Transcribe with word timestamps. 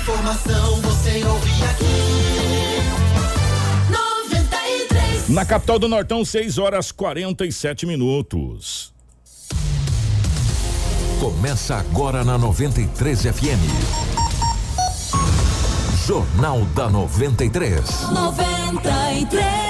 informação 0.00 0.80
você 0.80 1.22
ouve 1.24 1.50
aqui. 1.64 1.84
93. 3.90 5.28
Na 5.28 5.44
capital 5.44 5.78
do 5.78 5.88
Nortão, 5.88 6.24
6 6.24 6.58
horas 6.58 6.90
47 6.90 7.86
minutos. 7.86 8.92
Começa 11.20 11.76
agora 11.76 12.24
na 12.24 12.38
93 12.38 13.22
FM. 13.24 13.60
Jornal 16.06 16.64
da 16.74 16.88
93. 16.88 18.10
93. 18.10 19.69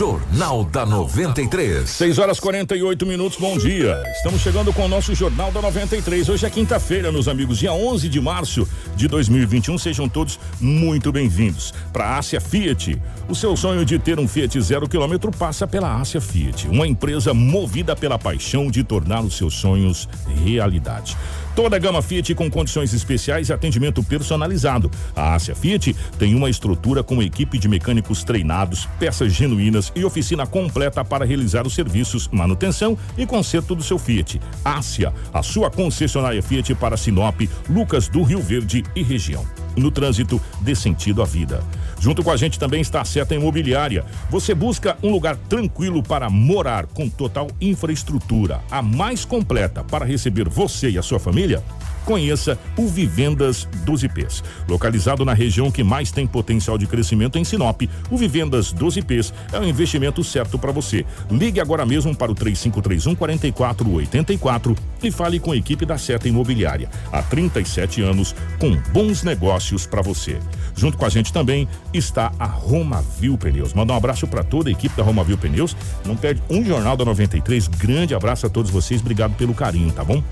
Jornal 0.00 0.64
da 0.64 0.86
93. 0.86 1.86
6 1.86 2.18
horas 2.18 2.40
48 2.40 3.04
minutos, 3.04 3.38
bom 3.38 3.58
dia. 3.58 4.02
Estamos 4.16 4.40
chegando 4.40 4.72
com 4.72 4.86
o 4.86 4.88
nosso 4.88 5.14
Jornal 5.14 5.52
da 5.52 5.60
93. 5.60 6.26
Hoje 6.26 6.46
é 6.46 6.48
quinta-feira, 6.48 7.12
meus 7.12 7.28
amigos, 7.28 7.58
dia 7.58 7.74
11 7.74 8.08
de 8.08 8.18
março 8.18 8.66
de 8.96 9.06
2021. 9.06 9.76
Sejam 9.76 10.08
todos 10.08 10.40
muito 10.58 11.12
bem-vindos. 11.12 11.74
Para 11.92 12.06
a 12.06 12.16
Ásia 12.16 12.40
Fiat, 12.40 12.98
o 13.28 13.34
seu 13.34 13.54
sonho 13.54 13.84
de 13.84 13.98
ter 13.98 14.18
um 14.18 14.26
Fiat 14.26 14.58
zero 14.62 14.88
quilômetro 14.88 15.30
passa 15.30 15.66
pela 15.66 15.94
Ásia 16.00 16.18
Fiat, 16.18 16.66
uma 16.68 16.88
empresa 16.88 17.34
movida 17.34 17.94
pela 17.94 18.18
paixão 18.18 18.70
de 18.70 18.82
tornar 18.82 19.20
os 19.20 19.36
seus 19.36 19.52
sonhos 19.52 20.08
realidade. 20.42 21.14
Toda 21.60 21.76
a 21.76 21.78
gama 21.78 22.00
Fiat 22.00 22.34
com 22.34 22.50
condições 22.50 22.94
especiais 22.94 23.50
e 23.50 23.52
atendimento 23.52 24.02
personalizado. 24.02 24.90
A 25.14 25.34
Ásia 25.34 25.54
Fiat 25.54 25.94
tem 26.18 26.34
uma 26.34 26.48
estrutura 26.48 27.02
com 27.02 27.22
equipe 27.22 27.58
de 27.58 27.68
mecânicos 27.68 28.24
treinados, 28.24 28.88
peças 28.98 29.30
genuínas 29.34 29.92
e 29.94 30.02
oficina 30.02 30.46
completa 30.46 31.04
para 31.04 31.22
realizar 31.22 31.66
os 31.66 31.74
serviços, 31.74 32.28
manutenção 32.32 32.96
e 33.14 33.26
conserto 33.26 33.74
do 33.74 33.82
seu 33.82 33.98
Fiat. 33.98 34.40
Ásia, 34.64 35.12
a 35.34 35.42
sua 35.42 35.70
concessionária 35.70 36.42
Fiat 36.42 36.74
para 36.76 36.96
Sinop, 36.96 37.42
Lucas 37.68 38.08
do 38.08 38.22
Rio 38.22 38.40
Verde 38.40 38.82
e 38.96 39.02
região. 39.02 39.44
No 39.76 39.90
trânsito, 39.90 40.40
dê 40.62 40.74
sentido 40.74 41.20
à 41.20 41.26
vida. 41.26 41.62
Junto 42.00 42.24
com 42.24 42.30
a 42.30 42.36
gente 42.36 42.58
também 42.58 42.80
está 42.80 43.02
a 43.02 43.04
Seta 43.04 43.34
Imobiliária. 43.34 44.06
Você 44.30 44.54
busca 44.54 44.96
um 45.02 45.10
lugar 45.10 45.36
tranquilo 45.36 46.02
para 46.02 46.30
morar, 46.30 46.86
com 46.86 47.10
total 47.10 47.48
infraestrutura, 47.60 48.62
a 48.70 48.80
mais 48.80 49.24
completa 49.26 49.84
para 49.84 50.06
receber 50.06 50.48
você 50.48 50.88
e 50.88 50.98
a 50.98 51.02
sua 51.02 51.20
família? 51.20 51.62
Conheça 52.04 52.58
o 52.76 52.88
Vivendas 52.88 53.68
dos 53.84 54.02
IPs. 54.02 54.42
Localizado 54.68 55.24
na 55.24 55.34
região 55.34 55.70
que 55.70 55.82
mais 55.82 56.10
tem 56.10 56.26
potencial 56.26 56.76
de 56.76 56.86
crescimento 56.86 57.38
em 57.38 57.44
Sinop, 57.44 57.82
o 58.10 58.16
Vivendas 58.16 58.72
dos 58.72 58.96
IPs 58.96 59.32
é 59.52 59.58
o 59.58 59.64
investimento 59.64 60.22
certo 60.24 60.58
para 60.58 60.72
você. 60.72 61.04
Ligue 61.30 61.60
agora 61.60 61.86
mesmo 61.86 62.14
para 62.14 62.32
o 62.32 62.34
3531 62.34 63.14
4484 63.14 64.76
e 65.02 65.10
fale 65.10 65.38
com 65.38 65.52
a 65.52 65.56
equipe 65.56 65.86
da 65.86 65.98
Seta 65.98 66.28
Imobiliária. 66.28 66.88
Há 67.12 67.22
37 67.22 68.02
anos, 68.02 68.34
com 68.58 68.76
bons 68.92 69.22
negócios 69.22 69.86
para 69.86 70.02
você. 70.02 70.38
Junto 70.76 70.96
com 70.96 71.04
a 71.04 71.08
gente 71.08 71.32
também 71.32 71.68
está 71.92 72.32
a 72.38 72.46
Romavil 72.46 73.36
Pneus. 73.36 73.74
Manda 73.74 73.92
um 73.92 73.96
abraço 73.96 74.26
para 74.26 74.42
toda 74.42 74.68
a 74.68 74.72
equipe 74.72 74.96
da 74.96 75.02
Romavil 75.02 75.38
Pneus. 75.38 75.76
Não 76.04 76.16
perde 76.16 76.42
um 76.48 76.64
jornal 76.64 76.96
da 76.96 77.04
93. 77.04 77.68
Grande 77.68 78.14
abraço 78.14 78.46
a 78.46 78.50
todos 78.50 78.70
vocês. 78.70 79.00
Obrigado 79.00 79.34
pelo 79.36 79.54
carinho, 79.54 79.92
tá 79.92 80.04
bom? 80.04 80.22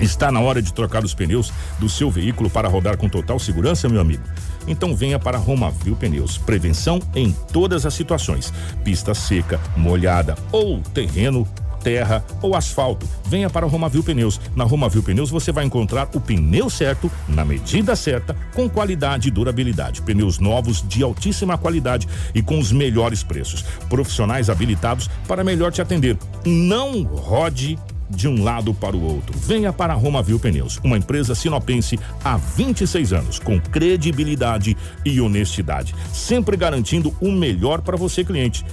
Está 0.00 0.30
na 0.30 0.40
hora 0.40 0.60
de 0.60 0.72
trocar 0.72 1.04
os 1.04 1.14
pneus 1.14 1.52
do 1.78 1.88
seu 1.88 2.10
veículo 2.10 2.50
para 2.50 2.68
rodar 2.68 2.96
com 2.96 3.08
total 3.08 3.38
segurança, 3.38 3.88
meu 3.88 4.00
amigo? 4.00 4.22
Então 4.66 4.94
venha 4.94 5.18
para 5.18 5.38
Romavil 5.38 5.96
Pneus. 5.96 6.38
Prevenção 6.38 7.00
em 7.14 7.32
todas 7.52 7.86
as 7.86 7.94
situações: 7.94 8.52
pista 8.84 9.14
seca, 9.14 9.60
molhada 9.76 10.34
ou 10.52 10.80
terreno 10.80 11.46
terra 11.86 12.24
ou 12.42 12.56
asfalto. 12.56 13.08
Venha 13.26 13.48
para 13.48 13.64
Romavil 13.64 14.02
Pneus. 14.02 14.40
Na 14.56 14.64
Romavil 14.64 15.04
Pneus 15.04 15.30
você 15.30 15.52
vai 15.52 15.64
encontrar 15.64 16.08
o 16.14 16.20
pneu 16.20 16.68
certo, 16.68 17.08
na 17.28 17.44
medida 17.44 17.94
certa, 17.94 18.34
com 18.56 18.68
qualidade 18.68 19.28
e 19.28 19.30
durabilidade. 19.30 20.02
Pneus 20.02 20.40
novos 20.40 20.82
de 20.82 21.04
altíssima 21.04 21.56
qualidade 21.56 22.08
e 22.34 22.42
com 22.42 22.58
os 22.58 22.72
melhores 22.72 23.22
preços. 23.22 23.62
Profissionais 23.88 24.50
habilitados 24.50 25.08
para 25.28 25.44
melhor 25.44 25.70
te 25.70 25.80
atender. 25.80 26.18
Não 26.44 27.04
rode 27.04 27.78
de 28.08 28.28
um 28.28 28.42
lado 28.42 28.72
para 28.72 28.96
o 28.96 29.02
outro. 29.02 29.36
Venha 29.38 29.72
para 29.72 29.92
a 29.92 29.96
Romavil 29.96 30.38
Pneus, 30.38 30.80
uma 30.82 30.96
empresa 30.96 31.34
sinopense 31.34 31.98
há 32.24 32.36
26 32.36 33.12
anos, 33.12 33.38
com 33.38 33.60
credibilidade 33.60 34.76
e 35.04 35.20
honestidade, 35.20 35.94
sempre 36.12 36.56
garantindo 36.56 37.14
o 37.20 37.30
melhor 37.30 37.80
para 37.80 37.96
você, 37.96 38.24
cliente. 38.24 38.64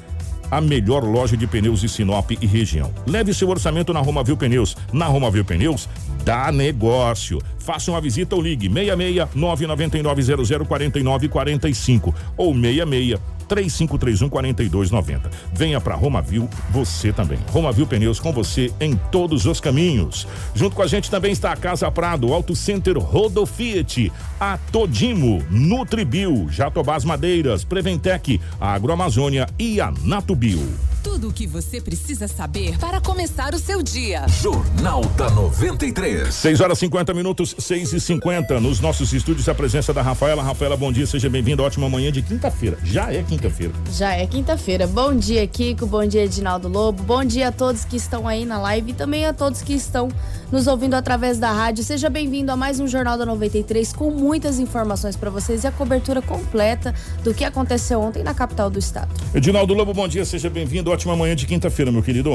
A 0.51 0.61
melhor 0.61 1.03
loja 1.03 1.35
de 1.35 1.47
pneus 1.47 1.81
de 1.81 1.89
Sinop 1.89 2.29
e 2.29 2.45
região. 2.45 2.93
Leve 3.07 3.33
seu 3.33 3.49
orçamento 3.49 3.91
na 3.91 4.01
Romavil 4.01 4.37
Pneus. 4.37 4.77
Na 4.91 5.07
Romavil 5.07 5.43
Pneus, 5.43 5.89
dá 6.23 6.51
negócio. 6.51 7.41
Faça 7.57 7.89
uma 7.89 7.99
visita 7.99 8.35
ou 8.35 8.41
ligue 8.41 8.67
66 8.67 9.29
999 9.33 10.21
00 10.21 10.65
49 10.65 11.27
45 11.27 12.15
ou 12.37 12.53
66 12.53 13.19
3531 13.53 14.29
4290. 14.29 15.29
Venha 15.53 15.79
para 15.79 15.95
Romavil, 15.95 16.49
você 16.71 17.13
também. 17.13 17.37
Romavil 17.51 17.85
Pneus 17.85 18.19
com 18.19 18.33
você 18.33 18.73
em 18.79 18.95
todos 19.11 19.45
os 19.45 19.59
caminhos. 19.59 20.27
Junto 20.55 20.75
com 20.75 20.81
a 20.81 20.87
gente 20.87 21.09
também 21.11 21.31
está 21.31 21.51
a 21.51 21.55
Casa 21.55 21.89
Prado, 21.91 22.33
Auto 22.33 22.55
Center 22.55 22.97
Rodo 22.97 23.45
Fiat, 23.45 24.11
a 24.39 24.57
Todimo, 24.57 25.43
Nutribio, 25.51 26.49
Jatobás 26.49 27.05
Madeiras, 27.05 27.63
Preventec, 27.63 28.41
a 28.59 28.73
Agroamazônia 28.73 29.47
e 29.59 29.79
a 29.79 29.93
Natubio. 30.03 30.93
Tudo 31.03 31.27
o 31.27 31.33
que 31.33 31.45
você 31.45 31.81
precisa 31.81 32.29
saber 32.29 32.77
para 32.79 33.01
começar 33.01 33.53
o 33.53 33.59
seu 33.59 33.83
dia. 33.83 34.25
Jornal 34.41 35.03
da 35.17 35.29
93. 35.29 36.33
6 36.33 36.61
horas 36.61 36.79
50 36.79 37.13
minutos, 37.13 37.53
6 37.59 37.91
e 37.91 37.99
50 37.99 38.61
Nos 38.61 38.79
nossos 38.79 39.11
estúdios, 39.11 39.49
a 39.49 39.53
presença 39.53 39.93
da 39.93 40.01
Rafaela. 40.01 40.41
Rafaela, 40.41 40.77
bom 40.77 40.93
dia, 40.93 41.05
seja 41.05 41.29
bem-vinda. 41.29 41.61
Ótima 41.61 41.89
manhã 41.89 42.09
de 42.09 42.21
quinta-feira. 42.21 42.77
Já 42.85 43.11
é 43.11 43.21
quinta-feira. 43.43 43.73
Já 43.91 44.15
é 44.15 44.25
quinta-feira. 44.25 44.87
Bom 44.87 45.13
dia, 45.13 45.45
Kiko. 45.45 45.85
Bom 45.85 46.05
dia, 46.05 46.23
Edinaldo 46.23 46.67
Lobo. 46.67 47.03
Bom 47.03 47.23
dia 47.23 47.49
a 47.49 47.51
todos 47.51 47.83
que 47.83 47.97
estão 47.97 48.27
aí 48.27 48.45
na 48.45 48.59
live 48.59 48.91
e 48.91 48.93
também 48.93 49.25
a 49.25 49.33
todos 49.33 49.61
que 49.61 49.73
estão 49.73 50.07
nos 50.51 50.67
ouvindo 50.67 50.93
através 50.93 51.37
da 51.37 51.51
rádio. 51.51 51.83
Seja 51.83 52.09
bem-vindo 52.09 52.51
a 52.51 52.55
mais 52.55 52.79
um 52.79 52.87
Jornal 52.87 53.17
da 53.17 53.25
93 53.25 53.91
com 53.93 54.09
muitas 54.11 54.59
informações 54.59 55.15
para 55.15 55.29
vocês 55.29 55.63
e 55.63 55.67
a 55.67 55.71
cobertura 55.71 56.21
completa 56.21 56.93
do 57.23 57.33
que 57.33 57.43
aconteceu 57.43 57.99
ontem 57.99 58.23
na 58.23 58.33
capital 58.33 58.69
do 58.69 58.79
estado. 58.79 59.09
Edinaldo 59.33 59.73
Lobo, 59.73 59.93
bom 59.93 60.07
dia, 60.07 60.23
seja 60.23 60.49
bem-vindo. 60.49 60.89
Ótima 60.89 61.15
manhã 61.15 61.35
de 61.35 61.45
quinta-feira, 61.45 61.91
meu 61.91 62.01
querido. 62.01 62.29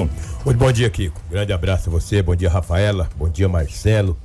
Muito 0.44 0.58
bom 0.58 0.70
dia, 0.70 0.90
Kiko. 0.90 1.18
Grande 1.30 1.52
abraço 1.52 1.88
a 1.88 1.92
você, 1.92 2.22
bom 2.22 2.36
dia, 2.36 2.50
Rafaela, 2.50 3.08
bom 3.16 3.28
dia, 3.28 3.48
Marcelo. 3.48 4.16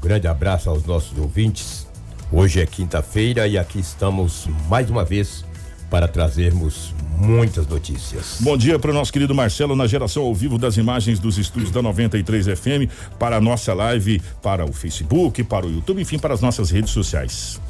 Grande 0.00 0.26
abraço 0.26 0.70
aos 0.70 0.84
nossos 0.84 1.16
ouvintes. 1.18 1.86
Hoje 2.32 2.60
é 2.60 2.66
quinta-feira 2.66 3.46
e 3.46 3.58
aqui 3.58 3.78
estamos 3.78 4.48
mais 4.68 4.88
uma 4.88 5.04
vez 5.04 5.44
para 5.92 6.08
trazermos 6.08 6.94
muitas 7.18 7.66
notícias. 7.66 8.38
Bom 8.40 8.56
dia 8.56 8.78
para 8.78 8.90
o 8.90 8.94
nosso 8.94 9.12
querido 9.12 9.34
Marcelo 9.34 9.76
na 9.76 9.86
geração 9.86 10.22
ao 10.22 10.34
vivo 10.34 10.56
das 10.56 10.78
imagens 10.78 11.18
dos 11.18 11.36
estúdios 11.36 11.70
da 11.70 11.82
93 11.82 12.46
FM 12.46 12.90
para 13.18 13.36
a 13.36 13.40
nossa 13.42 13.74
live, 13.74 14.22
para 14.40 14.64
o 14.64 14.72
Facebook, 14.72 15.44
para 15.44 15.66
o 15.66 15.70
YouTube, 15.70 16.00
enfim, 16.00 16.18
para 16.18 16.32
as 16.32 16.40
nossas 16.40 16.70
redes 16.70 16.92
sociais. 16.92 17.60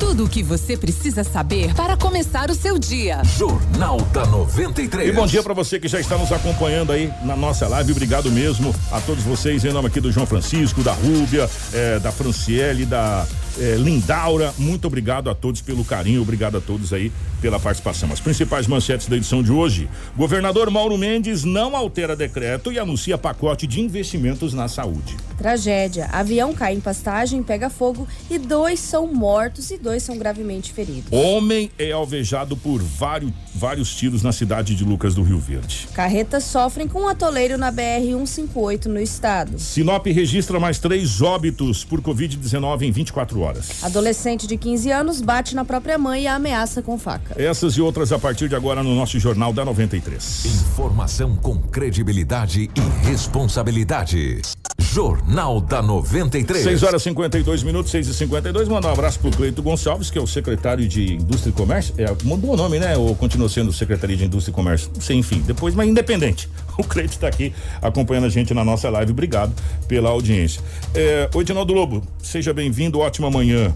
Tudo 0.00 0.24
o 0.24 0.28
que 0.28 0.42
você 0.42 0.78
precisa 0.78 1.22
saber 1.22 1.74
para 1.74 1.94
começar 1.94 2.50
o 2.50 2.54
seu 2.54 2.78
dia. 2.78 3.22
Jornal 3.36 4.00
da 4.14 4.24
93. 4.24 5.06
E 5.06 5.12
bom 5.12 5.26
dia 5.26 5.42
para 5.42 5.52
você 5.52 5.78
que 5.78 5.88
já 5.88 6.00
está 6.00 6.16
nos 6.16 6.32
acompanhando 6.32 6.90
aí 6.90 7.12
na 7.22 7.36
nossa 7.36 7.68
live. 7.68 7.92
Obrigado 7.92 8.30
mesmo 8.32 8.74
a 8.90 8.98
todos 9.02 9.22
vocês, 9.24 9.62
em 9.62 9.72
nome 9.74 9.88
aqui 9.88 10.00
do 10.00 10.10
João 10.10 10.24
Francisco, 10.24 10.82
da 10.82 10.94
Rúbia, 10.94 11.50
eh, 11.74 11.98
da 11.98 12.10
Franciele, 12.10 12.86
da 12.86 13.26
eh, 13.58 13.76
Lindaura. 13.76 14.54
Muito 14.58 14.86
obrigado 14.86 15.28
a 15.28 15.34
todos 15.34 15.60
pelo 15.60 15.84
carinho, 15.84 16.22
obrigado 16.22 16.56
a 16.56 16.60
todos 16.60 16.92
aí 16.92 17.12
pela 17.40 17.58
participação. 17.58 18.12
As 18.12 18.20
principais 18.20 18.66
manchetes 18.66 19.06
da 19.06 19.16
edição 19.16 19.42
de 19.42 19.52
hoje. 19.52 19.88
Governador 20.16 20.70
Mauro 20.70 20.96
Mendes 20.98 21.44
não 21.44 21.76
altera 21.76 22.16
decreto 22.16 22.72
e 22.72 22.78
anuncia 22.78 23.16
pacote 23.16 23.66
de 23.66 23.80
investimentos 23.80 24.52
na 24.52 24.68
saúde. 24.68 25.16
Tragédia. 25.36 26.06
Avião 26.06 26.52
cai 26.52 26.74
em 26.74 26.80
pastagem, 26.80 27.42
pega 27.42 27.70
fogo 27.70 28.08
e 28.28 28.38
dois 28.38 28.80
são 28.80 29.06
mortos 29.06 29.70
e 29.70 29.78
dois 29.78 30.02
são 30.02 30.18
gravemente 30.18 30.72
feridos. 30.72 31.12
Homem 31.12 31.70
é 31.78 31.92
alvejado 31.92 32.56
por 32.56 32.82
vários, 32.82 33.32
vários 33.54 33.94
tiros 33.94 34.22
na 34.22 34.32
cidade 34.32 34.74
de 34.74 34.84
Lucas 34.84 35.14
do 35.14 35.22
Rio 35.22 35.38
Verde. 35.38 35.88
Carretas 35.94 36.44
sofrem 36.44 36.88
com 36.88 37.02
um 37.02 37.08
atoleiro 37.08 37.56
na 37.56 37.72
BR-158 37.72 38.86
no 38.86 39.00
estado. 39.00 39.58
Sinop 39.58 40.06
registra 40.06 40.58
mais 40.58 40.78
três 40.78 41.22
óbitos 41.22 41.84
por 41.84 42.00
Covid-19 42.00 42.82
em 42.82 42.90
24 42.90 43.40
horas. 43.40 43.47
Adolescente 43.82 44.46
de 44.46 44.56
15 44.56 44.90
anos 44.90 45.20
bate 45.20 45.54
na 45.54 45.64
própria 45.64 45.98
mãe 45.98 46.22
e 46.22 46.26
a 46.26 46.34
ameaça 46.34 46.82
com 46.82 46.98
faca. 46.98 47.40
Essas 47.40 47.74
e 47.74 47.80
outras 47.80 48.12
a 48.12 48.18
partir 48.18 48.48
de 48.48 48.56
agora 48.56 48.82
no 48.82 48.94
nosso 48.94 49.18
Jornal 49.18 49.52
da 49.52 49.64
93. 49.64 50.46
Informação 50.46 51.36
com 51.36 51.58
credibilidade 51.58 52.70
e 52.74 53.06
responsabilidade. 53.06 54.42
Jornal 54.80 55.60
da 55.60 55.82
93. 55.82 56.64
6 56.64 56.82
horas 56.82 57.02
e 57.02 57.04
52 57.04 57.62
minutos, 57.62 57.90
6 57.90 58.08
e 58.08 58.14
52 58.14 58.68
Mandar 58.68 58.88
um 58.88 58.92
abraço 58.92 59.18
pro 59.18 59.30
Cleito 59.30 59.62
Gonçalves, 59.62 60.10
que 60.10 60.18
é 60.18 60.22
o 60.22 60.26
secretário 60.26 60.88
de 60.88 61.14
Indústria 61.14 61.50
e 61.50 61.52
Comércio. 61.52 61.94
É, 61.98 62.06
mudou 62.24 62.52
o 62.52 62.56
nome, 62.56 62.78
né? 62.78 62.96
Ou 62.96 63.14
continua 63.14 63.48
sendo 63.48 63.72
Secretaria 63.72 64.16
de 64.16 64.24
Indústria 64.24 64.52
e 64.52 64.54
Comércio? 64.54 64.90
Não 64.94 65.00
sei, 65.00 65.16
enfim, 65.16 65.42
depois, 65.46 65.74
mas 65.74 65.88
independente. 65.88 66.48
O 66.80 66.84
Cleito 66.84 67.14
está 67.14 67.26
aqui 67.26 67.52
acompanhando 67.82 68.26
a 68.26 68.28
gente 68.28 68.54
na 68.54 68.64
nossa 68.64 68.88
live. 68.88 69.10
Obrigado 69.10 69.52
pela 69.88 70.10
audiência. 70.10 70.62
É, 70.94 71.28
Oi, 71.34 71.42
Edinaldo 71.42 71.74
Lobo, 71.74 72.02
seja 72.22 72.54
bem-vindo. 72.54 73.00
Ótima 73.00 73.28
manhã 73.28 73.74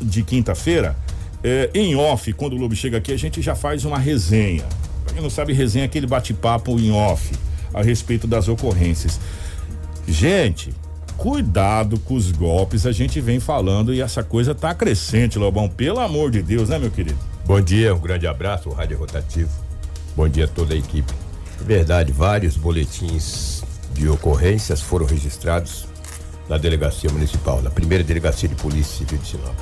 de 0.00 0.22
quinta-feira. 0.22 0.96
É, 1.42 1.68
em 1.74 1.96
off, 1.96 2.32
quando 2.32 2.54
o 2.54 2.56
Lobo 2.56 2.74
chega 2.74 2.98
aqui, 2.98 3.12
a 3.12 3.18
gente 3.18 3.42
já 3.42 3.56
faz 3.56 3.84
uma 3.84 3.98
resenha. 3.98 4.64
Pra 5.04 5.14
quem 5.14 5.22
não 5.22 5.28
sabe, 5.28 5.52
resenha 5.52 5.84
é 5.84 5.86
aquele 5.86 6.06
bate-papo 6.06 6.78
em 6.78 6.92
off 6.92 7.32
a 7.74 7.82
respeito 7.82 8.26
das 8.26 8.46
ocorrências. 8.46 9.20
Gente, 10.06 10.72
cuidado 11.16 11.98
com 11.98 12.14
os 12.14 12.30
golpes, 12.30 12.86
a 12.86 12.92
gente 12.92 13.20
vem 13.20 13.40
falando 13.40 13.92
e 13.92 14.00
essa 14.00 14.22
coisa 14.22 14.54
tá 14.54 14.72
crescente, 14.74 15.38
Lobão. 15.38 15.68
Pelo 15.68 15.98
amor 15.98 16.30
de 16.30 16.40
Deus, 16.40 16.68
né, 16.68 16.78
meu 16.78 16.90
querido? 16.90 17.18
Bom 17.44 17.60
dia, 17.60 17.94
um 17.94 17.98
grande 17.98 18.26
abraço, 18.26 18.70
Rádio 18.70 18.96
Rotativo. 18.96 19.50
Bom 20.16 20.28
dia 20.28 20.44
a 20.44 20.48
toda 20.48 20.72
a 20.72 20.76
equipe. 20.76 21.12
Verdade, 21.60 22.12
vários 22.12 22.56
boletins 22.56 23.62
de 23.92 24.08
ocorrências 24.08 24.80
foram 24.80 25.06
registrados 25.06 25.86
na 26.48 26.58
delegacia 26.58 27.10
municipal, 27.10 27.62
na 27.62 27.70
primeira 27.70 28.04
delegacia 28.04 28.48
de 28.48 28.54
polícia 28.54 28.98
civil 28.98 29.18
de 29.18 29.28
Sinop. 29.28 29.58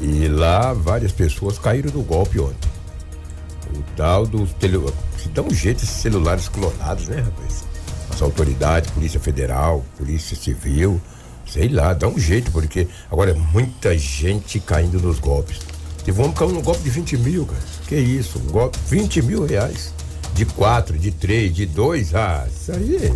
E 0.00 0.28
lá 0.28 0.72
várias 0.72 1.12
pessoas 1.12 1.58
caíram 1.58 1.90
no 1.92 2.02
golpe 2.02 2.38
ontem. 2.38 2.70
O 3.74 3.82
tal 3.96 4.26
dos 4.26 4.52
tele... 4.54 4.78
se 5.20 5.28
dá 5.28 5.42
um 5.42 5.50
jeito 5.50 5.82
esses 5.82 5.96
celulares 5.96 6.48
clonados, 6.48 7.08
né, 7.08 7.20
rapaz? 7.20 7.64
As 8.10 8.22
autoridades, 8.22 8.90
Polícia 8.90 9.20
Federal, 9.20 9.84
Polícia 9.96 10.36
Civil, 10.36 11.00
sei 11.46 11.68
lá, 11.68 11.92
dá 11.92 12.08
um 12.08 12.18
jeito, 12.18 12.50
porque 12.52 12.86
agora 13.10 13.32
é 13.32 13.34
muita 13.34 13.96
gente 13.98 14.60
caindo 14.60 15.00
nos 15.00 15.18
golpes. 15.18 15.58
E 16.06 16.10
vamos 16.10 16.38
cair 16.38 16.52
num 16.52 16.62
golpe 16.62 16.82
de 16.82 16.90
20 16.90 17.18
mil, 17.18 17.44
cara. 17.44 17.60
Que 17.86 17.96
isso? 17.96 18.38
Um 18.38 18.50
golpe, 18.50 18.78
20 18.88 19.22
mil 19.22 19.44
reais. 19.44 19.92
De 20.38 20.44
quatro, 20.44 20.96
de 20.96 21.10
três, 21.10 21.52
de 21.52 21.66
dois. 21.66 22.14
Ah, 22.14 22.46
isso 22.48 22.70
aí. 22.70 23.12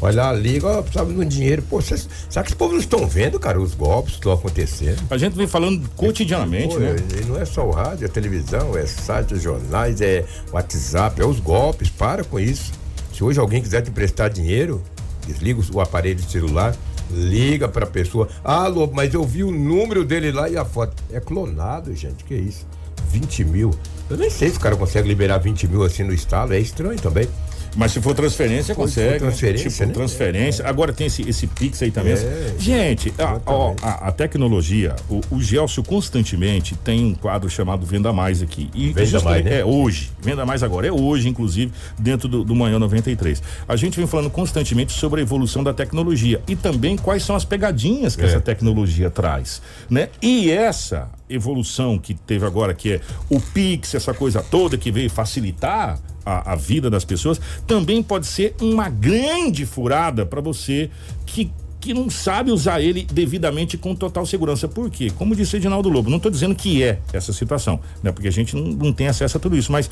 Olha 0.00 0.28
a 0.28 0.32
liga, 0.32 0.68
ó, 0.68 0.80
precisava 0.80 1.12
de 1.12 1.18
um 1.18 1.24
dinheiro. 1.24 1.60
Pô, 1.62 1.82
cês, 1.82 2.08
será 2.30 2.44
que 2.44 2.52
os 2.52 2.54
povos 2.54 2.74
não 2.74 2.80
estão 2.80 3.04
vendo, 3.04 3.36
cara, 3.40 3.60
os 3.60 3.74
golpes 3.74 4.12
que 4.12 4.18
estão 4.18 4.32
acontecendo? 4.32 5.02
A 5.10 5.18
gente 5.18 5.34
vem 5.34 5.48
falando 5.48 5.88
cotidianamente, 5.96 6.74
Pô, 6.74 6.78
né? 6.78 6.94
E 7.20 7.24
não 7.24 7.36
é 7.36 7.44
só 7.44 7.66
o 7.66 7.72
rádio, 7.72 8.04
é 8.04 8.08
televisão, 8.08 8.78
é 8.78 8.86
site, 8.86 9.34
é 9.34 9.38
jornais, 9.38 10.00
é 10.00 10.24
WhatsApp, 10.52 11.20
é 11.20 11.26
os 11.26 11.40
golpes. 11.40 11.90
Para 11.90 12.22
com 12.22 12.38
isso. 12.38 12.70
Se 13.12 13.24
hoje 13.24 13.40
alguém 13.40 13.60
quiser 13.60 13.82
te 13.82 13.90
emprestar 13.90 14.30
dinheiro, 14.30 14.80
desliga 15.26 15.60
o 15.74 15.80
aparelho 15.80 16.14
de 16.14 16.30
celular, 16.30 16.76
liga 17.10 17.66
pra 17.66 17.86
pessoa. 17.86 18.28
Ah, 18.44 18.68
Lobo, 18.68 18.94
mas 18.94 19.12
eu 19.12 19.24
vi 19.24 19.42
o 19.42 19.50
número 19.50 20.04
dele 20.04 20.30
lá 20.30 20.48
e 20.48 20.56
a 20.56 20.64
foto. 20.64 20.94
É 21.12 21.18
clonado, 21.18 21.92
gente, 21.92 22.22
que 22.22 22.36
isso? 22.36 22.64
20 23.10 23.44
mil. 23.46 23.70
Eu 24.10 24.16
nem 24.16 24.28
sei 24.30 24.50
se 24.50 24.56
o 24.56 24.60
cara 24.60 24.76
consegue 24.76 25.08
liberar 25.08 25.38
20 25.38 25.68
mil 25.68 25.82
assim 25.82 26.02
no 26.02 26.12
estado, 26.12 26.52
é 26.52 26.58
estranho 26.58 27.00
também. 27.00 27.28
Mas 27.76 27.92
se 27.92 28.00
for 28.00 28.14
transferência, 28.14 28.74
consegue. 28.74 29.18
transferência, 29.18 29.70
tipo, 29.70 29.86
né? 29.86 29.92
transferência. 29.92 30.66
Agora 30.66 30.92
tem 30.92 31.06
esse, 31.06 31.22
esse 31.28 31.46
Pix 31.46 31.82
aí 31.82 31.90
também. 31.90 32.12
É, 32.12 32.54
Gente, 32.58 33.12
a, 33.18 33.40
ó, 33.46 33.74
a, 33.82 34.08
a 34.08 34.12
tecnologia, 34.12 34.94
o, 35.08 35.20
o 35.30 35.40
Gelson 35.42 35.82
constantemente 35.82 36.74
tem 36.76 37.04
um 37.04 37.14
quadro 37.14 37.48
chamado 37.48 37.86
Venda 37.86 38.12
Mais 38.12 38.42
aqui. 38.42 38.70
E 38.74 38.92
Venda 38.92 39.20
Mais, 39.20 39.44
né? 39.44 39.60
É 39.60 39.64
hoje. 39.64 40.10
Venda 40.20 40.44
Mais 40.44 40.62
agora. 40.62 40.86
É 40.86 40.92
hoje, 40.92 41.28
inclusive, 41.28 41.72
dentro 41.98 42.28
do, 42.28 42.44
do 42.44 42.54
Manhã 42.54 42.78
93. 42.78 43.42
A 43.66 43.76
gente 43.76 43.96
vem 43.96 44.06
falando 44.06 44.30
constantemente 44.30 44.92
sobre 44.92 45.20
a 45.20 45.22
evolução 45.22 45.64
da 45.64 45.72
tecnologia 45.72 46.40
e 46.46 46.54
também 46.54 46.96
quais 46.96 47.22
são 47.22 47.34
as 47.34 47.44
pegadinhas 47.44 48.14
que 48.16 48.22
É. 48.22 48.26
essa 48.26 48.40
tecnologia 48.40 49.10
traz, 49.10 49.62
né? 49.88 50.08
E 50.20 50.50
essa 50.50 51.08
evolução 51.28 51.98
que 51.98 52.14
teve 52.14 52.44
agora, 52.44 52.74
que 52.74 52.92
é 52.94 53.00
o 53.30 53.40
Pix, 53.40 53.94
essa 53.94 54.12
coisa 54.12 54.42
toda 54.42 54.76
que 54.76 54.90
veio 54.90 55.08
facilitar 55.10 55.98
a, 56.24 56.52
a 56.52 56.56
vida 56.56 56.88
das 56.88 57.04
pessoas, 57.04 57.40
também 57.66 58.02
pode 58.02 58.26
ser 58.26 58.54
uma 58.60 58.88
grande 58.88 59.66
furada 59.66 60.24
para 60.24 60.40
você 60.40 60.90
que 61.26 61.50
que 61.82 61.92
não 61.92 62.08
sabe 62.08 62.52
usar 62.52 62.80
ele 62.80 63.04
devidamente 63.12 63.76
com 63.76 63.92
total 63.92 64.24
segurança. 64.24 64.68
Por 64.68 64.88
quê? 64.88 65.10
Como 65.18 65.34
disse 65.34 65.56
o 65.56 65.58
Edinaldo 65.58 65.88
Lobo, 65.88 66.08
não 66.08 66.18
estou 66.18 66.30
dizendo 66.30 66.54
que 66.54 66.80
é 66.80 67.00
essa 67.12 67.32
situação, 67.32 67.80
né? 68.00 68.12
Porque 68.12 68.28
a 68.28 68.30
gente 68.30 68.54
não, 68.54 68.66
não 68.66 68.92
tem 68.92 69.08
acesso 69.08 69.36
a 69.36 69.40
tudo 69.40 69.56
isso, 69.56 69.72
mas 69.72 69.90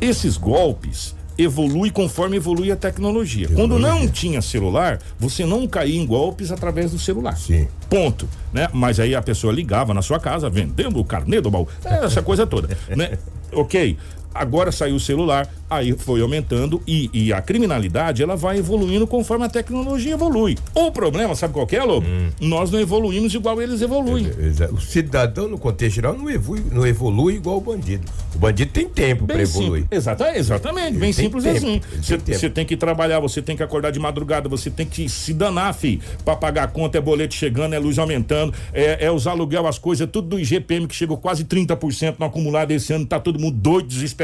esses 0.00 0.36
golpes 0.36 1.14
evoluem 1.38 1.90
conforme 1.90 2.36
evolui 2.36 2.72
a 2.72 2.76
tecnologia. 2.76 3.48
Quando 3.48 3.78
não 3.78 4.08
tinha 4.08 4.42
celular, 4.42 4.98
você 5.18 5.46
não 5.46 5.68
caía 5.68 6.00
em 6.00 6.04
golpes 6.04 6.50
através 6.50 6.90
do 6.90 6.98
celular. 6.98 7.36
Sim. 7.36 7.68
Ponto, 7.88 8.28
né? 8.52 8.68
Mas 8.72 8.98
aí 8.98 9.14
a 9.14 9.22
pessoa 9.22 9.52
ligava 9.52 9.94
na 9.94 10.02
sua 10.02 10.18
casa 10.18 10.50
vendendo 10.50 10.98
o 10.98 11.04
carnê 11.04 11.40
do 11.40 11.50
baú, 11.50 11.68
essa 11.84 12.22
coisa 12.22 12.46
toda, 12.46 12.76
né? 12.88 13.18
Ok. 13.52 13.98
Agora 14.34 14.70
saiu 14.70 14.96
o 14.96 15.00
celular, 15.00 15.48
aí 15.68 15.92
foi 15.92 16.20
aumentando 16.20 16.82
e, 16.86 17.10
e 17.12 17.32
a 17.32 17.40
criminalidade 17.40 18.22
ela 18.22 18.36
vai 18.36 18.58
evoluindo 18.58 19.06
conforme 19.06 19.44
a 19.44 19.48
tecnologia 19.48 20.14
evolui. 20.14 20.56
O 20.74 20.90
problema, 20.92 21.34
sabe 21.34 21.54
qual 21.54 21.66
que 21.66 21.76
é, 21.76 21.84
Lobo? 21.84 22.06
Hum. 22.06 22.30
Nós 22.40 22.70
não 22.70 22.80
evoluímos 22.80 23.34
igual 23.34 23.60
eles 23.60 23.80
evoluem. 23.80 24.26
O 24.72 24.80
cidadão, 24.80 25.48
no 25.48 25.58
contexto 25.58 25.96
geral, 25.96 26.16
não 26.16 26.28
evolui, 26.28 26.64
não 26.70 26.86
evolui 26.86 27.34
igual 27.34 27.58
o 27.58 27.60
bandido. 27.60 28.04
O 28.34 28.38
bandido 28.38 28.70
tem 28.72 28.88
tempo 28.88 29.26
para 29.26 29.36
Bem 29.36 29.44
evoluir. 29.44 29.86
Exata, 29.90 30.36
exatamente, 30.36 30.92
bem 30.92 31.12
tem 31.12 31.12
simples 31.12 31.44
tempo, 31.44 31.56
assim. 31.56 31.80
ele 32.08 32.22
tem 32.22 32.34
Você 32.34 32.40
você 32.40 32.50
tem 32.50 32.64
que 32.64 32.76
trabalhar, 32.76 33.20
você 33.20 33.42
tem 33.42 33.56
que 33.56 33.62
acordar 33.62 33.90
de 33.90 34.00
madrugada, 34.00 34.48
você 34.48 34.70
tem 34.70 34.86
que 34.86 35.08
se 35.08 35.34
danar, 35.34 35.74
fi, 35.74 36.00
pra 36.24 36.34
pagar 36.34 36.64
a 36.64 36.66
conta, 36.66 36.98
é 36.98 37.00
boleto 37.00 37.34
chegando, 37.34 37.74
é 37.74 37.78
luz 37.78 37.98
aumentando, 37.98 38.54
é, 38.72 39.06
é 39.06 39.10
os 39.10 39.26
aluguel, 39.26 39.66
as 39.66 39.78
coisas, 39.78 40.08
tudo 40.10 40.28
do 40.28 40.40
IGPM 40.40 40.86
que 40.86 40.94
chegou 40.94 41.16
quase 41.16 41.44
30% 41.44 42.16
no 42.18 42.26
acumulado 42.26 42.70
esse 42.70 42.92
ano, 42.92 43.06
tá 43.06 43.20
todo 43.20 43.38
mundo 43.38 43.56
doido, 43.56 43.88
desesperado. 43.88 44.19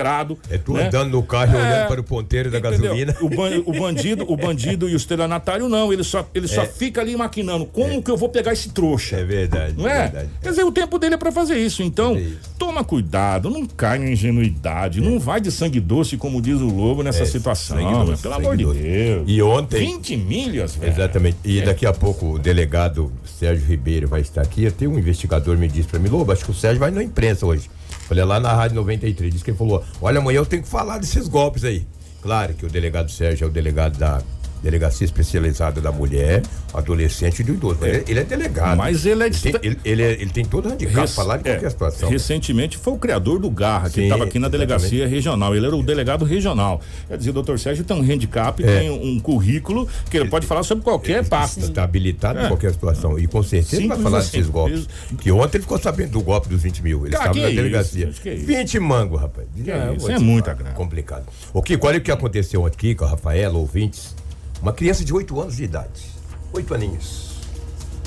É 0.50 0.58
tu 0.58 0.72
né? 0.74 0.86
andando 0.86 1.10
no 1.10 1.22
carro 1.22 1.52
e 1.54 1.56
É, 1.56 1.62
olhando 1.62 1.88
para 1.88 2.00
o 2.00 2.04
ponteiro 2.04 2.50
da 2.50 2.58
Entendeu? 2.58 2.80
gasolina. 2.80 3.16
O, 3.20 3.28
ban- 3.28 3.62
o 3.64 3.72
bandido, 3.72 4.24
o 4.30 4.36
bandido 4.36 4.88
e 4.88 4.94
o 4.94 4.96
estelionatário 4.96 5.68
não, 5.68 5.92
ele 5.92 6.04
só, 6.04 6.28
ele 6.34 6.46
só 6.48 6.64
fica 6.66 7.00
ali 7.00 7.16
maquinando. 7.16 7.64
Como 7.66 8.02
que 8.02 8.10
eu 8.10 8.16
vou 8.16 8.28
pegar 8.28 8.52
esse 8.52 8.70
trouxa? 8.70 9.16
É 9.16 9.24
verdade. 9.24 9.74
Não 9.76 9.88
é? 9.88 10.02
verdade. 10.02 10.28
Quer 10.42 10.50
dizer, 10.50 10.64
o 10.64 10.72
tempo 10.72 10.98
dele 10.98 11.14
é 11.14 11.18
pra 11.18 11.32
fazer 11.32 11.56
isso. 11.58 11.82
Então, 11.82 12.14
É 12.16 12.20
isso. 12.20 12.38
toma 12.58 12.84
cuidado, 12.84 13.50
não 13.50 13.64
cai 13.66 13.98
na 13.98 14.10
ingenuidade, 14.10 15.00
não 15.00 15.18
vai 15.18 15.40
de 15.40 15.50
sangue 15.50 15.80
doce, 15.80 16.16
como 16.16 16.40
diz 16.40 16.60
o 16.60 16.66
Lobo, 16.68 17.02
nessa 17.02 17.22
É, 17.22 17.26
situação. 17.26 17.76
doce, 17.76 17.88
meu, 17.88 18.04
pelo 18.04 18.18
sangue 18.18 18.34
amor 18.46 18.56
de 18.56 18.64
doce. 18.64 18.78
Deus. 18.80 19.24
E 19.26 19.42
ontem. 19.42 19.78
20 19.86 20.16
milhas, 20.16 20.74
velho. 20.76 20.92
Exatamente. 20.92 21.36
E 21.44 21.60
É. 21.60 21.64
daqui 21.64 21.86
a 21.86 21.92
pouco 21.92 22.34
o 22.34 22.38
delegado 22.38 23.12
Sérgio 23.24 23.66
Ribeiro 23.66 24.08
vai 24.08 24.20
estar 24.20 24.42
aqui. 24.42 24.66
Até 24.66 24.86
um 24.86 24.98
investigador 24.98 25.56
me 25.56 25.68
disse 25.68 25.88
para 25.88 25.98
mim, 25.98 26.08
Lobo, 26.08 26.32
acho 26.32 26.44
que 26.44 26.50
o 26.50 26.54
Sérgio 26.54 26.80
vai 26.80 26.90
na 26.90 27.02
imprensa 27.02 27.46
hoje. 27.46 27.68
Falei 28.06 28.24
lá 28.24 28.38
na 28.38 28.52
Rádio 28.52 28.76
93, 28.76 29.32
disse 29.32 29.44
que 29.44 29.50
ele 29.50 29.58
falou: 29.58 29.84
olha, 30.00 30.18
amanhã 30.18 30.38
eu 30.38 30.46
tenho 30.46 30.62
que 30.62 30.68
falar 30.68 30.98
desses 30.98 31.28
golpes 31.28 31.64
aí. 31.64 31.86
Claro 32.22 32.54
que 32.54 32.64
o 32.64 32.68
delegado 32.68 33.10
Sérgio 33.10 33.44
é 33.44 33.48
o 33.48 33.50
delegado 33.50 33.98
da 33.98 34.22
Delegacia 34.66 35.04
Especializada 35.04 35.80
da 35.80 35.92
Mulher, 35.92 36.42
adolescente 36.74 37.40
e 37.40 37.44
do 37.44 37.54
idoso. 37.54 37.78
Ele, 37.84 38.04
ele 38.08 38.20
é 38.20 38.24
delegado. 38.24 38.76
Mas 38.76 39.06
ele 39.06 39.22
é 39.22 39.26
ele 39.26 39.34
tem, 39.38 39.54
ele, 39.62 39.78
ele 39.84 40.02
é- 40.02 40.12
ele 40.12 40.30
tem 40.30 40.44
todo 40.44 40.66
o 40.66 40.72
handicap 40.72 40.94
Rec- 40.96 41.04
para 41.06 41.14
falar 41.14 41.36
de 41.38 41.48
é, 41.48 41.52
qualquer 41.52 41.70
situação. 41.70 42.08
Recentemente 42.10 42.76
foi 42.76 42.92
o 42.94 42.98
criador 42.98 43.38
do 43.38 43.48
Garra, 43.50 43.88
que 43.90 44.00
estava 44.02 44.24
aqui 44.24 44.38
na 44.38 44.48
delegacia 44.48 44.88
exatamente. 44.88 45.14
regional. 45.14 45.54
Ele 45.54 45.66
era 45.66 45.76
o 45.76 45.82
delegado 45.82 46.24
regional. 46.24 46.80
Quer 47.08 47.16
dizer, 47.18 47.30
o 47.30 47.32
doutor 47.32 47.58
Sérgio 47.58 47.84
tem 47.84 47.96
um 47.96 48.00
handicap, 48.02 48.62
É. 48.62 48.80
tem 48.80 48.90
um 48.90 49.20
currículo 49.20 49.88
que 50.10 50.16
ele 50.16 50.28
pode 50.28 50.46
falar 50.46 50.62
sobre 50.64 50.82
qualquer 50.84 51.24
pasta. 51.28 51.60
Está 51.60 51.84
habilitado 51.84 52.40
É. 52.40 52.44
em 52.44 52.48
qualquer 52.48 52.72
situação. 52.72 53.18
E 53.18 53.26
com 53.26 53.42
certeza 53.42 53.70
Simples 53.82 53.88
vai 53.88 53.98
falar 54.02 54.18
assim. 54.18 54.38
desses 54.38 54.50
golpes. 54.50 54.88
Que 55.20 55.30
ontem 55.30 55.58
ele 55.58 55.62
ficou 55.62 55.78
sabendo 55.78 56.10
do 56.10 56.20
golpe 56.22 56.48
dos 56.48 56.62
20 56.62 56.82
mil. 56.82 57.06
Ele 57.06 57.12
Cara, 57.12 57.30
estava 57.30 57.34
que 57.34 57.40
na 57.42 57.48
isso, 57.48 57.56
delegacia. 57.56 58.06
que 58.22 58.30
isso. 58.30 58.46
20 58.46 58.78
mango, 58.80 59.16
rapaz. 59.16 59.46
Isso, 59.56 59.66
vou 60.00 60.10
é 60.10 60.14
te 60.16 60.22
muita 60.22 60.46
falar, 60.50 60.56
grana. 60.58 60.74
Complicado. 60.74 61.26
O 61.52 61.62
Kiko, 61.62 61.86
olha 61.86 61.98
o 61.98 62.00
que 62.00 62.10
aconteceu 62.10 62.66
aqui 62.66 62.94
com 62.94 63.04
a 63.04 63.08
Rafaela, 63.10 63.56
ouvintes. 63.56 64.14
Uma 64.60 64.72
criança 64.72 65.04
de 65.04 65.12
8 65.12 65.40
anos 65.40 65.56
de 65.56 65.64
idade. 65.64 66.10
8 66.52 66.74
aninhos. 66.74 67.40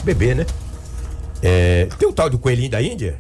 Bebê, 0.04 0.34
né? 0.34 0.46
É, 1.42 1.88
tem 1.98 2.08
o 2.08 2.14
tal 2.14 2.30
do 2.30 2.38
coelhinho 2.38 2.70
da 2.70 2.82
Índia? 2.82 3.20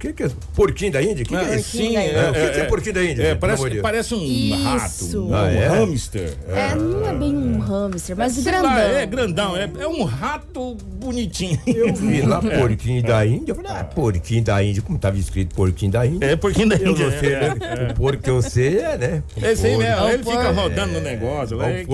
O 0.00 0.02
que 0.02 0.14
que 0.14 0.22
é? 0.22 0.30
Porquinho 0.56 0.92
da 0.92 1.02
Índia? 1.02 1.12
O 1.12 1.16
que, 1.18 1.24
que 1.24 1.34
é 1.36 1.52
É, 1.52 1.56
isso? 1.56 1.76
sim, 1.76 1.94
é, 1.94 2.08
Índia. 2.08 2.30
O 2.30 2.32
que 2.32 2.50
que 2.54 2.60
é 2.60 2.64
porquinho 2.64 2.94
da 2.94 3.04
Índia, 3.04 3.22
É, 3.22 3.34
parece, 3.34 3.80
parece 3.82 4.14
um 4.14 4.24
Isso. 4.24 4.62
rato, 4.64 5.26
um 5.28 5.34
Ah, 5.34 5.52
é? 5.52 5.68
hamster. 5.68 6.32
É, 6.48 6.74
não 6.74 7.06
é 7.06 7.12
bem 7.14 7.36
um 7.36 7.58
hamster, 7.58 8.16
mas 8.16 8.38
grandão. 8.42 8.62
lá, 8.70 8.80
é 8.80 9.04
grandão, 9.04 9.56
é, 9.58 9.70
é 9.78 9.86
um 9.86 10.04
rato 10.04 10.74
bonitinho. 10.94 11.60
Eu 11.66 11.92
vi 11.94 12.22
lá 12.22 12.40
porquinho 12.40 13.02
da 13.02 13.26
Índia. 13.26 13.52
Eu 13.52 13.56
falei, 13.56 13.72
ah, 13.72 13.84
porquinho 13.84 14.42
da 14.42 14.62
Índia, 14.64 14.80
como 14.80 14.96
estava 14.96 15.18
escrito 15.18 15.54
porquinho 15.54 15.92
da 15.92 16.06
Índia. 16.06 16.24
É 16.28 16.34
porquinho 16.36 16.70
da 16.70 16.76
Eu 16.76 16.92
Índia. 16.92 17.10
não 17.10 17.20
sei, 17.20 17.34
é, 17.34 17.40
né? 17.54 17.88
O 17.90 17.94
porco 17.94 18.22
que 18.22 18.30
eu 18.30 18.40
sei 18.40 18.78
é, 18.78 18.96
né? 18.96 19.22
Aí 19.36 19.54
porco. 19.54 19.78
mesmo, 19.78 19.82
É 19.82 20.14
ele 20.14 20.24
fica 20.24 20.50
rodando 20.50 20.92
no 20.94 21.00
negócio. 21.02 21.56
lá, 21.58 21.68
É 21.70 21.74
é, 21.74 21.82
é. 21.82 21.86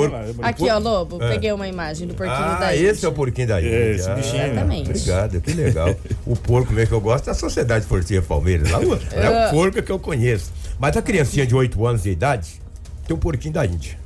Aqui, 0.43 0.71
ó, 0.71 0.79
Lobo, 0.79 1.19
peguei 1.19 1.51
uma 1.51 1.67
imagem 1.67 2.07
do 2.07 2.15
porquinho 2.15 2.39
Ah, 2.39 2.55
da 2.61 2.73
esse 2.77 2.85
é 2.87 2.93
Índia. 2.93 3.09
o 3.09 3.13
porquinho 3.13 3.49
da 3.49 3.61
Índia. 3.61 3.75
É, 3.75 3.91
esse 3.97 4.09
Ah, 4.09 4.15
bichinho, 4.15 4.39
né? 4.39 4.51
Exatamente. 4.53 4.91
Obrigado, 4.91 5.41
que 5.41 5.51
legal. 5.55 5.95
o 6.25 6.37
porco 6.37 6.73
mesmo 6.73 6.87
que 6.89 6.95
eu 6.95 7.01
gosto 7.01 7.27
é 7.27 7.31
a 7.33 7.35
Sociedade 7.35 7.85
Esportiva 7.99 8.27
Palmeiras. 8.27 8.71
Lá, 8.71 8.79
o- 8.81 8.95
é 9.13 9.49
o 9.49 9.51
porco 9.51 9.83
que 9.83 9.91
eu 9.93 9.99
conheço. 9.99 10.53
Mas 10.79 10.97
a 10.97 11.03
criancinha 11.03 11.47
de 11.47 11.55
8 11.55 11.87
anos 11.87 12.03
de 12.03 12.11
idade 12.11 12.61
tem 13.07 13.17
um 13.17 13.19
porquinho 13.19 13.55
da 13.55 13.65
Índia. 13.67 13.99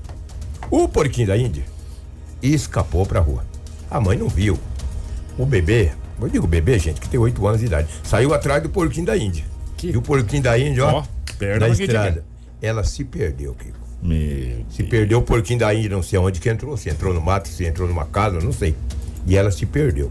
O 0.71 0.89
porquinho 0.89 1.27
da 1.27 1.37
Índia 1.37 1.65
escapou 2.43 3.05
pra 3.07 3.21
rua. 3.21 3.45
A 3.91 4.01
mãe 4.01 4.17
não 4.17 4.29
viu. 4.29 4.59
O 5.39 5.45
bebê, 5.47 5.91
eu 6.21 6.29
digo 6.29 6.47
bebê, 6.47 6.79
gente, 6.79 7.01
que 7.01 7.09
tem 7.09 7.19
8 7.19 7.47
anos 7.47 7.61
de 7.61 7.67
idade, 7.67 7.89
saiu 8.03 8.33
atrás 8.35 8.63
do 8.63 8.69
porquinho 8.69 9.07
da 9.07 9.17
Índia. 9.17 9.45
E 9.83 9.97
o 9.97 10.03
porquinho 10.03 10.43
da 10.43 10.59
Índia, 10.59 10.85
ó, 10.85 11.03
perna 11.39 11.61
na 11.61 11.75
estrada. 11.85 12.25
Ela 12.63 12.85
se 12.85 13.05
perdeu, 13.05 13.55
Kiko. 13.55 13.79
Meu 14.03 14.65
Se 14.71 14.83
perdeu 14.85 15.19
o 15.19 15.23
porquinho 15.23 15.59
da 15.59 15.75
Índia, 15.75 15.91
não 15.91 16.03
sei 16.03 16.19
aonde 16.19 16.41
que 16.41 16.49
entrou, 16.49 16.77
se 16.77 16.89
entrou 16.91 17.13
no 17.13 17.21
mato, 17.21 17.49
se 17.49 17.65
entrou 17.65 17.89
numa 17.89 18.05
casa, 18.07 18.39
não 18.41 18.53
sei. 18.53 18.75
E 19.27 19.37
ela 19.37 19.51
se 19.51 19.65
perdeu. 19.67 20.11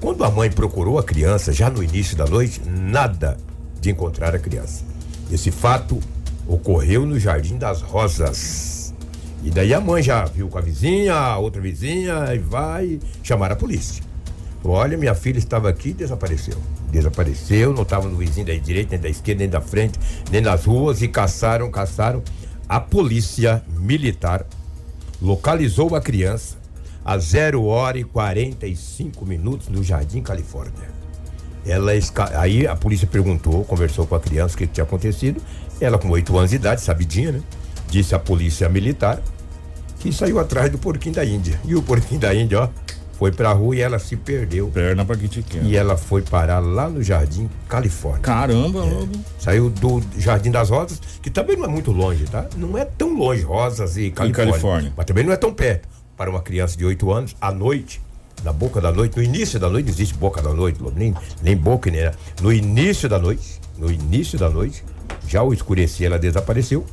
Quando 0.00 0.24
a 0.24 0.30
mãe 0.30 0.50
procurou 0.50 0.98
a 0.98 1.02
criança, 1.02 1.52
já 1.52 1.70
no 1.70 1.82
início 1.82 2.16
da 2.16 2.26
noite, 2.26 2.60
nada 2.66 3.38
de 3.80 3.90
encontrar 3.90 4.34
a 4.34 4.38
criança. 4.38 4.84
Esse 5.30 5.50
fato 5.50 5.98
ocorreu 6.46 7.06
no 7.06 7.18
Jardim 7.18 7.56
das 7.56 7.80
Rosas. 7.80 8.94
E 9.42 9.50
daí 9.50 9.72
a 9.72 9.80
mãe 9.80 10.02
já 10.02 10.24
viu 10.26 10.48
com 10.48 10.58
a 10.58 10.60
vizinha, 10.60 11.14
a 11.14 11.38
outra 11.38 11.62
vizinha, 11.62 12.34
e 12.34 12.38
vai 12.38 13.00
chamar 13.22 13.50
a 13.52 13.56
polícia. 13.56 14.04
Olha, 14.62 14.98
minha 14.98 15.14
filha 15.14 15.38
estava 15.38 15.68
aqui 15.68 15.90
e 15.90 15.94
desapareceu. 15.94 16.56
Desapareceu, 16.90 17.72
não 17.72 17.82
estava 17.82 18.08
no 18.08 18.16
vizinho 18.16 18.46
da 18.46 18.54
direita, 18.54 18.90
nem 18.92 19.00
da 19.00 19.08
esquerda, 19.08 19.40
nem 19.40 19.48
da 19.48 19.60
frente, 19.60 19.98
nem 20.30 20.40
nas 20.42 20.64
ruas, 20.64 21.00
e 21.00 21.08
caçaram, 21.08 21.70
caçaram. 21.70 22.22
A 22.68 22.80
polícia 22.80 23.62
militar 23.78 24.44
localizou 25.22 25.94
a 25.96 26.00
criança 26.00 26.55
a 27.06 27.16
0 27.18 27.64
hora 27.64 27.96
e 27.96 28.02
45 28.02 29.24
minutos 29.24 29.68
no 29.68 29.80
Jardim 29.80 30.20
Califórnia. 30.20 30.90
Ela 31.64 31.94
esca... 31.94 32.36
Aí 32.40 32.66
a 32.66 32.74
polícia 32.74 33.06
perguntou, 33.06 33.64
conversou 33.64 34.08
com 34.08 34.16
a 34.16 34.20
criança 34.20 34.56
o 34.56 34.58
que 34.58 34.66
tinha 34.66 34.82
acontecido. 34.82 35.40
Ela, 35.80 35.98
com 35.98 36.08
8 36.10 36.36
anos 36.36 36.50
de 36.50 36.56
idade, 36.56 36.80
sabidinha, 36.80 37.30
né? 37.30 37.42
Disse 37.88 38.12
à 38.12 38.18
polícia 38.18 38.68
militar 38.68 39.22
que 40.00 40.12
saiu 40.12 40.40
atrás 40.40 40.68
do 40.68 40.78
porquinho 40.78 41.14
da 41.14 41.24
Índia. 41.24 41.60
E 41.64 41.76
o 41.76 41.82
porquinho 41.82 42.20
da 42.20 42.34
Índia, 42.34 42.62
ó, 42.62 42.68
foi 43.12 43.30
pra 43.30 43.52
rua 43.52 43.76
e 43.76 43.80
ela 43.80 44.00
se 44.00 44.16
perdeu. 44.16 44.68
Perna 44.68 45.04
pra 45.04 45.16
quem 45.16 45.28
te 45.28 45.42
quer. 45.42 45.62
E 45.62 45.76
ela 45.76 45.96
foi 45.96 46.22
parar 46.22 46.58
lá 46.58 46.88
no 46.88 47.04
Jardim 47.04 47.48
Califórnia. 47.68 48.22
Caramba, 48.22 48.80
logo. 48.80 49.08
Saiu 49.38 49.70
do 49.70 50.02
Jardim 50.18 50.50
das 50.50 50.70
Rosas, 50.70 51.00
que 51.22 51.30
também 51.30 51.56
não 51.56 51.66
é 51.66 51.68
muito 51.68 51.92
longe, 51.92 52.24
tá? 52.24 52.46
Não 52.56 52.76
é 52.76 52.84
tão 52.84 53.16
longe, 53.16 53.42
Rosas 53.42 53.96
e 53.96 54.10
Califórnia. 54.10 54.52
Califórnia. 54.52 54.92
Mas 54.96 55.06
também 55.06 55.22
não 55.22 55.32
é 55.32 55.36
tão 55.36 55.54
perto. 55.54 55.95
Para 56.16 56.30
uma 56.30 56.40
criança 56.40 56.76
de 56.76 56.84
8 56.84 57.12
anos, 57.12 57.36
à 57.40 57.52
noite, 57.52 58.00
na 58.42 58.52
boca 58.52 58.80
da 58.80 58.92
noite, 58.92 59.16
no 59.16 59.22
início 59.22 59.58
da 59.58 59.68
noite, 59.68 59.86
não 59.86 59.92
existe 59.92 60.14
boca 60.14 60.40
da 60.40 60.52
noite, 60.52 60.80
nem, 60.94 61.14
nem 61.42 61.56
boca, 61.56 61.90
nem 61.90 62.04
nada. 62.04 62.16
No 62.40 62.52
início 62.52 63.08
da 63.08 63.18
noite, 63.18 63.60
no 63.76 63.90
início 63.90 64.38
da 64.38 64.48
noite, 64.48 64.82
já 65.28 65.42
o 65.42 65.52
escurecer, 65.52 66.06
ela 66.06 66.18
desapareceu. 66.18 66.86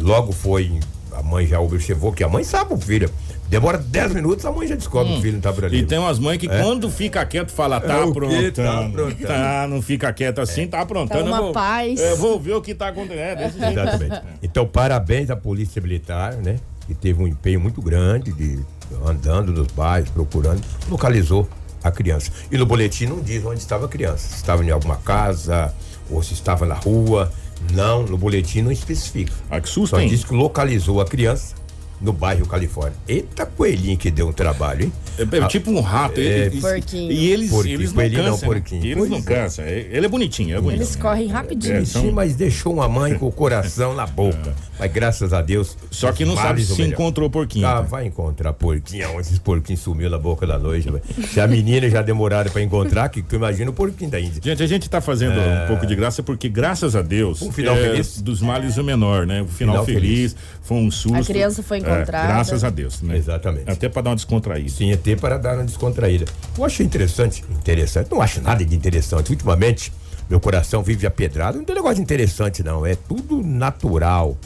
Logo 0.00 0.32
foi, 0.32 0.78
a 1.12 1.22
mãe 1.22 1.46
já 1.46 1.60
observou 1.60 2.12
que 2.12 2.22
a 2.22 2.28
mãe 2.28 2.44
sabe 2.44 2.74
o 2.74 2.78
filho. 2.78 3.10
Demora 3.48 3.78
10 3.78 4.14
minutos, 4.14 4.44
a 4.46 4.52
mãe 4.52 4.68
já 4.68 4.76
descobre 4.76 5.12
que 5.12 5.18
o 5.18 5.22
filho 5.22 5.34
não 5.34 5.40
tá 5.40 5.52
por 5.52 5.64
ali. 5.64 5.78
E 5.78 5.84
tem 5.84 5.98
umas 5.98 6.20
mães 6.20 6.38
que 6.38 6.46
quando 6.46 6.88
fica 6.88 7.24
quieto 7.26 7.50
fala, 7.50 7.80
tá 7.80 7.96
É 7.96 8.02
aprontando. 8.04 8.52
Tá 8.52 8.86
aprontando. 8.86 9.26
Tá, 9.26 9.66
não 9.68 9.82
fica 9.82 10.12
quieto 10.12 10.40
assim, 10.40 10.68
tá 10.68 10.80
aprontando. 10.80 11.24
Tá 11.24 11.28
uma 11.30 11.36
eu 11.38 11.42
vou, 11.44 11.52
paz. 11.52 12.00
Eu 12.00 12.16
vou 12.16 12.38
ver 12.38 12.54
o 12.54 12.62
que 12.62 12.74
tá 12.76 12.88
acontecendo. 12.88 13.18
É 13.18 13.34
desse 13.34 13.58
jeito. 13.58 13.72
Exatamente. 13.72 14.22
Então, 14.40 14.66
parabéns 14.66 15.30
à 15.30 15.36
Polícia 15.36 15.82
Militar, 15.82 16.34
né? 16.34 16.56
Que 16.90 16.94
teve 16.96 17.22
um 17.22 17.26
empenho 17.28 17.60
muito 17.60 17.80
grande 17.80 18.32
de 18.32 18.58
andando 19.06 19.52
nos 19.52 19.68
bairros, 19.68 20.10
procurando, 20.10 20.60
localizou 20.88 21.48
a 21.84 21.88
criança. 21.88 22.32
E 22.50 22.58
no 22.58 22.66
boletim 22.66 23.06
não 23.06 23.20
diz 23.20 23.44
onde 23.44 23.60
estava 23.60 23.84
a 23.86 23.88
criança. 23.88 24.26
Se 24.26 24.34
estava 24.34 24.64
em 24.64 24.70
alguma 24.70 24.96
casa 24.96 25.72
ou 26.10 26.20
se 26.20 26.34
estava 26.34 26.66
na 26.66 26.74
rua. 26.74 27.32
Não, 27.72 28.02
no 28.02 28.18
boletim 28.18 28.62
não 28.62 28.72
especifica. 28.72 29.32
Ah, 29.48 29.60
que 29.60 29.68
susto, 29.68 29.90
Só 29.94 30.00
hein? 30.00 30.08
diz 30.08 30.24
que 30.24 30.34
localizou 30.34 31.00
a 31.00 31.04
criança 31.04 31.54
no 32.00 32.12
bairro 32.12 32.46
Califórnia. 32.46 32.96
Eita 33.06 33.44
coelhinho 33.46 33.96
que 33.98 34.10
deu 34.10 34.28
um 34.28 34.32
trabalho, 34.32 34.84
hein? 34.84 34.92
É, 35.18 35.36
é 35.36 35.46
tipo 35.48 35.70
um 35.70 35.80
rato. 35.80 36.18
ele- 36.18 36.56
e- 36.56 36.60
Porquinho. 36.60 37.12
E 37.12 37.30
eles, 37.30 37.50
Porquinho, 37.50 37.74
eles 37.76 37.88
não 37.90 37.94
coelhinho 37.96 38.22
não, 38.22 38.32
né? 38.38 38.44
porquinho. 38.44 38.84
Eles 38.84 38.96
Pois 38.96 39.10
não 39.10 39.18
é. 39.18 39.22
cansam. 39.22 39.64
Ele 39.66 40.06
é 40.06 40.08
bonitinho, 40.08 40.56
é 40.56 40.60
bonitinho. 40.60 40.78
Eles 40.82 40.96
correm 40.96 41.26
rapidinho. 41.28 41.76
É, 41.76 41.84
Sim, 41.84 41.84
são- 41.84 42.12
mas 42.12 42.34
deixou 42.34 42.72
uma 42.72 42.88
mãe 42.88 43.14
com 43.14 43.26
o 43.26 43.32
coração 43.32 43.94
na 43.94 44.06
boca. 44.06 44.54
Mas 44.78 44.90
graças 44.92 45.32
a 45.34 45.42
Deus. 45.42 45.76
Só 45.90 46.10
que 46.10 46.24
não 46.24 46.34
sabe 46.36 46.64
se 46.64 46.80
encontrou 46.82 47.28
o 47.28 47.30
porquinho. 47.30 47.66
Ah, 47.66 47.74
tá? 47.74 47.80
vai 47.82 48.06
encontrar 48.06 48.52
porquinho. 48.54 49.10
Onde 49.10 49.20
esses 49.20 49.38
porquinhos 49.38 49.80
sumiu 49.82 50.08
na 50.08 50.18
boca 50.18 50.46
da 50.46 50.58
noite. 50.58 50.88
velho. 50.90 51.02
Se 51.30 51.38
a 51.40 51.46
menina 51.46 51.88
já 51.90 52.00
demoraram 52.00 52.50
pra 52.50 52.62
encontrar, 52.62 53.08
que 53.10 53.20
tu 53.20 53.36
imagina 53.36 53.70
o 53.70 53.74
porquinho 53.74 54.10
da 54.10 54.18
Índia. 54.18 54.40
Gente, 54.42 54.62
a 54.62 54.66
gente 54.66 54.88
tá 54.88 55.00
fazendo 55.02 55.38
um 55.38 55.66
pouco 55.66 55.86
de 55.86 55.94
graça 55.94 56.22
porque, 56.22 56.48
graças 56.48 56.96
a 56.96 57.02
Deus, 57.02 57.42
É. 57.42 57.44
Um 57.44 57.52
final 57.52 57.76
é, 57.76 57.90
feliz. 57.90 58.22
dos 58.22 58.40
males 58.40 58.78
o 58.78 58.84
menor, 58.84 59.26
né? 59.26 59.42
O 59.42 59.46
final, 59.48 59.84
Final 59.84 59.84
feliz, 59.84 60.34
foi 60.62 60.78
um 60.78 60.90
susto. 60.90 61.14
A 61.16 61.22
criança 61.24 61.62
foi 61.62 61.78
É, 61.78 61.80
encontrada. 61.96 62.26
graças 62.28 62.64
a 62.64 62.70
Deus, 62.70 63.02
né? 63.02 63.16
Exatamente. 63.16 63.70
Até 63.70 63.88
pra 63.88 64.02
dar 64.02 64.10
uma 64.10 64.16
descontraída. 64.16 64.68
Sim, 64.68 64.92
até 64.92 65.16
para 65.16 65.38
dar 65.38 65.54
uma 65.56 65.64
descontraída. 65.64 66.24
Eu 66.56 66.64
achei 66.64 66.84
interessante. 66.84 67.44
Interessante. 67.50 68.10
Não 68.10 68.20
acho 68.20 68.40
nada 68.40 68.64
de 68.64 68.74
interessante. 68.74 69.30
Ultimamente, 69.30 69.92
meu 70.28 70.40
coração 70.40 70.82
vive 70.82 71.06
apedrado. 71.06 71.58
Não 71.58 71.64
tem 71.64 71.74
negócio 71.74 71.96
de 71.96 72.02
interessante, 72.02 72.62
não. 72.62 72.86
É 72.86 72.94
tudo 72.94 73.42
natural. 73.42 74.36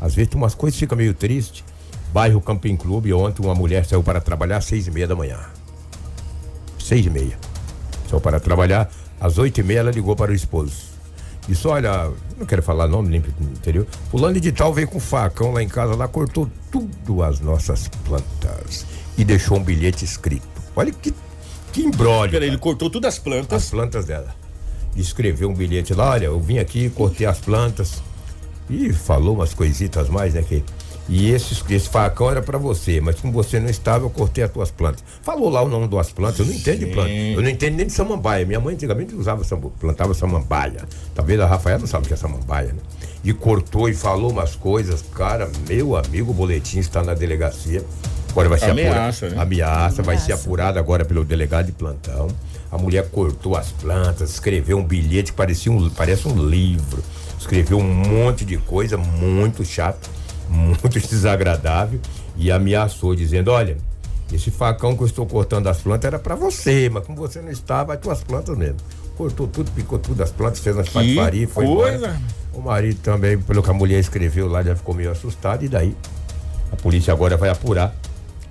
Às 0.00 0.14
vezes 0.14 0.30
tem 0.30 0.40
umas 0.40 0.54
coisas 0.54 0.76
que 0.76 0.84
ficam 0.84 0.98
meio 0.98 1.14
triste. 1.14 1.64
Bairro 2.12 2.40
Camping 2.40 2.76
Clube, 2.76 3.12
ontem 3.12 3.44
uma 3.44 3.54
mulher 3.54 3.84
saiu 3.84 4.02
para 4.02 4.20
trabalhar 4.20 4.56
às 4.56 4.64
seis 4.64 4.86
e 4.86 4.90
meia 4.90 5.06
da 5.06 5.14
manhã. 5.14 5.38
Seis 6.78 7.06
e 7.06 7.10
meia. 7.10 7.38
Saiu 8.08 8.20
para 8.20 8.40
trabalhar. 8.40 8.90
Às 9.20 9.38
oito 9.38 9.60
e 9.60 9.62
meia 9.62 9.80
ela 9.80 9.90
ligou 9.90 10.16
para 10.16 10.32
o 10.32 10.34
esposo. 10.34 10.89
Disse, 11.50 11.66
olha, 11.66 12.12
não 12.38 12.46
quero 12.46 12.62
falar 12.62 12.86
nome, 12.86 13.08
nem 13.08 13.20
interior. 13.40 13.84
Fulano 14.08 14.38
de 14.40 14.52
tal 14.52 14.72
veio 14.72 14.86
com 14.86 15.00
facão 15.00 15.50
lá 15.50 15.60
em 15.60 15.66
casa, 15.66 15.96
lá 15.96 16.06
cortou 16.06 16.48
tudo 16.70 17.24
as 17.24 17.40
nossas 17.40 17.88
plantas. 18.04 18.86
E 19.18 19.24
deixou 19.24 19.58
um 19.58 19.64
bilhete 19.64 20.04
escrito. 20.04 20.46
Olha 20.76 20.92
que, 20.92 21.12
que 21.72 21.82
embrólio. 21.82 22.30
Peraí, 22.30 22.46
ele 22.46 22.56
cortou 22.56 22.88
todas 22.88 23.14
as 23.14 23.18
plantas. 23.18 23.64
As 23.64 23.68
plantas 23.68 24.04
dela. 24.04 24.32
Escreveu 24.94 25.50
um 25.50 25.54
bilhete 25.54 25.92
lá, 25.92 26.10
olha, 26.10 26.26
eu 26.26 26.38
vim 26.38 26.58
aqui, 26.58 26.88
cortei 26.88 27.26
as 27.26 27.40
plantas. 27.40 28.00
E 28.68 28.92
falou 28.92 29.34
umas 29.34 29.52
coisitas 29.52 30.08
mais, 30.08 30.34
né? 30.34 30.42
Que, 30.42 30.62
e 31.08 31.30
esse, 31.32 31.54
esse 31.70 31.88
facão 31.88 32.30
era 32.30 32.40
pra 32.40 32.56
você, 32.56 33.00
mas 33.00 33.20
como 33.20 33.32
você 33.32 33.58
não 33.58 33.68
estava, 33.68 34.04
eu 34.04 34.10
cortei 34.10 34.44
as 34.44 34.50
tuas 34.50 34.70
plantas. 34.70 35.02
Falou 35.22 35.50
lá 35.50 35.60
o 35.62 35.68
nome 35.68 35.88
das 35.88 36.12
plantas, 36.12 36.38
eu 36.38 36.46
não 36.46 36.52
entendo 36.52 36.78
de 36.78 36.86
planta. 36.86 37.10
Eu 37.10 37.42
não 37.42 37.48
entendo 37.48 37.76
nem 37.76 37.86
de 37.86 37.92
samambaia. 37.92 38.46
Minha 38.46 38.60
mãe 38.60 38.74
antigamente 38.74 39.14
usava, 39.14 39.42
plantava 39.80 40.14
samambaia. 40.14 40.84
Talvez 41.14 41.40
a 41.40 41.46
Rafaela 41.46 41.80
não 41.80 41.86
sabe 41.86 42.04
o 42.04 42.08
que 42.08 42.14
é 42.14 42.16
samambaia, 42.16 42.68
né? 42.72 42.78
E 43.24 43.32
cortou 43.32 43.88
e 43.88 43.94
falou 43.94 44.30
umas 44.30 44.54
coisas. 44.54 45.04
Cara, 45.14 45.50
meu 45.68 45.96
amigo, 45.96 46.30
o 46.30 46.34
boletim 46.34 46.78
está 46.78 47.02
na 47.02 47.12
delegacia. 47.12 47.84
Agora 48.30 48.48
vai 48.48 48.58
ser 48.60 48.70
Ameaça, 48.70 49.26
apurado. 49.26 49.34
né? 49.36 49.42
Ameaça, 49.42 50.02
vai 50.04 50.16
ser 50.16 50.24
Ameaça. 50.26 50.44
apurado 50.44 50.78
agora 50.78 51.04
pelo 51.04 51.24
delegado 51.24 51.66
de 51.66 51.72
plantão. 51.72 52.28
A 52.70 52.78
mulher 52.78 53.08
cortou 53.10 53.56
as 53.56 53.72
plantas, 53.72 54.30
escreveu 54.30 54.78
um 54.78 54.84
bilhete 54.84 55.32
que 55.32 55.36
parecia 55.36 55.72
um, 55.72 55.90
parece 55.90 56.28
um 56.28 56.36
livro. 56.46 57.02
Escreveu 57.38 57.78
um 57.78 57.82
monte 57.82 58.44
de 58.44 58.56
coisa 58.58 58.96
muito 58.96 59.64
chato, 59.64 60.08
muito 60.50 60.88
desagradável 61.08 62.00
e 62.36 62.50
ameaçou, 62.50 63.14
dizendo: 63.14 63.50
Olha, 63.50 63.76
esse 64.32 64.50
facão 64.50 64.96
que 64.96 65.02
eu 65.02 65.06
estou 65.06 65.26
cortando 65.26 65.66
as 65.68 65.78
plantas 65.78 66.06
era 66.06 66.18
para 66.18 66.34
você, 66.34 66.88
mas 66.90 67.04
como 67.06 67.18
você 67.18 67.40
não 67.40 67.50
estava, 67.50 67.94
é 67.94 67.96
tuas 67.96 68.22
plantas 68.22 68.56
mesmo. 68.56 68.76
Cortou 69.16 69.46
tudo, 69.46 69.70
picou 69.72 69.98
tudo 69.98 70.22
as 70.22 70.30
plantas, 70.30 70.60
fez 70.60 70.74
umas 70.74 70.88
patifarias, 70.88 71.50
foi 71.50 71.66
coisa! 71.66 71.96
embora. 71.96 72.20
O 72.52 72.60
marido 72.60 72.98
também, 73.00 73.38
pelo 73.38 73.62
que 73.62 73.70
a 73.70 73.72
mulher 73.74 73.98
escreveu 74.00 74.48
lá, 74.48 74.62
já 74.62 74.74
ficou 74.74 74.94
meio 74.94 75.10
assustado, 75.10 75.64
e 75.64 75.68
daí 75.68 75.94
a 76.72 76.76
polícia 76.76 77.12
agora 77.12 77.36
vai 77.36 77.48
apurar 77.48 77.94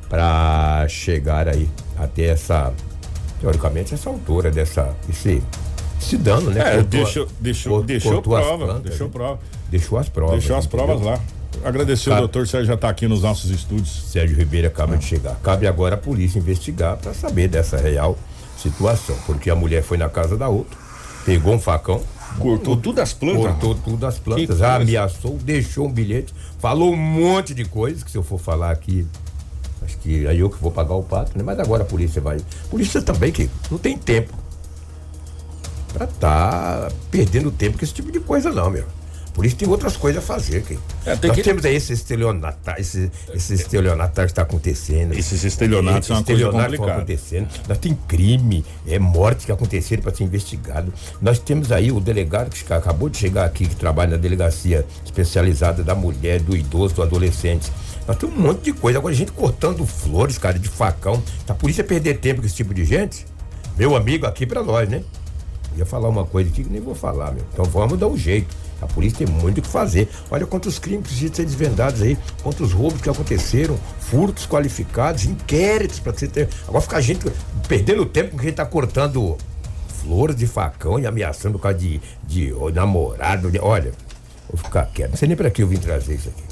para 0.09 0.87
chegar 0.87 1.47
aí 1.47 1.69
até 1.97 2.25
essa, 2.25 2.73
teoricamente, 3.41 3.93
essa 3.93 4.09
altura 4.09 4.49
dessa, 4.51 4.95
esse, 5.09 5.41
esse 6.01 6.17
dano, 6.17 6.49
né? 6.49 6.59
É, 6.61 6.63
Cortou 6.75 6.83
deixou, 6.89 7.27
deixou, 7.39 7.71
cor- 7.77 7.85
deixou 7.85 8.11
cortou 8.13 8.35
as 8.37 8.45
prova. 8.45 8.65
plantas, 8.65 8.83
deixou 8.83 9.07
né? 9.07 9.13
prova. 9.13 9.39
Deixou 9.69 9.99
as 9.99 10.09
provas. 10.09 10.39
Deixou 10.39 10.55
as 10.57 10.65
entendeu? 10.65 10.85
provas 10.85 11.05
lá. 11.05 11.19
Agradecer 11.63 12.09
Cara- 12.09 12.21
o 12.21 12.27
doutor 12.27 12.47
Sérgio 12.47 12.67
já 12.67 12.77
tá 12.77 12.89
aqui 12.89 13.07
nos 13.07 13.21
nossos 13.21 13.49
estúdios. 13.51 13.89
Sérgio 14.11 14.37
Ribeiro 14.37 14.67
acaba 14.67 14.97
de 14.97 15.05
chegar. 15.05 15.35
Cabe 15.43 15.67
agora 15.67 15.95
a 15.95 15.97
polícia 15.97 16.39
investigar 16.39 16.97
para 16.97 17.13
saber 17.13 17.47
dessa 17.47 17.77
real 17.77 18.17
situação, 18.57 19.15
porque 19.25 19.49
a 19.49 19.55
mulher 19.55 19.83
foi 19.83 19.97
na 19.97 20.09
casa 20.09 20.37
da 20.37 20.49
outra, 20.49 20.77
Pegou 21.25 21.53
um 21.53 21.59
facão, 21.59 22.01
Cortou 22.37 22.75
tudo 22.77 22.99
as 23.01 23.11
plantas. 23.13 23.41
cortou 23.43 23.75
tudo 23.75 24.05
as 24.05 24.17
plantas, 24.19 24.61
ameaçou, 24.61 25.37
deixou 25.41 25.87
um 25.87 25.91
bilhete, 25.91 26.33
falou 26.59 26.93
um 26.93 26.95
monte 26.97 27.53
de 27.53 27.65
coisas 27.65 28.03
que 28.03 28.11
se 28.11 28.17
eu 28.17 28.23
for 28.23 28.39
falar 28.39 28.71
aqui, 28.71 29.05
acho 29.83 29.97
que 29.97 30.25
aí 30.27 30.39
eu 30.39 30.49
que 30.49 30.57
vou 30.61 30.71
pagar 30.71 30.93
o 30.95 31.03
pato, 31.03 31.37
né? 31.37 31.43
Mas 31.43 31.59
agora 31.59 31.83
a 31.83 31.85
polícia 31.85 32.21
vai. 32.21 32.37
Polícia 32.69 33.01
também 33.01 33.31
que 33.31 33.49
não 33.69 33.77
tem 33.77 33.97
tempo 33.97 34.33
pra 35.93 36.05
tá 36.07 36.89
perdendo 37.09 37.51
tempo 37.51 37.77
com 37.77 37.83
esse 37.83 37.93
tipo 37.93 38.11
de 38.11 38.19
coisa 38.19 38.51
não, 38.51 38.69
meu. 38.69 38.85
Por 39.39 39.45
isso 39.45 39.55
tem 39.55 39.69
outras 39.69 39.95
coisas 39.95 40.21
a 40.21 40.25
fazer, 40.27 40.63
que 40.63 40.77
É, 41.05 41.15
tem 41.15 41.29
Nós 41.29 41.37
que- 41.37 41.43
temos 41.43 41.63
aí 41.63 41.73
esse 41.73 41.93
estelionato, 41.93 42.71
esse, 42.77 43.09
esse 43.33 43.53
estelionato 43.53 44.13
que 44.19 44.25
está 44.25 44.41
acontecendo. 44.41 45.13
Esses 45.17 45.45
estelionatos 45.45 46.07
são 46.07 46.17
uma 46.17 46.23
coisa 46.25 46.41
Estelionatos 46.41 46.73
estão 46.73 46.85
complicada. 46.85 47.13
acontecendo. 47.45 47.47
Nós 47.69 47.77
tem 47.77 47.97
crime, 48.05 48.65
é 48.85 48.99
morte 48.99 49.45
que 49.45 49.51
aconteceram 49.53 50.03
para 50.03 50.13
ser 50.13 50.25
investigado. 50.25 50.93
Nós 51.21 51.39
temos 51.39 51.71
aí 51.71 51.89
o 51.89 52.01
delegado 52.01 52.49
que 52.49 52.73
acabou 52.73 53.07
de 53.07 53.17
chegar 53.17 53.45
aqui, 53.45 53.65
que 53.65 53.77
trabalha 53.77 54.11
na 54.11 54.17
delegacia 54.17 54.85
especializada 55.05 55.85
da 55.85 55.95
mulher, 55.95 56.41
do 56.41 56.53
idoso, 56.53 56.95
do 56.95 57.01
adolescente. 57.01 57.71
Nós 58.05 58.17
temos 58.17 58.37
um 58.37 58.41
monte 58.41 58.63
de 58.63 58.73
coisa. 58.73 58.99
Agora, 58.99 59.15
gente 59.15 59.31
cortando 59.31 59.85
flores, 59.85 60.37
cara, 60.37 60.59
de 60.59 60.67
facão. 60.67 61.23
A 61.47 61.53
polícia 61.53 61.81
perder 61.81 62.17
tempo 62.17 62.41
com 62.41 62.45
esse 62.45 62.55
tipo 62.57 62.73
de 62.73 62.83
gente? 62.83 63.25
Meu 63.77 63.95
amigo, 63.95 64.25
aqui 64.25 64.45
para 64.45 64.61
nós, 64.61 64.89
né? 64.89 65.01
Ia 65.77 65.85
falar 65.85 66.09
uma 66.09 66.25
coisa 66.25 66.49
aqui 66.49 66.61
que 66.61 66.69
nem 66.69 66.81
vou 66.81 66.93
falar, 66.93 67.31
meu. 67.31 67.45
Então 67.53 67.63
vamos 67.63 67.97
dar 67.97 68.07
um 68.07 68.17
jeito. 68.17 68.53
A 68.81 68.87
polícia 68.87 69.25
tem 69.25 69.35
muito 69.35 69.57
o 69.59 69.61
que 69.61 69.67
fazer. 69.67 70.09
Olha 70.31 70.45
quantos 70.45 70.79
crimes 70.79 71.07
precisam 71.07 71.35
ser 71.35 71.45
desvendados 71.45 72.01
aí, 72.01 72.17
quantos 72.41 72.71
roubos 72.71 73.01
que 73.01 73.09
aconteceram, 73.09 73.77
furtos 73.99 74.45
qualificados, 74.45 75.25
inquéritos 75.25 75.99
para 75.99 76.13
você 76.13 76.27
ter. 76.27 76.47
Agora 76.67 76.81
fica 76.81 76.97
a 76.97 77.01
gente 77.01 77.25
perdendo 77.67 78.05
tempo 78.05 78.31
com 78.31 78.37
quem 78.37 78.51
tá 78.53 78.65
cortando 78.65 79.37
flores 80.01 80.35
de 80.35 80.47
facão 80.47 80.97
e 80.99 81.05
ameaçando 81.05 81.57
por 81.59 81.63
causa 81.63 81.77
de, 81.77 81.99
de 82.25 82.53
namorado. 82.73 83.51
de- 83.51 83.59
olha, 83.59 83.91
vou 84.49 84.57
ficar 84.63 84.85
quieto. 84.85 85.11
Não 85.11 85.17
sei 85.17 85.27
nem 85.27 85.35
para 85.35 85.49
que 85.51 85.61
eu 85.61 85.67
vim 85.67 85.77
trazer 85.77 86.15
isso 86.15 86.29
aqui. 86.29 86.43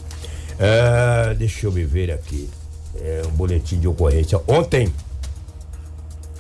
Ah, 0.60 1.34
deixa 1.34 1.66
eu 1.68 1.72
me 1.72 1.84
ver 1.86 2.12
aqui. 2.12 2.50
É 3.00 3.22
um 3.28 3.32
boletim 3.32 3.80
de 3.80 3.88
ocorrência. 3.88 4.40
Ontem, 4.48 4.92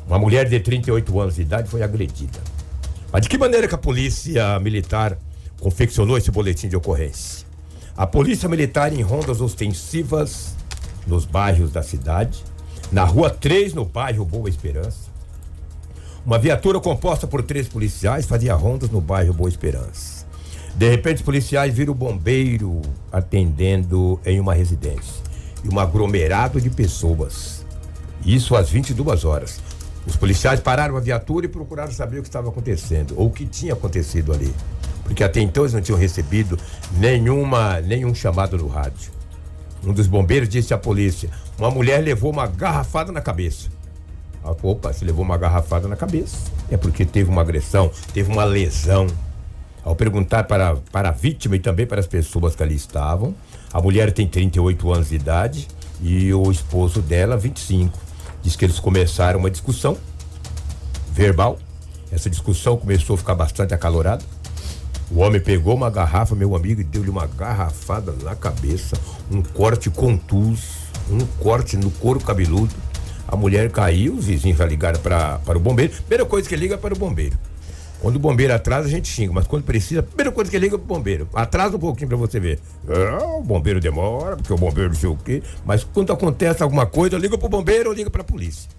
uma 0.07 0.17
mulher 0.19 0.47
de 0.49 0.59
38 0.59 1.19
anos 1.19 1.35
de 1.35 1.41
idade 1.43 1.69
foi 1.69 1.83
agredida. 1.83 2.39
Mas 3.11 3.21
de 3.21 3.29
que 3.29 3.37
maneira 3.37 3.67
que 3.67 3.75
a 3.75 3.77
polícia 3.77 4.59
militar 4.59 5.17
confeccionou 5.59 6.17
esse 6.17 6.31
boletim 6.31 6.67
de 6.67 6.75
ocorrência? 6.75 7.45
A 7.95 8.05
polícia 8.05 8.47
militar 8.47 8.93
em 8.93 9.01
rondas 9.01 9.41
ostensivas 9.41 10.55
nos 11.07 11.25
bairros 11.25 11.71
da 11.71 11.81
cidade, 11.81 12.43
na 12.91 13.03
rua 13.03 13.29
3, 13.29 13.73
no 13.73 13.85
bairro 13.85 14.23
Boa 14.23 14.49
Esperança. 14.49 15.07
Uma 16.25 16.37
viatura 16.37 16.79
composta 16.79 17.25
por 17.25 17.41
três 17.41 17.67
policiais 17.67 18.25
fazia 18.25 18.53
rondas 18.53 18.89
no 18.89 19.01
bairro 19.01 19.33
Boa 19.33 19.49
Esperança. 19.49 20.27
De 20.75 20.87
repente, 20.89 21.17
os 21.17 21.21
policiais 21.23 21.73
viram 21.73 21.93
o 21.93 21.95
bombeiro 21.95 22.81
atendendo 23.11 24.19
em 24.23 24.39
uma 24.39 24.53
residência. 24.53 25.23
E 25.63 25.73
um 25.73 25.79
aglomerado 25.79 26.61
de 26.61 26.69
pessoas. 26.69 27.65
Isso 28.23 28.55
às 28.55 28.69
22 28.69 29.25
horas. 29.25 29.59
Os 30.05 30.15
policiais 30.15 30.59
pararam 30.59 30.95
a 30.95 30.99
viatura 30.99 31.47
e 31.47 31.49
procuraram 31.49 31.91
saber 31.91 32.19
o 32.19 32.21
que 32.21 32.29
estava 32.29 32.49
acontecendo, 32.49 33.15
ou 33.17 33.27
o 33.27 33.31
que 33.31 33.45
tinha 33.45 33.73
acontecido 33.73 34.31
ali. 34.31 34.53
Porque 35.07 35.23
até 35.23 35.39
então 35.39 35.63
eles 35.63 35.73
não 35.73 35.81
tinham 35.81 35.97
recebido 35.97 36.59
nenhuma, 36.91 37.79
nenhum 37.79 38.13
chamado 38.13 38.57
no 38.57 38.67
rádio. 38.67 39.11
Um 39.83 39.93
dos 39.93 40.05
bombeiros 40.05 40.49
disse 40.49 40.73
à 40.73 40.77
polícia: 40.77 41.29
uma 41.57 41.71
mulher 41.71 42.03
levou 42.03 42.31
uma 42.31 42.45
garrafada 42.45 43.11
na 43.11 43.21
cabeça. 43.21 43.69
Ah, 44.43 44.53
Opa, 44.61 44.91
se 44.91 45.05
levou 45.05 45.23
uma 45.23 45.37
garrafada 45.37 45.87
na 45.87 45.95
cabeça. 45.95 46.37
É 46.69 46.77
porque 46.77 47.05
teve 47.05 47.29
uma 47.29 47.41
agressão, 47.41 47.89
teve 48.13 48.31
uma 48.31 48.43
lesão. 48.43 49.07
Ao 49.83 49.95
perguntar 49.95 50.43
para, 50.43 50.75
para 50.91 51.09
a 51.09 51.11
vítima 51.13 51.55
e 51.55 51.59
também 51.59 51.85
para 51.85 52.01
as 52.01 52.07
pessoas 52.07 52.53
que 52.53 52.61
ali 52.61 52.75
estavam, 52.75 53.33
a 53.71 53.81
mulher 53.81 54.11
tem 54.11 54.27
38 54.27 54.91
anos 54.93 55.09
de 55.09 55.15
idade 55.15 55.67
e 56.01 56.33
o 56.33 56.51
esposo 56.51 57.01
dela, 57.01 57.37
25. 57.37 57.97
Diz 58.43 58.57
que 58.57 58.65
eles 58.65 58.79
começaram 58.79 59.39
uma 59.39 59.49
discussão 59.49 59.97
verbal. 61.09 61.57
Essa 62.11 62.29
discussão 62.29 62.75
começou 62.75 63.13
a 63.15 63.17
ficar 63.17 63.35
bastante 63.35 63.73
acalorada. 63.73 64.23
O 65.09 65.19
homem 65.19 65.39
pegou 65.39 65.73
uma 65.73 65.89
garrafa, 65.89 66.35
meu 66.35 66.55
amigo, 66.55 66.81
e 66.81 66.83
deu-lhe 66.83 67.09
uma 67.09 67.25
garrafada 67.25 68.13
na 68.23 68.35
cabeça, 68.35 68.97
um 69.31 69.41
corte 69.41 69.89
contuso, 69.89 70.63
um 71.09 71.25
corte 71.41 71.77
no 71.77 71.89
couro 71.89 72.19
cabeludo. 72.19 72.75
A 73.25 73.35
mulher 73.35 73.71
caiu, 73.71 74.15
os 74.15 74.25
vizinhos 74.25 74.57
já 74.57 74.65
ligaram 74.65 74.99
para 74.99 75.57
o 75.57 75.59
bombeiro. 75.59 75.93
Primeira 75.93 76.25
coisa 76.25 76.47
que 76.47 76.55
liga 76.55 76.77
para 76.77 76.93
o 76.93 76.97
bombeiro. 76.97 77.37
Quando 77.99 78.17
o 78.17 78.19
bombeiro 78.19 78.53
atrasa, 78.53 78.87
a 78.87 78.91
gente 78.91 79.07
xinga, 79.07 79.33
mas 79.33 79.47
quando 79.47 79.63
precisa, 79.63 80.01
a 80.01 80.03
primeira 80.03 80.31
coisa 80.31 80.51
que 80.51 80.59
liga 80.59 80.75
é 80.75 80.77
pro 80.77 80.87
bombeiro. 80.87 81.27
Atrasa 81.33 81.77
um 81.77 81.79
pouquinho 81.79 82.09
pra 82.09 82.17
você 82.17 82.39
ver. 82.39 82.59
O 83.37 83.41
bombeiro 83.41 83.79
demora, 83.79 84.35
porque 84.35 84.53
o 84.53 84.57
bombeiro 84.57 84.89
não 84.89 84.95
sei 84.95 85.09
o 85.09 85.17
quê. 85.17 85.41
Mas 85.65 85.83
quando 85.83 86.13
acontece 86.13 86.61
alguma 86.61 86.85
coisa, 86.85 87.17
liga 87.17 87.37
pro 87.37 87.49
bombeiro 87.49 87.89
ou 87.89 87.95
liga 87.95 88.09
pra 88.09 88.23
polícia. 88.23 88.69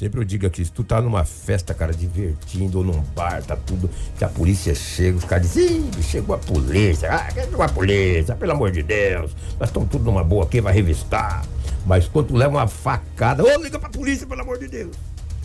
Sempre 0.00 0.20
eu 0.20 0.24
digo 0.24 0.46
aqui, 0.46 0.64
se 0.64 0.72
tu 0.72 0.82
tá 0.82 0.98
numa 0.98 1.26
festa, 1.26 1.74
cara, 1.74 1.92
divertindo, 1.92 2.78
ou 2.78 2.84
num 2.84 3.02
bar, 3.14 3.42
tá 3.42 3.54
tudo, 3.54 3.90
que 4.16 4.24
a 4.24 4.28
polícia 4.28 4.74
chega, 4.74 5.18
os 5.18 5.24
caras 5.24 5.46
dizem, 5.52 5.90
"Ih, 5.98 6.02
chegou 6.02 6.34
a 6.34 6.38
polícia, 6.38 7.12
ah, 7.12 7.30
chegou 7.30 7.62
a 7.62 7.68
polícia, 7.68 8.34
pelo 8.34 8.52
amor 8.52 8.70
de 8.70 8.82
Deus, 8.82 9.36
nós 9.58 9.68
estamos 9.68 9.90
tudo 9.90 10.04
numa 10.04 10.24
boa 10.24 10.44
aqui, 10.44 10.58
vai 10.58 10.72
revistar. 10.72 11.44
Mas 11.84 12.08
quando 12.08 12.28
tu 12.28 12.34
leva 12.34 12.56
uma 12.56 12.66
facada, 12.66 13.44
ô, 13.44 13.62
liga 13.62 13.78
pra 13.78 13.90
polícia, 13.90 14.26
pelo 14.26 14.40
amor 14.40 14.58
de 14.58 14.68
Deus. 14.68 14.96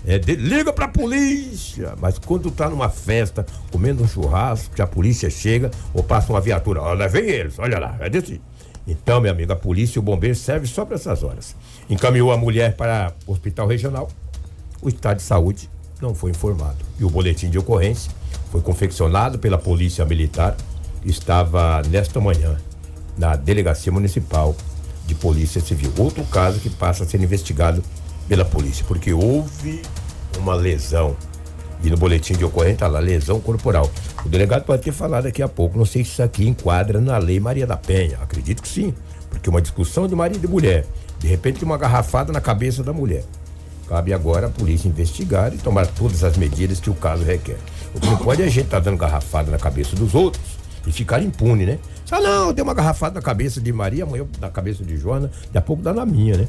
É, 0.07 0.17
de- 0.17 0.37
liga 0.37 0.71
pra 0.71 0.87
polícia. 0.87 1.93
Mas 1.99 2.17
quando 2.17 2.43
tu 2.43 2.51
tá 2.51 2.69
numa 2.69 2.87
festa, 2.87 3.45
comendo 3.73 4.05
um 4.05 4.07
churrasco, 4.07 4.73
que 4.73 4.81
a 4.81 4.87
polícia 4.87 5.29
chega, 5.29 5.69
ou 5.93 6.01
passa 6.01 6.31
uma 6.31 6.39
viatura, 6.39 6.81
olha, 6.81 7.09
vem 7.09 7.25
eles, 7.25 7.59
olha 7.59 7.77
lá, 7.77 7.97
é 7.99 8.09
desse. 8.09 8.39
Então, 8.87 9.19
meu 9.19 9.31
amigo, 9.31 9.51
a 9.51 9.55
polícia 9.55 9.97
e 9.97 9.99
o 9.99 10.03
bombeiro 10.03 10.35
servem 10.37 10.69
só 10.69 10.85
para 10.85 10.95
essas 10.95 11.23
horas. 11.23 11.55
Encaminhou 11.89 12.31
a 12.31 12.37
mulher 12.37 12.77
para 12.77 13.11
o 13.27 13.33
hospital 13.33 13.67
regional. 13.67 14.09
O 14.85 14.87
estado 14.87 15.17
de 15.17 15.23
saúde 15.23 15.67
não 15.99 16.13
foi 16.13 16.29
informado. 16.29 16.77
E 16.99 17.03
o 17.03 17.09
boletim 17.09 17.49
de 17.49 17.57
ocorrência 17.57 18.11
foi 18.51 18.61
confeccionado 18.61 19.39
pela 19.39 19.57
Polícia 19.57 20.05
Militar. 20.05 20.55
Estava 21.03 21.81
nesta 21.89 22.21
manhã 22.21 22.55
na 23.17 23.35
Delegacia 23.35 23.91
Municipal 23.91 24.55
de 25.07 25.15
Polícia 25.15 25.59
Civil. 25.59 25.91
Outro 25.97 26.23
caso 26.25 26.59
que 26.59 26.69
passa 26.69 27.03
a 27.03 27.07
ser 27.07 27.19
investigado 27.19 27.83
pela 28.27 28.45
polícia, 28.45 28.85
porque 28.87 29.11
houve 29.11 29.81
uma 30.37 30.53
lesão. 30.53 31.15
E 31.83 31.89
no 31.89 31.97
boletim 31.97 32.33
de 32.33 32.45
ocorrência 32.45 32.75
está 32.75 32.87
lá, 32.87 32.99
lesão 32.99 33.39
corporal. 33.39 33.89
O 34.23 34.29
delegado 34.29 34.65
pode 34.65 34.83
ter 34.83 34.91
falado 34.91 35.23
daqui 35.23 35.41
a 35.41 35.47
pouco, 35.47 35.79
não 35.79 35.85
sei 35.85 36.03
se 36.03 36.11
isso 36.11 36.21
aqui 36.21 36.47
enquadra 36.47 37.01
na 37.01 37.17
lei 37.17 37.39
Maria 37.39 37.65
da 37.65 37.75
Penha. 37.75 38.19
Acredito 38.21 38.61
que 38.61 38.69
sim, 38.69 38.93
porque 39.31 39.49
uma 39.49 39.63
discussão 39.63 40.07
de 40.07 40.15
marido 40.15 40.45
e 40.45 40.47
mulher, 40.47 40.85
de 41.17 41.27
repente 41.27 41.63
uma 41.63 41.75
garrafada 41.75 42.31
na 42.31 42.39
cabeça 42.39 42.83
da 42.83 42.93
mulher. 42.93 43.23
Cabe 43.87 44.13
agora 44.13 44.47
a 44.47 44.49
polícia 44.49 44.87
investigar 44.87 45.53
e 45.53 45.57
tomar 45.57 45.85
todas 45.87 46.23
as 46.23 46.37
medidas 46.37 46.79
que 46.79 46.89
o 46.89 46.95
caso 46.95 47.23
requer. 47.23 47.57
O 47.93 47.99
que 47.99 48.07
não 48.07 48.17
pode 48.17 48.41
é 48.41 48.45
a 48.45 48.49
gente 48.49 48.65
estar 48.65 48.79
dando 48.79 48.97
garrafada 48.97 49.51
na 49.51 49.57
cabeça 49.57 49.95
dos 49.95 50.15
outros 50.15 50.43
e 50.87 50.91
ficar 50.91 51.21
impune, 51.21 51.65
né? 51.65 51.79
Ah, 52.11 52.19
não, 52.19 52.53
deu 52.53 52.63
uma 52.63 52.73
garrafada 52.73 53.15
na 53.15 53.21
cabeça 53.21 53.61
de 53.61 53.71
Maria, 53.71 54.03
amanhã 54.03 54.25
na 54.39 54.49
cabeça 54.49 54.83
de 54.83 54.97
Joana, 54.97 55.29
daqui 55.45 55.57
a 55.57 55.61
pouco 55.61 55.81
dá 55.81 55.93
na 55.93 56.05
minha, 56.05 56.37
né? 56.37 56.47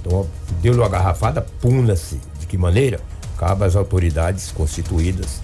Então, 0.00 0.26
deu-lhe 0.60 0.78
uma 0.78 0.88
garrafada, 0.88 1.40
puna-se. 1.60 2.20
De 2.38 2.46
que 2.46 2.58
maneira? 2.58 3.00
Cabe 3.38 3.64
às 3.64 3.74
autoridades 3.74 4.52
constituídas 4.52 5.40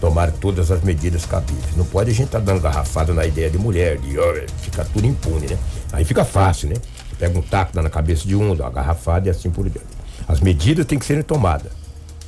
tomar 0.00 0.30
todas 0.32 0.70
as 0.70 0.82
medidas 0.82 1.24
cabíveis. 1.24 1.74
Não 1.76 1.84
pode 1.84 2.10
a 2.10 2.14
gente 2.14 2.26
estar 2.26 2.40
dando 2.40 2.60
garrafada 2.60 3.14
na 3.14 3.24
ideia 3.24 3.48
de 3.48 3.58
mulher, 3.58 3.96
de 3.98 4.18
ó, 4.18 4.34
ficar 4.60 4.84
tudo 4.84 5.06
impune, 5.06 5.46
né? 5.46 5.58
Aí 5.92 6.04
fica 6.04 6.24
fácil, 6.24 6.68
né? 6.68 6.76
Pega 7.18 7.38
um 7.38 7.42
taco 7.42 7.72
dá 7.72 7.82
na 7.82 7.88
cabeça 7.88 8.26
de 8.26 8.36
um, 8.36 8.54
dá 8.54 8.64
uma 8.64 8.70
garrafada 8.70 9.28
e 9.28 9.30
assim 9.30 9.50
por 9.50 9.68
diante. 9.68 9.93
As 10.26 10.40
medidas 10.40 10.86
têm 10.86 10.98
que 10.98 11.04
serem 11.04 11.22
tomadas. 11.22 11.72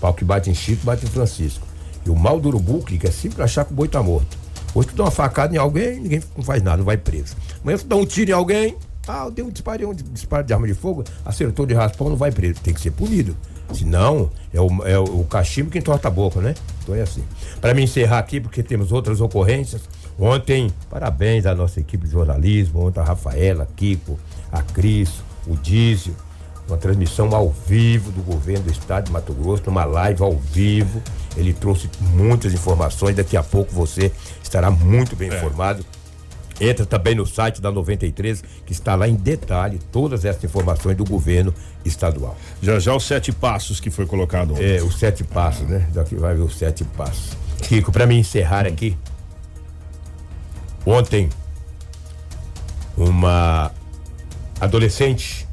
Pau 0.00 0.12
que 0.12 0.24
bate 0.24 0.50
em 0.50 0.54
Chico, 0.54 0.84
bate 0.84 1.04
em 1.04 1.08
Francisco. 1.08 1.66
E 2.04 2.10
o 2.10 2.14
mal 2.14 2.38
do 2.38 2.48
urubu, 2.48 2.82
que 2.82 3.06
é 3.06 3.10
sempre 3.10 3.42
achar 3.42 3.64
que 3.64 3.72
o 3.72 3.76
boi 3.76 3.88
tá 3.88 4.02
morto. 4.02 4.38
Hoje 4.74 4.88
tu 4.88 4.96
dá 4.96 5.04
uma 5.04 5.10
facada 5.10 5.54
em 5.54 5.58
alguém, 5.58 6.00
ninguém 6.00 6.22
não 6.36 6.44
faz 6.44 6.62
nada, 6.62 6.76
não 6.76 6.84
vai 6.84 6.96
preso. 6.96 7.34
Amanhã 7.62 7.78
tu 7.78 7.86
dá 7.86 7.96
um 7.96 8.04
tiro 8.04 8.30
em 8.30 8.34
alguém, 8.34 8.76
ah, 9.08 9.24
eu 9.24 9.30
dei 9.30 9.44
um 9.44 9.50
disparo, 9.50 9.90
um 9.90 9.94
disparo 9.94 10.44
de 10.44 10.52
arma 10.52 10.66
de 10.66 10.74
fogo, 10.74 11.04
acertou 11.24 11.64
de 11.64 11.74
raspão, 11.74 12.08
não 12.08 12.16
vai 12.16 12.30
preso. 12.32 12.60
Tem 12.60 12.74
que 12.74 12.80
ser 12.80 12.90
punido. 12.90 13.36
Senão, 13.72 14.30
é 14.52 14.60
o, 14.60 14.86
é 14.86 14.98
o 14.98 15.24
cachimbo 15.24 15.70
que 15.70 15.78
entorta 15.78 16.08
a 16.08 16.10
boca, 16.10 16.40
né? 16.40 16.54
Então 16.82 16.94
é 16.94 17.02
assim. 17.02 17.24
Para 17.60 17.74
me 17.74 17.82
encerrar 17.82 18.18
aqui, 18.18 18.40
porque 18.40 18.62
temos 18.62 18.92
outras 18.92 19.20
ocorrências. 19.20 19.82
Ontem, 20.18 20.72
parabéns 20.88 21.46
à 21.46 21.54
nossa 21.54 21.80
equipe 21.80 22.06
de 22.06 22.12
jornalismo, 22.12 22.86
ontem 22.86 23.00
a 23.00 23.04
Rafaela, 23.04 23.68
Kiko, 23.76 24.18
a 24.50 24.62
Cris, 24.62 25.10
o 25.46 25.54
Dízio, 25.56 26.14
uma 26.68 26.76
transmissão 26.76 27.34
ao 27.34 27.50
vivo 27.50 28.10
do 28.10 28.22
governo 28.22 28.64
do 28.64 28.72
estado 28.72 29.06
de 29.06 29.12
Mato 29.12 29.32
Grosso, 29.32 29.62
numa 29.66 29.84
live 29.84 30.22
ao 30.22 30.36
vivo. 30.36 31.02
Ele 31.36 31.52
trouxe 31.52 31.88
muitas 32.00 32.52
informações. 32.52 33.14
Daqui 33.14 33.36
a 33.36 33.42
pouco 33.42 33.72
você 33.72 34.10
estará 34.42 34.70
muito 34.70 35.14
bem 35.14 35.28
informado. 35.28 35.84
Entra 36.58 36.86
também 36.86 37.14
no 37.14 37.26
site 37.26 37.60
da 37.60 37.70
93, 37.70 38.42
que 38.64 38.72
está 38.72 38.94
lá 38.94 39.06
em 39.06 39.14
detalhe 39.14 39.78
todas 39.92 40.24
essas 40.24 40.42
informações 40.42 40.96
do 40.96 41.04
governo 41.04 41.52
estadual. 41.84 42.36
Já 42.62 42.78
já 42.78 42.94
os 42.94 43.04
sete 43.04 43.30
passos 43.30 43.78
que 43.78 43.90
foi 43.90 44.06
colocado 44.06 44.52
ontem. 44.52 44.76
É, 44.76 44.82
os 44.82 44.98
sete 44.98 45.22
passos, 45.22 45.68
né? 45.68 45.86
Daqui 45.92 46.14
vai 46.14 46.34
ver 46.34 46.42
os 46.42 46.56
sete 46.56 46.82
passos. 46.82 47.36
Kiko, 47.62 47.92
para 47.92 48.06
me 48.06 48.16
encerrar 48.18 48.66
aqui, 48.66 48.96
ontem 50.86 51.28
uma 52.96 53.70
adolescente 54.58 55.45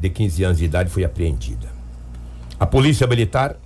de 0.00 0.10
15 0.10 0.44
anos 0.44 0.58
de 0.58 0.64
idade 0.64 0.90
foi 0.90 1.04
apreendida. 1.04 1.68
A 2.58 2.66
polícia 2.66 3.06
militar, 3.06 3.56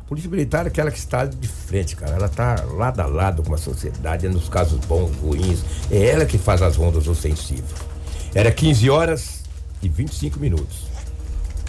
a 0.00 0.08
polícia 0.08 0.30
militar 0.30 0.66
é 0.66 0.68
aquela 0.68 0.90
que 0.90 0.98
está 0.98 1.24
de 1.24 1.48
frente, 1.48 1.96
cara. 1.96 2.16
Ela 2.16 2.26
está 2.26 2.64
lado 2.64 3.00
a 3.00 3.06
lado 3.06 3.42
com 3.42 3.54
a 3.54 3.58
sociedade, 3.58 4.26
é 4.26 4.28
nos 4.28 4.48
casos 4.48 4.78
bons, 4.86 5.14
ruins. 5.16 5.64
É 5.90 6.06
ela 6.08 6.24
que 6.24 6.38
faz 6.38 6.62
as 6.62 6.76
rondas 6.76 7.08
ofensivas. 7.08 7.70
Era 8.34 8.50
15 8.50 8.90
horas 8.90 9.42
e 9.82 9.88
25 9.88 10.38
minutos. 10.38 10.86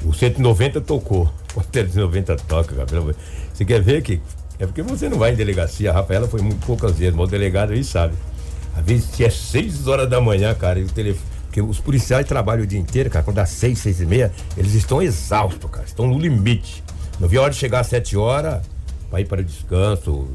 O 0.03 0.13
190 0.13 0.81
tocou. 0.81 1.31
O 1.57 1.63
190 1.73 2.35
toca, 2.47 2.75
Gabriel. 2.75 3.15
Você 3.51 3.65
quer 3.65 3.81
ver 3.81 4.03
que 4.03 4.21
é 4.59 4.67
porque 4.67 4.83
você 4.83 5.09
não 5.09 5.17
vai 5.17 5.33
em 5.33 5.35
delegacia. 5.35 5.89
A 5.89 5.93
Rafaela 5.93 6.27
foi 6.27 6.39
muito 6.39 6.63
poucas 6.67 6.95
vezes, 6.97 7.15
mas 7.15 7.27
o 7.27 7.31
delegado 7.31 7.73
aí 7.73 7.83
sabe. 7.83 8.13
Às 8.75 8.85
vezes 8.85 9.19
é 9.19 9.29
6 9.29 9.87
horas 9.87 10.07
da 10.07 10.21
manhã, 10.21 10.53
cara, 10.53 10.79
e 10.79 10.83
o 10.83 10.87
telefone. 10.87 11.36
Porque 11.57 11.61
os 11.71 11.79
policiais 11.79 12.27
trabalham 12.27 12.63
o 12.63 12.67
dia 12.67 12.77
inteiro, 12.77 13.09
cara. 13.09 13.25
Quando 13.25 13.37
dá 13.37 13.45
6, 13.47 13.79
6 13.79 14.01
e 14.01 14.05
meia, 14.05 14.31
eles 14.55 14.75
estão 14.75 15.01
exaustos, 15.01 15.67
cara. 15.71 15.87
Estão 15.87 16.05
no 16.05 16.19
limite. 16.19 16.83
Não 17.19 17.27
vi 17.27 17.35
a 17.37 17.41
hora 17.41 17.51
de 17.51 17.57
chegar 17.57 17.79
às 17.79 17.87
7 17.87 18.15
horas 18.15 18.61
para 19.09 19.21
ir 19.21 19.25
para 19.25 19.41
o 19.41 19.43
descanso, 19.43 20.27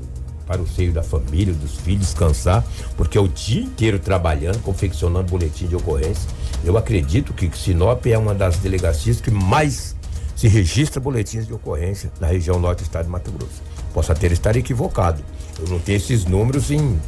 para 0.49 0.61
o 0.61 0.67
seio 0.67 0.93
da 0.93 1.05
família, 1.05 1.55
dos 1.55 1.77
filhos, 1.77 2.07
descansar, 2.07 2.65
porque 2.97 3.17
é 3.17 3.21
o 3.21 3.29
dia 3.29 3.63
inteiro 3.63 4.01
trabalhando, 4.01 4.61
confeccionando 4.63 5.31
boletim 5.31 5.69
de 5.69 5.77
ocorrência. 5.77 6.29
Eu 6.65 6.77
acredito 6.77 7.33
que 7.33 7.49
Sinop 7.57 8.05
é 8.07 8.19
uma 8.19 8.35
das 8.35 8.57
delegacias 8.57 9.21
que 9.21 9.31
mais 9.31 9.95
se 10.35 10.49
registra 10.49 11.01
boletins 11.01 11.47
de 11.47 11.55
ocorrência 11.55 12.11
na 12.21 12.27
região 12.27 12.59
norte 12.59 12.81
do 12.81 12.87
estado 12.87 13.05
de 13.05 13.11
Mato 13.13 13.31
Grosso. 13.31 13.63
Posso 13.95 14.11
até 14.11 14.27
estar 14.27 14.57
equivocado. 14.57 15.23
Eu 15.61 15.69
não 15.69 15.79
tenho 15.79 15.99
esses 15.99 16.25
números 16.25 16.73
em, 16.73 16.99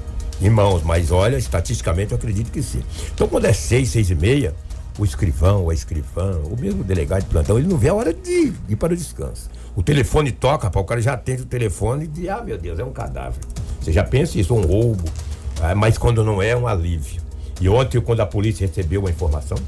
em 0.41 0.51
mãos, 0.51 0.83
mas 0.83 1.11
olha, 1.11 1.37
estatisticamente 1.37 2.13
eu 2.13 2.17
acredito 2.17 2.51
que 2.51 2.63
sim. 2.63 2.83
Então, 3.15 3.29
quando 3.29 3.47
é 3.47 3.53
seis, 3.53 3.91
seis 3.91 4.11
e 4.11 4.15
meia, 4.15 4.55
o 4.99 5.05
escrivão 5.05 5.71
a 5.71 5.75
escrivã, 5.75 6.39
o 6.45 6.57
mesmo 6.59 6.85
delegado 6.85 7.23
de 7.23 7.29
plantão, 7.29 7.59
ele 7.59 7.67
não 7.67 7.77
vê 7.77 7.89
a 7.89 7.95
hora 7.95 8.13
de 8.13 8.53
ir 8.69 8.77
para 8.77 8.93
o 8.93 8.97
descanso. 8.97 9.51
O 9.75 9.83
telefone 9.83 10.31
toca, 10.31 10.71
pá, 10.71 10.81
o 10.81 10.85
cara 10.85 11.01
já 11.01 11.15
atende 11.15 11.43
o 11.43 11.47
telefone 11.47 12.05
e 12.05 12.09
diz, 12.09 12.29
ah, 12.29 12.43
meu 12.43 12.57
Deus, 12.57 12.79
é 12.79 12.85
um 12.85 12.93
cadáver. 12.93 13.41
Você 13.81 13.93
já 13.93 14.05
pensa 14.05 14.39
isso, 14.39 14.55
um 14.55 14.63
roubo, 14.63 15.05
ah, 15.61 15.75
mas 15.75 15.99
quando 15.99 16.23
não 16.25 16.41
é, 16.41 16.51
é 16.51 16.57
um 16.57 16.67
alívio. 16.67 17.23
E 17.61 17.69
ontem, 17.69 18.01
quando 18.01 18.21
a 18.21 18.27
polícia 18.27 18.67
recebeu 18.67 19.07
a 19.07 19.11
informação, 19.11 19.59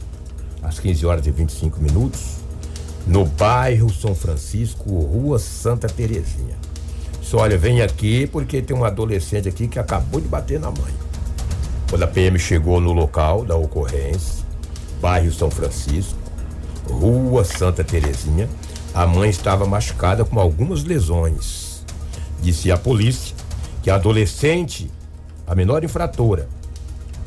às 0.62 0.78
15 0.78 1.06
horas 1.06 1.26
e 1.26 1.30
25 1.30 1.80
minutos, 1.80 2.36
no 3.06 3.24
bairro 3.24 3.92
São 3.92 4.14
Francisco, 4.14 4.90
Rua 4.90 5.38
Santa 5.38 5.88
Terezinha. 5.88 6.56
Disse, 7.26 7.34
olha, 7.34 7.58
vem 7.58 7.82
aqui 7.82 8.24
porque 8.28 8.62
tem 8.62 8.76
um 8.76 8.84
adolescente 8.84 9.48
aqui 9.48 9.66
que 9.66 9.80
acabou 9.80 10.20
de 10.20 10.28
bater 10.28 10.60
na 10.60 10.70
mãe. 10.70 10.94
Quando 11.90 12.04
a 12.04 12.06
PM 12.06 12.38
chegou 12.38 12.80
no 12.80 12.92
local 12.92 13.44
da 13.44 13.56
ocorrência, 13.56 14.44
bairro 15.00 15.32
São 15.32 15.50
Francisco, 15.50 16.16
Rua 16.88 17.42
Santa 17.42 17.82
Terezinha, 17.82 18.48
a 18.94 19.08
mãe 19.08 19.28
estava 19.28 19.66
machucada 19.66 20.24
com 20.24 20.38
algumas 20.38 20.84
lesões. 20.84 21.84
Disse 22.40 22.70
a 22.70 22.78
polícia 22.78 23.34
que 23.82 23.90
a 23.90 23.96
adolescente, 23.96 24.88
a 25.48 25.54
menor 25.56 25.82
infratora, 25.82 26.48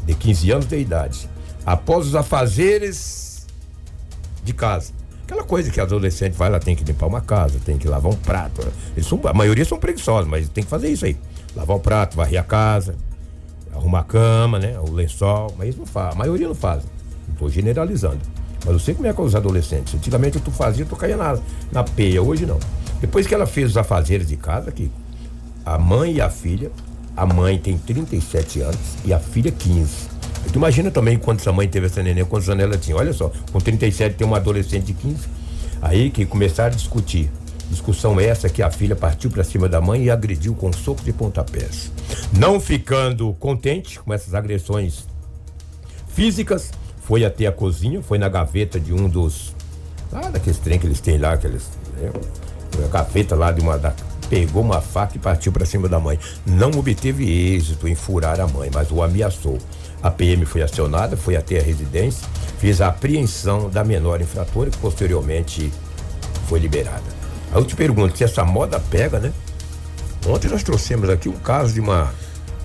de 0.06 0.16
15 0.16 0.52
anos 0.52 0.66
de 0.66 0.80
idade, 0.80 1.30
após 1.66 2.08
os 2.08 2.16
afazeres 2.16 3.46
de 4.46 4.54
casa. 4.54 4.94
Aquela 5.30 5.44
coisa 5.44 5.70
que 5.70 5.80
adolescente 5.80 6.34
vai, 6.34 6.48
ela 6.48 6.60
tem 6.60 6.76
que 6.76 6.84
limpar 6.84 7.06
uma 7.06 7.22
casa, 7.22 7.60
tem 7.64 7.78
que 7.78 7.88
lavar 7.88 8.12
um 8.12 8.16
prato. 8.16 8.68
Eles 8.98 9.06
são, 9.06 9.22
a 9.26 9.32
maioria 9.32 9.64
são 9.64 9.78
preguiçosos, 9.78 10.28
mas 10.28 10.50
tem 10.50 10.64
que 10.64 10.70
fazer 10.72 10.90
isso 10.90 11.06
aí. 11.06 11.16
Lavar 11.56 11.78
o 11.78 11.80
prato, 11.80 12.18
varrer 12.18 12.40
a 12.40 12.44
casa, 12.44 12.96
arrumar 13.72 14.00
a 14.00 14.04
cama, 14.04 14.58
né? 14.58 14.80
O 14.80 14.92
lençol, 14.92 15.54
mas 15.56 15.70
isso 15.70 15.78
não 15.78 15.86
faz. 15.86 16.16
A 16.16 16.18
maioria 16.18 16.48
não 16.48 16.56
faz. 16.56 16.82
Estou 17.32 17.48
generalizando. 17.48 18.18
Mas 18.66 18.74
eu 18.74 18.80
sei 18.80 18.96
como 18.96 19.06
é 19.08 19.14
com 19.14 19.22
os 19.22 19.36
adolescentes. 19.36 19.94
Antigamente 19.94 20.40
tu 20.40 20.50
fazia, 20.50 20.84
tu 20.84 20.96
caía 20.96 21.16
na, 21.16 21.38
na 21.72 21.84
peia, 21.84 22.24
hoje 22.24 22.48
não. 22.48 22.58
Depois 23.00 23.28
que 23.28 23.36
ela 23.36 23.46
fez 23.46 23.70
os 23.70 23.78
afazeres 23.78 24.28
de 24.28 24.36
casa, 24.36 24.72
que 24.72 24.92
a 25.64 25.78
mãe 25.78 26.14
e 26.14 26.22
a 26.22 26.32
filha, 26.32 26.72
a 27.16 27.28
mãe 27.28 27.60
tem 27.60 27.78
37 27.78 28.62
anos 28.62 28.80
e 29.06 29.14
a 29.14 29.20
filha 29.20 29.52
15. 29.52 30.09
Tu 30.52 30.56
imagina 30.56 30.90
também 30.90 31.18
quando 31.18 31.40
essa 31.40 31.52
mãe 31.52 31.68
teve 31.68 31.86
essa 31.86 32.02
neném, 32.02 32.26
quantos 32.26 32.50
anos 32.50 32.64
ela 32.64 32.78
tinha. 32.78 32.96
Olha 32.96 33.14
só, 33.14 33.32
com 33.52 33.60
37 33.60 34.16
tem 34.16 34.26
uma 34.26 34.38
adolescente 34.38 34.86
de 34.86 34.94
15. 34.94 35.18
Aí 35.82 36.10
que 36.10 36.26
começaram 36.26 36.74
a 36.74 36.76
discutir. 36.76 37.30
Discussão 37.70 38.20
essa 38.20 38.50
que 38.50 38.64
a 38.64 38.72
filha 38.72 38.96
partiu 38.96 39.30
para 39.30 39.44
cima 39.44 39.70
da 39.70 39.80
mãe 39.80 40.06
e 40.06 40.10
agrediu 40.10 40.56
com 40.56 40.74
soco 40.74 41.04
de 41.04 41.14
pontapés. 41.14 41.92
Não 42.34 42.60
ficando 42.60 43.32
contente 43.34 44.00
com 44.00 44.12
essas 44.12 44.34
agressões 44.34 45.06
físicas, 46.08 46.72
foi 47.10 47.24
até 47.24 47.46
a 47.46 47.52
cozinha, 47.52 48.02
foi 48.02 48.18
na 48.18 48.28
gaveta 48.28 48.80
de 48.80 48.94
um 48.94 49.08
dos. 49.08 49.56
Ah, 50.12 50.30
daqueles 50.30 50.58
trem 50.60 50.80
que 50.80 50.88
eles 50.88 51.00
têm 51.00 51.18
lá, 51.18 51.34
aqueles. 51.34 51.70
Né, 51.96 52.12
a 52.84 52.88
gaveta 52.88 53.36
lá 53.36 53.52
de 53.52 53.62
uma. 53.62 53.78
Da, 53.78 53.94
pegou 54.30 54.62
uma 54.62 54.82
faca 54.82 55.16
e 55.16 55.20
partiu 55.20 55.52
para 55.52 55.66
cima 55.66 55.88
da 55.88 56.00
mãe. 56.00 56.20
Não 56.46 56.70
obteve 56.72 57.28
êxito 57.28 57.88
em 57.88 57.96
furar 57.96 58.40
a 58.40 58.48
mãe, 58.48 58.70
mas 58.74 58.92
o 58.92 59.02
ameaçou. 59.02 59.58
A 60.02 60.10
PM 60.10 60.46
foi 60.46 60.62
acionada, 60.62 61.18
foi 61.18 61.36
até 61.36 61.60
a 61.60 61.64
residência, 61.64 62.26
fez 62.58 62.80
a 62.82 62.88
apreensão 62.88 63.70
da 63.70 63.84
menor 63.84 64.22
infratora, 64.22 64.70
que 64.70 64.78
posteriormente 64.78 65.72
foi 66.48 66.60
liberada. 66.60 67.04
Aí 67.52 67.60
eu 67.60 67.66
te 67.66 67.76
pergunto, 67.76 68.18
se 68.18 68.24
essa 68.24 68.46
moda 68.46 68.80
pega, 68.80 69.20
né? 69.20 69.34
Ontem 70.28 70.48
nós 70.50 70.64
trouxemos 70.64 71.10
aqui 71.10 71.28
um 71.30 71.38
caso 71.38 71.74
de 71.74 71.80
uma. 71.80 72.14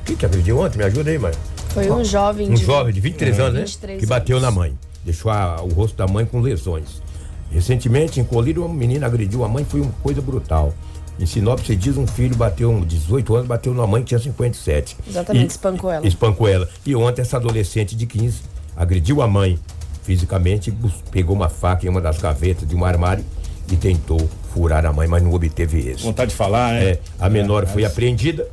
O 0.01 0.05
que 0.05 0.14
que 0.16 0.27
agrediu 0.27 0.59
ontem? 0.59 0.79
Me 0.79 0.85
ajuda 0.85 1.11
aí, 1.11 1.18
mãe. 1.18 1.33
Foi 1.70 1.90
um 1.90 2.05
jovem 2.05 2.51
Um 2.51 2.55
de 2.55 2.64
jovem 2.64 2.92
de 2.92 3.01
23 3.01 3.40
anos, 3.40 3.55
né? 3.55 3.61
23 3.61 4.01
Que 4.01 4.07
bateu 4.07 4.37
anos. 4.37 4.49
na 4.49 4.55
mãe. 4.55 4.79
Deixou 5.05 5.31
a- 5.31 5.61
o 5.62 5.68
rosto 5.73 5.97
da 5.97 6.07
mãe 6.07 6.25
com 6.25 6.40
lesões. 6.40 7.03
Recentemente, 7.51 8.20
em 8.20 8.25
Colírio, 8.25 8.64
uma 8.64 8.75
menina 8.75 9.07
agrediu 9.07 9.44
a 9.44 9.49
mãe, 9.49 9.64
foi 9.64 9.81
uma 9.81 9.92
coisa 10.03 10.20
brutal. 10.20 10.73
Em 11.18 11.27
Sinop, 11.27 11.61
você 11.61 11.77
diz, 11.77 11.96
um 11.96 12.07
filho 12.07 12.37
bateu, 12.37 12.70
um 12.70 12.81
18 12.81 13.35
anos, 13.37 13.46
bateu 13.46 13.72
na 13.72 13.87
mãe 13.87 14.03
que 14.03 14.09
tinha 14.09 14.18
57. 14.18 14.96
Exatamente, 15.09 15.50
espancou 15.50 15.90
ela. 15.90 16.07
Espancou 16.07 16.48
ela. 16.48 16.68
E 16.85 16.94
ontem, 16.96 17.22
essa 17.22 17.37
adolescente 17.37 17.94
de 17.94 18.07
15 18.07 18.42
agrediu 18.77 19.22
a 19.22 19.29
mãe 19.29 19.59
fisicamente, 20.03 20.72
pegou 21.11 21.35
uma 21.35 21.48
faca 21.48 21.87
em 21.87 21.88
uma 21.88 22.00
das 22.00 22.18
gavetas 22.18 22.68
de 22.68 22.74
um 22.77 22.85
armário 22.85 23.24
e 23.72 23.77
tentou 23.77 24.29
furar 24.53 24.85
a 24.85 24.92
mãe, 24.92 25.09
mas 25.09 25.22
não 25.22 25.33
obteve 25.33 25.79
êxito. 25.79 26.03
Vontade 26.03 26.31
de 26.31 26.37
falar, 26.37 26.74
né? 26.74 26.85
É, 26.85 27.00
a 27.18 27.31
menor 27.31 27.66
foi 27.66 27.85
apreendida, 27.85 28.46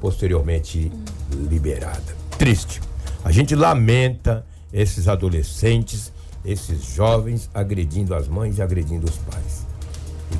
posteriormente 0.00 0.92
liberada. 1.48 2.16
Triste. 2.36 2.80
A 3.24 3.32
gente 3.32 3.54
lamenta 3.54 4.44
esses 4.72 5.08
adolescentes, 5.08 6.12
esses 6.44 6.84
jovens 6.84 7.48
agredindo 7.54 8.14
as 8.14 8.28
mães 8.28 8.58
e 8.58 8.62
agredindo 8.62 9.06
os 9.06 9.16
pais. 9.18 9.66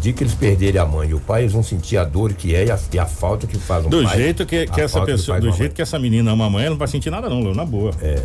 Dia 0.02 0.12
que 0.12 0.24
eles 0.24 0.34
perderem 0.34 0.80
a 0.80 0.84
mãe 0.84 1.10
e 1.10 1.14
o 1.14 1.20
pai, 1.20 1.42
eles 1.42 1.52
vão 1.52 1.62
sentir 1.62 1.96
a 1.96 2.02
dor 2.04 2.32
que 2.32 2.54
é 2.54 2.64
e 2.66 2.70
a, 2.72 2.78
e 2.92 2.98
a 2.98 3.06
falta 3.06 3.46
que 3.46 3.56
faz 3.56 3.86
um 3.86 3.88
Do 3.88 4.02
pai. 4.02 4.16
jeito 4.16 4.44
que, 4.44 4.66
que 4.66 4.80
essa 4.80 5.00
pessoa, 5.02 5.38
do 5.40 5.46
jeito 5.50 5.60
mãe. 5.60 5.70
que 5.70 5.80
essa 5.82 5.96
menina 5.98 6.32
ama 6.32 6.46
a 6.46 6.50
mãe, 6.50 6.62
ela 6.64 6.70
não 6.70 6.78
vai 6.78 6.88
sentir 6.88 7.08
nada 7.08 7.28
não, 7.30 7.40
Leo, 7.40 7.54
na 7.54 7.64
boa. 7.64 7.92
É. 8.02 8.16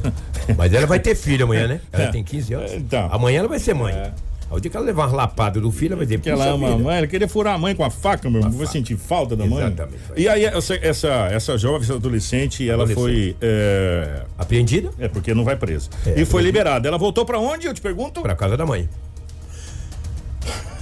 Mas 0.58 0.74
ela 0.74 0.88
vai 0.88 1.00
ter 1.00 1.14
filho 1.16 1.46
amanhã, 1.46 1.68
né? 1.68 1.82
Ela 1.94 2.04
É. 2.06 2.08
tem 2.08 2.24
15 2.24 2.54
anos. 2.54 2.74
Então. 2.74 3.08
Amanhã 3.12 3.40
ela 3.40 3.48
vai 3.48 3.60
ser 3.60 3.76
mãe. 3.76 3.94
É. 3.94 4.12
Aí 4.50 4.58
O 4.58 4.60
dia 4.62 4.72
que 4.72 4.78
ela 4.78 4.86
levar 4.86 5.08
uma 5.08 5.16
lapada 5.18 5.60
do 5.60 5.70
filho, 5.72 5.90
ela 5.92 5.98
vai 5.98 6.06
dizer, 6.06 6.20
Que 6.22 6.30
ela 6.30 6.46
"Puxa 6.46 6.56
ama 6.56 6.68
a 6.68 6.72
vida." 6.72 6.84
mãe, 6.84 6.98
ela 6.98 7.08
queria 7.08 7.28
furar 7.28 7.54
a 7.56 7.58
mãe 7.58 7.76
com 7.76 7.84
a 7.84 7.90
faca, 7.92 8.30
meu 8.30 8.40
irmão. 8.40 8.52
Vai 8.58 8.66
faca. 8.66 8.72
sentir 8.80 8.96
falta 8.98 9.36
da 9.36 9.46
mãe. 9.46 9.60
Exatamente. 9.66 9.98
E 10.16 10.28
aí, 10.28 10.46
essa, 10.46 10.74
essa, 10.76 11.08
essa 11.32 11.58
jovem, 11.58 11.82
essa 11.82 11.94
adolescente, 11.96 12.68
ela 12.68 12.84
Adolescente. 12.86 13.04
foi. 13.04 13.36
É, 13.42 14.22
Apreendida 14.38 14.90
é, 14.98 15.08
porque 15.10 15.34
não 15.34 15.44
vai 15.44 15.56
presa. 15.58 15.90
É, 16.06 16.20
e 16.22 16.26
foi 16.26 16.42
liberada. 16.42 16.88
Ela 16.88 16.98
voltou 16.98 17.24
pra 17.26 17.38
onde? 17.38 17.68
Eu 17.68 17.74
te 17.74 17.82
pergunto? 17.82 18.22
pra 18.22 18.36
casa 18.36 18.56
da 18.58 18.66
mãe. 18.66 18.88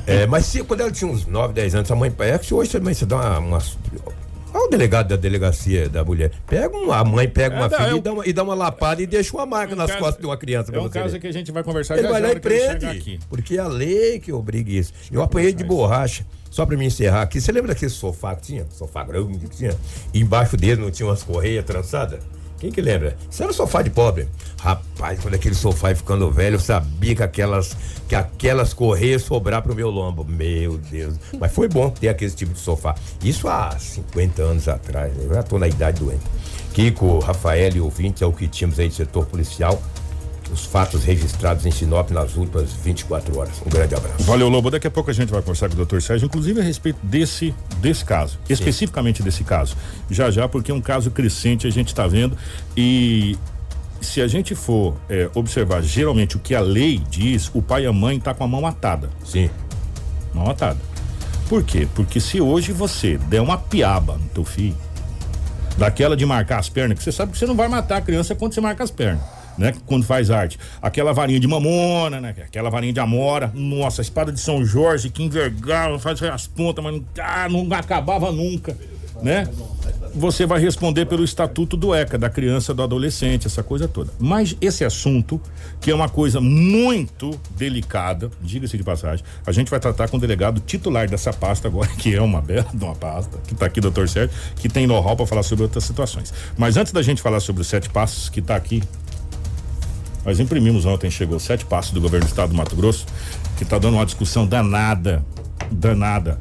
É, 0.08 0.26
mas 0.28 0.46
se, 0.46 0.63
quando 0.63 0.82
ela 0.82 0.91
tinha 0.91 1.10
uns 1.10 1.26
9, 1.26 1.54
10 1.54 1.76
anos, 1.76 1.91
a 1.91 1.96
mãe. 1.96 2.13
É 2.20 2.38
que 2.38 2.46
se 2.46 2.54
hoje 2.54 2.70
também 2.72 2.94
você 2.94 3.06
dá 3.06 3.15
uma. 3.15 3.39
uma 3.39 3.62
Olha 4.54 4.68
o 4.68 4.70
delegado 4.70 5.10
da 5.10 5.18
delegacia 5.18 5.89
da 5.89 6.02
mulher. 6.06 6.32
Pega 6.48 6.78
uma, 6.78 6.96
a 6.98 7.04
mãe 7.04 7.28
pega 7.28 7.56
É, 7.56 7.60
uma 7.60 7.70
filha 7.70 7.88
é 7.88 7.91
e, 7.91 7.94
um- 7.96 8.00
dá 8.02 8.13
uma, 8.13 8.26
e 8.28 8.32
dá 8.32 8.41
uma 8.44 8.56
lapada 8.56 9.02
e 9.02 9.06
deixa 9.06 9.36
uma 9.36 9.46
marca 9.46 9.74
um 9.74 9.76
nas 9.78 9.88
caso- 9.91 10.00
costas 10.02 10.22
de 10.22 10.26
uma 10.28 10.38
criança 10.38 10.74
É 10.74 10.80
um 10.80 10.88
caso 10.88 11.13
ver. 11.13 11.20
que 11.20 11.28
a 11.28 11.32
gente 11.34 11.52
vai 11.52 11.62
conversar 11.62 11.96
Ele 11.96 12.04
já 12.04 12.12
vai 12.13 12.22
lá 12.22 12.32
e 12.32 12.39
prende. 12.39 13.20
Porque 13.28 13.58
é 13.58 13.60
a 13.60 13.68
lei 13.68 14.18
que 14.20 14.32
obriga 14.32 14.72
isso. 14.72 14.94
Eu 15.12 15.22
apanhei 15.22 15.52
de 15.52 15.63
borracha. 15.63 16.26
Só 16.50 16.65
pra 16.65 16.78
me 16.78 16.86
encerrar 16.86 17.24
aqui. 17.24 17.41
Você 17.41 17.52
lembra 17.52 17.74
daquele 17.74 17.91
sofá 17.91 18.34
que 18.34 18.44
tinha? 18.44 18.65
Sofá 18.70 19.04
grande 19.04 19.39
que 19.39 19.50
tinha? 19.50 19.76
E 20.13 20.22
embaixo 20.22 20.56
dele 20.56 20.80
não 20.82 20.89
tinha 20.89 21.06
umas 21.06 21.22
correias 21.22 21.65
trançadas? 21.65 22.22
Quem 22.60 22.72
que 22.72 22.82
lembra? 22.82 23.18
Isso 23.30 23.44
era 23.44 23.52
sofá 23.52 23.82
de 23.82 23.89
pobre. 23.89 24.28
Rapaz, 24.60 25.20
quando 25.20 25.36
aquele 25.36 25.56
sofá 25.56 25.89
ia 25.89 25.96
ficando 25.96 26.32
velho, 26.32 26.56
eu 26.56 26.60
sabia 26.60 27.15
que 27.15 27.24
aquelas, 27.24 27.76
que 28.08 28.15
aquelas 28.15 28.74
correias 28.74 29.24
sobrar 29.24 29.62
pro 29.62 29.76
meu 29.76 29.89
lombo. 29.89 30.24
Meu 30.24 30.78
Deus. 30.78 31.15
Mas 31.39 31.52
foi 31.52 31.68
bom 31.68 31.89
ter 31.89 32.10
aquele 32.10 32.32
tipo 32.32 32.54
de 32.54 32.60
sofá. 32.60 32.96
Isso 33.24 33.48
há 33.48 33.78
50 33.78 34.41
anos 34.41 34.68
atrás. 34.68 35.13
Eu 35.18 35.34
já 35.34 35.44
tô 35.44 35.60
na 35.60 35.68
idade 35.68 36.00
doente. 36.00 36.24
Kiko, 36.74 37.20
Rafael 37.20 37.76
e 37.76 37.80
ouvintes, 37.80 38.22
é 38.22 38.26
o 38.26 38.34
que 38.34 38.48
tínhamos 38.48 38.80
aí 38.80 38.88
do 38.88 38.94
setor 38.94 39.26
policial. 39.26 39.82
Os 40.51 40.65
fatos 40.65 41.03
registrados 41.03 41.65
em 41.65 41.71
Sinop 41.71 42.12
nas 42.12 42.36
últimas 42.36 42.71
24 42.73 43.38
horas. 43.38 43.62
Um 43.65 43.69
grande 43.69 43.95
abraço. 43.95 44.23
Valeu, 44.23 44.47
Lobo. 44.49 44.69
Daqui 44.69 44.88
a 44.88 44.91
pouco 44.91 45.10
a 45.10 45.13
gente 45.13 45.29
vai 45.29 45.41
conversar 45.41 45.67
com 45.67 45.73
o 45.73 45.77
doutor 45.77 46.01
Sérgio, 46.01 46.25
inclusive 46.25 46.60
a 46.60 46.63
respeito 46.63 46.99
desse, 47.03 47.53
desse 47.77 48.05
caso, 48.05 48.38
especificamente 48.49 49.23
desse 49.23 49.43
caso. 49.43 49.75
Já 50.10 50.29
já, 50.29 50.47
porque 50.47 50.71
é 50.71 50.73
um 50.73 50.81
caso 50.81 51.12
crescente, 51.12 51.67
a 51.67 51.69
gente 51.69 51.88
está 51.88 52.08
vendo. 52.08 52.38
E 52.75 53.38
se 54.01 54.21
a 54.21 54.27
gente 54.27 54.55
for 54.55 54.95
é, 55.10 55.29
observar 55.34 55.81
geralmente 55.81 56.38
o 56.38 56.39
que 56.39 56.53
a 56.53 56.62
lei 56.62 57.01
diz, 57.10 57.49
o 57.53 57.62
pai 57.62 57.84
e 57.84 57.88
a 57.88 57.93
mãe 57.93 58.19
tá 58.19 58.34
com 58.34 58.43
a 58.43 58.47
mão 58.47 58.65
atada. 58.65 59.10
Sim. 59.23 59.49
Mão 60.34 60.49
atada. 60.49 60.79
Por 61.49 61.63
quê? 61.63 61.88
Porque 61.93 62.19
se 62.19 62.41
hoje 62.41 62.71
você 62.71 63.17
der 63.17 63.41
uma 63.41 63.58
piaba 63.58 64.17
no 64.17 64.27
teu 64.29 64.43
filho, 64.43 64.75
daquela 65.77 66.15
de 66.15 66.25
marcar 66.25 66.60
as 66.60 66.69
pernas, 66.69 66.97
que 66.97 67.03
você 67.03 67.12
sabe 67.12 67.31
que 67.31 67.38
você 67.38 67.45
não 67.45 67.55
vai 67.55 67.67
matar 67.67 67.97
a 67.97 68.01
criança 68.01 68.34
quando 68.36 68.53
você 68.53 68.62
marca 68.62 68.84
as 68.84 68.91
pernas. 68.91 69.35
Né? 69.58 69.74
Quando 69.86 70.06
faz 70.06 70.30
arte. 70.30 70.60
Aquela 70.82 71.13
varinha 71.13 71.39
de 71.39 71.48
mamona, 71.48 72.20
né? 72.20 72.36
Aquela 72.38 72.70
varinha 72.70 72.94
de 72.94 73.00
amora. 73.00 73.52
Nossa, 73.54 74.02
a 74.02 74.04
espada 74.04 74.32
de 74.32 74.39
São 74.39 74.65
Jorge, 74.65 75.10
que 75.10 75.24
envergava, 75.24 75.98
faz 76.00 76.22
as 76.24 76.48
pontas, 76.48 76.84
mas 76.84 77.02
ah, 77.20 77.48
não 77.50 77.68
acabava 77.74 78.32
nunca, 78.32 78.78
né? 79.22 79.48
Você 80.18 80.46
vai 80.46 80.62
responder 80.62 81.06
pelo 81.06 81.26
estatuto 81.26 81.76
do 81.76 81.94
ECA, 81.94 82.18
da 82.18 82.30
criança, 82.30 82.74
do 82.74 82.82
adolescente, 82.82 83.48
essa 83.48 83.62
coisa 83.62 83.86
toda. 83.86 84.13
Mas 84.18 84.56
esse 84.62 84.86
assunto, 84.86 85.41
que 85.82 85.91
é 85.91 85.96
uma 85.96 86.08
coisa 86.08 86.39
muito 86.39 87.38
delicada, 87.58 88.32
diga-se 88.41 88.78
de 88.78 88.84
passagem, 88.84 89.26
a 89.46 89.52
gente 89.52 89.70
vai 89.70 89.78
tratar 89.78 90.08
com 90.08 90.15
o 90.15 90.20
delegado 90.20 90.62
titular 90.62 91.10
dessa 91.10 91.34
pasta 91.34 91.68
agora, 91.68 91.89
que 92.00 92.15
é 92.15 92.22
uma 92.22 92.41
bela 92.41 92.68
de 92.74 92.82
uma 92.82 92.96
pasta, 92.96 93.38
que 93.46 93.54
está 93.54 93.65
aqui, 93.65 93.82
doutor 93.82 94.08
Sérgio, 94.08 94.34
que 94.56 94.70
tem 94.70 94.88
know-how 94.88 95.18
para 95.18 95.26
falar 95.26 95.44
sobre 95.44 95.63
outras 95.63 95.84
situações. 95.84 96.34
Mas 96.58 96.78
antes 96.78 96.94
da 96.94 97.02
gente 97.02 97.22
falar 97.22 97.41
sobre 97.41 97.62
os 97.62 97.68
sete 97.68 97.89
passos, 97.89 98.30
que 98.30 98.39
está 98.39 98.56
aqui 98.56 98.82
nós 100.26 100.40
imprimimos 100.40 100.86
ontem, 100.86 101.12
chegou 101.12 101.40
sete 101.40 101.64
passos 101.66 101.92
do 101.92 102.02
governo 102.02 102.26
do 102.26 102.30
estado 102.30 102.50
do 102.50 102.56
Mato 102.56 102.76
Grosso, 102.76 103.06
que 103.58 103.64
está 103.64 103.78
dando 103.78 103.96
uma 103.96 104.06
discussão 104.06 104.48
danada, 104.48 105.24
danada. 105.72 106.40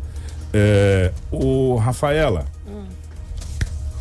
É, 0.52 1.12
o 1.30 1.76
Rafaela, 1.76 2.46
hum. 2.66 2.84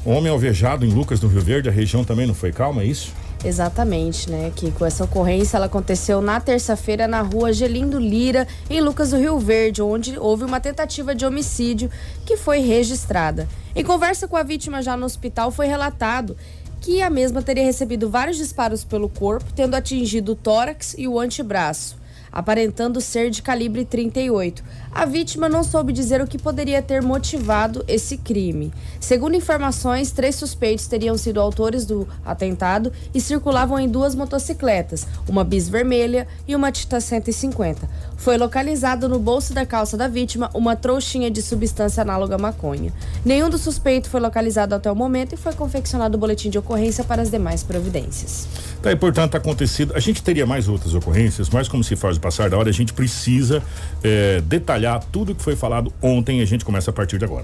homem 0.06 0.32
alvejado 0.32 0.86
em 0.86 0.90
Lucas 0.90 1.20
do 1.20 1.28
Rio 1.28 1.42
Verde, 1.42 1.68
a 1.68 1.72
região 1.72 2.06
também 2.06 2.26
não 2.26 2.34
foi 2.34 2.52
calma, 2.52 2.82
é 2.82 2.86
isso? 2.86 3.12
Exatamente, 3.46 4.30
né, 4.32 4.54
que 4.56 4.72
com 4.72 4.86
essa 4.86 5.04
ocorrência 5.04 5.58
ela 5.58 5.66
aconteceu 5.66 6.22
na 6.22 6.40
terça-feira 6.40 7.10
na 7.10 7.22
rua 7.22 7.52
Gelindo 7.52 8.00
Lira, 8.00 8.48
em 8.70 8.80
Lucas 8.80 9.10
do 9.10 9.18
Rio 9.18 9.38
Verde, 9.38 9.82
onde 9.82 10.18
houve 10.18 10.46
uma 10.46 10.62
tentativa 10.62 11.14
de 11.14 11.26
homicídio 11.26 11.92
que 12.26 12.38
foi 12.38 12.60
registrada. 12.60 13.46
Em 13.76 13.84
conversa 13.84 14.30
com 14.30 14.38
a 14.38 14.44
vítima 14.44 14.82
já 14.82 14.96
no 14.96 15.06
hospital, 15.06 15.52
foi 15.52 15.68
relatado 15.68 16.38
que 16.84 17.02
a 17.02 17.10
mesma 17.10 17.42
teria 17.42 17.64
recebido 17.64 18.10
vários 18.10 18.36
disparos 18.36 18.84
pelo 18.84 19.08
corpo, 19.08 19.54
tendo 19.56 19.74
atingido 19.74 20.34
o 20.34 20.36
tórax 20.36 20.94
e 20.98 21.08
o 21.08 21.18
antebraço 21.18 21.96
aparentando 22.34 23.00
ser 23.00 23.30
de 23.30 23.44
calibre 23.44 23.86
38. 23.86 24.64
A 24.92 25.06
vítima 25.06 25.48
não 25.48 25.64
soube 25.64 25.94
dizer 25.94 26.20
o 26.20 26.26
que 26.26 26.40
poderia 26.40 26.82
ter 26.82 27.02
motivado 27.02 27.86
esse 27.88 28.18
crime. 28.18 28.74
Segundo 29.00 29.36
informações, 29.36 30.12
três 30.12 30.36
suspeitos 30.36 30.88
teriam 30.88 31.16
sido 31.16 31.40
autores 31.40 31.86
do 31.86 32.08
atentado 32.26 32.92
e 33.14 33.22
circulavam 33.22 33.80
em 33.80 33.88
duas 33.88 34.16
motocicletas, 34.16 35.08
uma 35.30 35.44
bis 35.44 35.70
vermelha 35.70 36.28
e 36.48 36.56
uma 36.56 36.72
Tita 36.72 37.00
150. 37.00 37.88
Foi 38.24 38.38
localizado 38.38 39.10
no 39.10 39.20
bolso 39.20 39.54
da 39.54 39.66
calça 39.66 39.98
da 39.98 40.08
vítima 40.08 40.50
uma 40.54 40.78
trouxinha 40.78 41.30
de 41.30 41.42
substância 41.42 42.00
análoga 42.04 42.36
à 42.36 42.38
maconha. 42.38 42.94
Nenhum 43.26 43.50
dos 43.50 43.60
suspeitos 43.60 44.10
foi 44.10 44.22
localizado 44.22 44.74
até 44.74 44.90
o 44.90 44.96
momento 44.96 45.34
e 45.34 45.38
foi 45.38 45.52
confeccionado 45.52 46.16
o 46.16 46.18
boletim 46.18 46.50
de 46.50 46.58
ocorrência 46.58 47.04
para 47.04 47.22
as 47.22 47.30
demais 47.30 47.64
providências. 47.64 48.48
Tá, 48.82 48.94
e 48.94 48.96
portanto, 48.96 49.36
acontecido. 49.36 49.94
A 49.94 50.00
gente 50.00 50.24
teria 50.24 50.46
mais 50.46 50.70
outras 50.70 50.94
ocorrências, 50.94 51.50
mas 51.50 51.68
como 51.68 51.84
se 51.84 51.98
faz 51.98 52.16
o 52.16 52.22
passar 52.22 52.50
da 52.50 52.58
hora, 52.58 52.70
a 52.70 52.74
gente 52.74 52.94
precisa 52.94 53.62
é, 54.02 54.40
detalhar 54.40 55.04
tudo 55.12 55.34
o 55.34 55.36
que 55.36 55.44
foi 55.44 55.58
falado 55.58 55.92
ontem 56.02 56.40
e 56.40 56.44
a 56.44 56.48
gente 56.48 56.64
começa 56.64 56.92
a 56.92 56.94
partir 56.94 57.18
de 57.18 57.26
agora. 57.26 57.44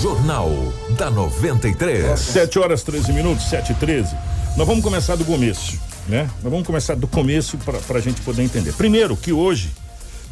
Jornal 0.00 0.48
da 0.96 1.10
93. 1.10 2.20
7 2.20 2.58
horas 2.60 2.84
13 2.84 3.12
minutos, 3.12 3.48
7 3.48 3.72
e 3.72 3.74
13. 3.74 4.14
Nós 4.56 4.66
vamos 4.66 4.84
começar 4.84 5.16
do 5.16 5.24
começo, 5.24 5.80
né? 6.08 6.30
Nós 6.42 6.50
vamos 6.50 6.66
começar 6.66 6.94
do 6.94 7.06
começo 7.06 7.56
para 7.58 7.98
a 7.98 8.00
gente 8.00 8.20
poder 8.22 8.42
entender. 8.42 8.72
Primeiro, 8.72 9.16
que 9.16 9.32
hoje, 9.32 9.70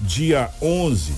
dia 0.00 0.50
11 0.61 1.12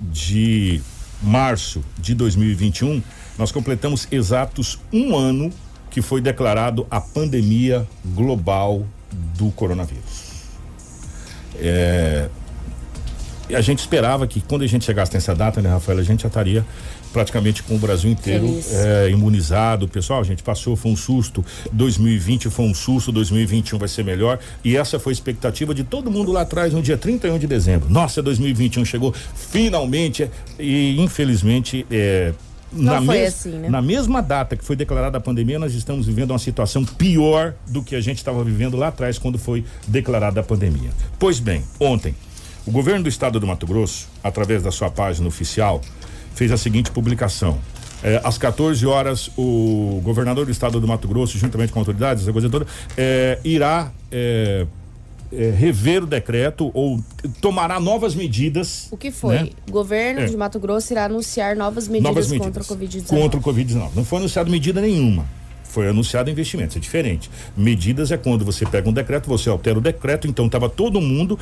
de 0.00 0.80
março 1.22 1.82
de 1.98 2.14
2021, 2.14 3.02
nós 3.36 3.52
completamos 3.52 4.06
exatos 4.10 4.78
um 4.92 5.16
ano 5.16 5.52
que 5.90 6.02
foi 6.02 6.20
declarado 6.20 6.86
a 6.90 7.00
pandemia 7.00 7.86
global 8.04 8.86
do 9.36 9.50
coronavírus. 9.50 10.28
É, 11.56 12.28
a 13.54 13.60
gente 13.60 13.80
esperava 13.80 14.26
que 14.26 14.40
quando 14.40 14.62
a 14.62 14.66
gente 14.66 14.84
chegasse 14.84 15.12
nessa 15.14 15.34
data, 15.34 15.60
né, 15.62 15.70
Rafael, 15.70 15.98
a 15.98 16.02
gente 16.02 16.22
já 16.22 16.28
estaria 16.28 16.64
praticamente 17.12 17.62
com 17.62 17.76
o 17.76 17.78
Brasil 17.78 18.10
inteiro 18.10 18.58
é, 18.70 19.10
imunizado. 19.10 19.88
Pessoal, 19.88 20.20
a 20.20 20.24
gente 20.24 20.42
passou, 20.42 20.76
foi 20.76 20.92
um 20.92 20.96
susto. 20.96 21.44
2020 21.72 22.50
foi 22.50 22.64
um 22.66 22.74
susto, 22.74 23.10
2021 23.12 23.78
vai 23.78 23.88
ser 23.88 24.04
melhor. 24.04 24.38
E 24.64 24.76
essa 24.76 24.98
foi 24.98 25.12
a 25.12 25.14
expectativa 25.14 25.74
de 25.74 25.84
todo 25.84 26.10
mundo 26.10 26.32
lá 26.32 26.42
atrás, 26.42 26.72
no 26.72 26.82
dia 26.82 26.96
31 26.96 27.38
de 27.38 27.46
dezembro. 27.46 27.90
Nossa, 27.90 28.22
2021 28.22 28.84
chegou 28.84 29.14
finalmente 29.34 30.30
e 30.58 31.00
infelizmente 31.00 31.86
é, 31.90 32.32
na, 32.72 33.00
mes 33.00 33.28
assim, 33.28 33.50
né? 33.50 33.68
na 33.68 33.80
mesma 33.80 34.20
data 34.20 34.56
que 34.56 34.64
foi 34.64 34.76
declarada 34.76 35.18
a 35.18 35.20
pandemia, 35.20 35.58
nós 35.58 35.74
estamos 35.74 36.06
vivendo 36.06 36.30
uma 36.30 36.38
situação 36.38 36.84
pior 36.84 37.54
do 37.66 37.82
que 37.82 37.94
a 37.96 38.00
gente 38.00 38.18
estava 38.18 38.42
vivendo 38.44 38.76
lá 38.76 38.88
atrás 38.88 39.18
quando 39.18 39.38
foi 39.38 39.64
declarada 39.86 40.40
a 40.40 40.42
pandemia. 40.42 40.90
Pois 41.18 41.40
bem, 41.40 41.64
ontem, 41.80 42.14
o 42.66 42.70
governo 42.70 43.04
do 43.04 43.08
estado 43.08 43.40
do 43.40 43.46
Mato 43.46 43.66
Grosso, 43.66 44.08
através 44.22 44.62
da 44.62 44.70
sua 44.70 44.90
página 44.90 45.26
oficial, 45.26 45.80
fez 46.38 46.52
a 46.52 46.56
seguinte 46.56 46.90
publicação. 46.92 47.58
É, 48.02 48.20
às 48.22 48.38
14 48.38 48.86
horas, 48.86 49.28
o 49.36 50.00
governador 50.04 50.46
do 50.46 50.52
estado 50.52 50.80
do 50.80 50.86
Mato 50.86 51.08
Grosso, 51.08 51.36
juntamente 51.36 51.72
com 51.72 51.80
autoridades, 51.80 52.22
essa 52.22 52.32
coisa 52.32 52.48
toda, 52.48 52.64
é, 52.96 53.40
irá 53.42 53.90
é, 54.12 54.64
é, 55.32 55.50
rever 55.50 56.04
o 56.04 56.06
decreto 56.06 56.70
ou 56.72 57.02
tomará 57.40 57.80
novas 57.80 58.14
medidas. 58.14 58.86
O 58.92 58.96
que 58.96 59.10
foi? 59.10 59.34
Né? 59.34 59.50
O 59.68 59.72
governo 59.72 60.20
é. 60.20 60.26
de 60.26 60.36
Mato 60.36 60.60
Grosso 60.60 60.92
irá 60.92 61.06
anunciar 61.06 61.56
novas 61.56 61.88
medidas, 61.88 62.08
novas 62.08 62.30
medidas 62.30 62.46
contra 62.46 62.62
o 62.62 62.78
Covid-19. 62.78 63.08
Contra 63.08 63.40
o 63.40 63.42
Covid-19. 63.42 63.90
Não 63.96 64.04
foi 64.04 64.18
anunciado 64.18 64.48
medida 64.48 64.80
nenhuma. 64.80 65.26
Foi 65.64 65.88
anunciado 65.88 66.30
investimentos, 66.30 66.76
é 66.76 66.80
diferente. 66.80 67.28
Medidas 67.56 68.12
é 68.12 68.16
quando 68.16 68.44
você 68.44 68.64
pega 68.64 68.88
um 68.88 68.92
decreto, 68.92 69.28
você 69.28 69.50
altera 69.50 69.76
o 69.76 69.82
decreto, 69.82 70.28
então 70.28 70.46
estava 70.46 70.68
todo 70.68 71.00
mundo, 71.00 71.36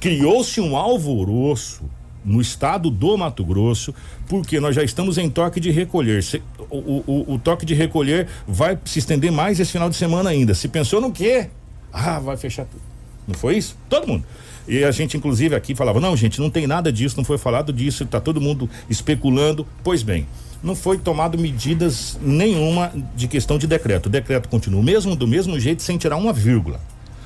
criou-se 0.00 0.60
um 0.60 0.76
alvoroço 0.76 1.82
no 2.24 2.40
estado 2.40 2.90
do 2.90 3.16
Mato 3.16 3.44
Grosso, 3.44 3.94
porque 4.28 4.60
nós 4.60 4.74
já 4.74 4.82
estamos 4.82 5.18
em 5.18 5.30
toque 5.30 5.60
de 5.60 5.70
recolher. 5.70 6.22
O, 6.70 6.76
o, 6.76 7.34
o, 7.34 7.38
toque 7.38 7.64
de 7.64 7.74
recolher 7.74 8.28
vai 8.46 8.78
se 8.84 8.98
estender 8.98 9.32
mais 9.32 9.58
esse 9.58 9.72
final 9.72 9.88
de 9.88 9.96
semana 9.96 10.30
ainda. 10.30 10.54
Se 10.54 10.68
pensou 10.68 11.00
no 11.00 11.10
quê? 11.10 11.48
Ah, 11.92 12.18
vai 12.18 12.36
fechar 12.36 12.64
tudo. 12.66 12.82
Não 13.26 13.34
foi 13.34 13.56
isso? 13.56 13.76
Todo 13.88 14.06
mundo. 14.06 14.24
E 14.68 14.84
a 14.84 14.90
gente, 14.90 15.16
inclusive, 15.16 15.54
aqui 15.54 15.74
falava: 15.74 16.00
não, 16.00 16.16
gente, 16.16 16.40
não 16.40 16.50
tem 16.50 16.66
nada 16.66 16.92
disso, 16.92 17.16
não 17.16 17.24
foi 17.24 17.38
falado 17.38 17.72
disso, 17.72 18.04
está 18.04 18.20
todo 18.20 18.40
mundo 18.40 18.68
especulando. 18.88 19.66
Pois 19.82 20.02
bem, 20.02 20.26
não 20.62 20.76
foi 20.76 20.98
tomado 20.98 21.38
medidas 21.38 22.18
nenhuma 22.22 22.92
de 23.16 23.26
questão 23.26 23.58
de 23.58 23.66
decreto. 23.66 24.06
O 24.06 24.10
decreto 24.10 24.48
continua 24.48 24.82
mesmo, 24.82 25.16
do 25.16 25.26
mesmo 25.26 25.58
jeito, 25.58 25.82
sem 25.82 25.96
tirar 25.96 26.16
uma 26.16 26.32
vírgula. 26.32 26.80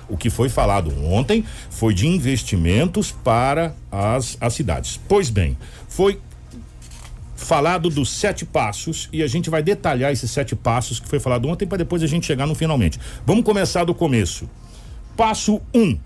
O 0.08 0.16
que 0.16 0.30
foi 0.30 0.48
falado 0.48 0.92
ontem 1.04 1.44
foi 1.70 1.94
de 1.94 2.06
investimentos 2.06 3.10
para 3.10 3.74
as, 3.90 4.36
as 4.40 4.54
cidades. 4.54 5.00
Pois 5.08 5.30
bem, 5.30 5.56
foi 5.88 6.20
falado 7.36 7.90
dos 7.90 8.10
sete 8.10 8.44
passos 8.44 9.08
e 9.12 9.22
a 9.22 9.26
gente 9.26 9.50
vai 9.50 9.62
detalhar 9.62 10.12
esses 10.12 10.30
sete 10.30 10.56
passos 10.56 10.98
que 10.98 11.08
foi 11.08 11.20
falado 11.20 11.46
ontem 11.48 11.66
para 11.66 11.78
depois 11.78 12.02
a 12.02 12.06
gente 12.06 12.26
chegar 12.26 12.46
no 12.46 12.54
finalmente. 12.54 12.98
Vamos 13.26 13.44
começar 13.44 13.84
do 13.84 13.94
começo. 13.94 14.48
Passo 15.16 15.60
1. 15.72 15.80
Um, 15.80 15.98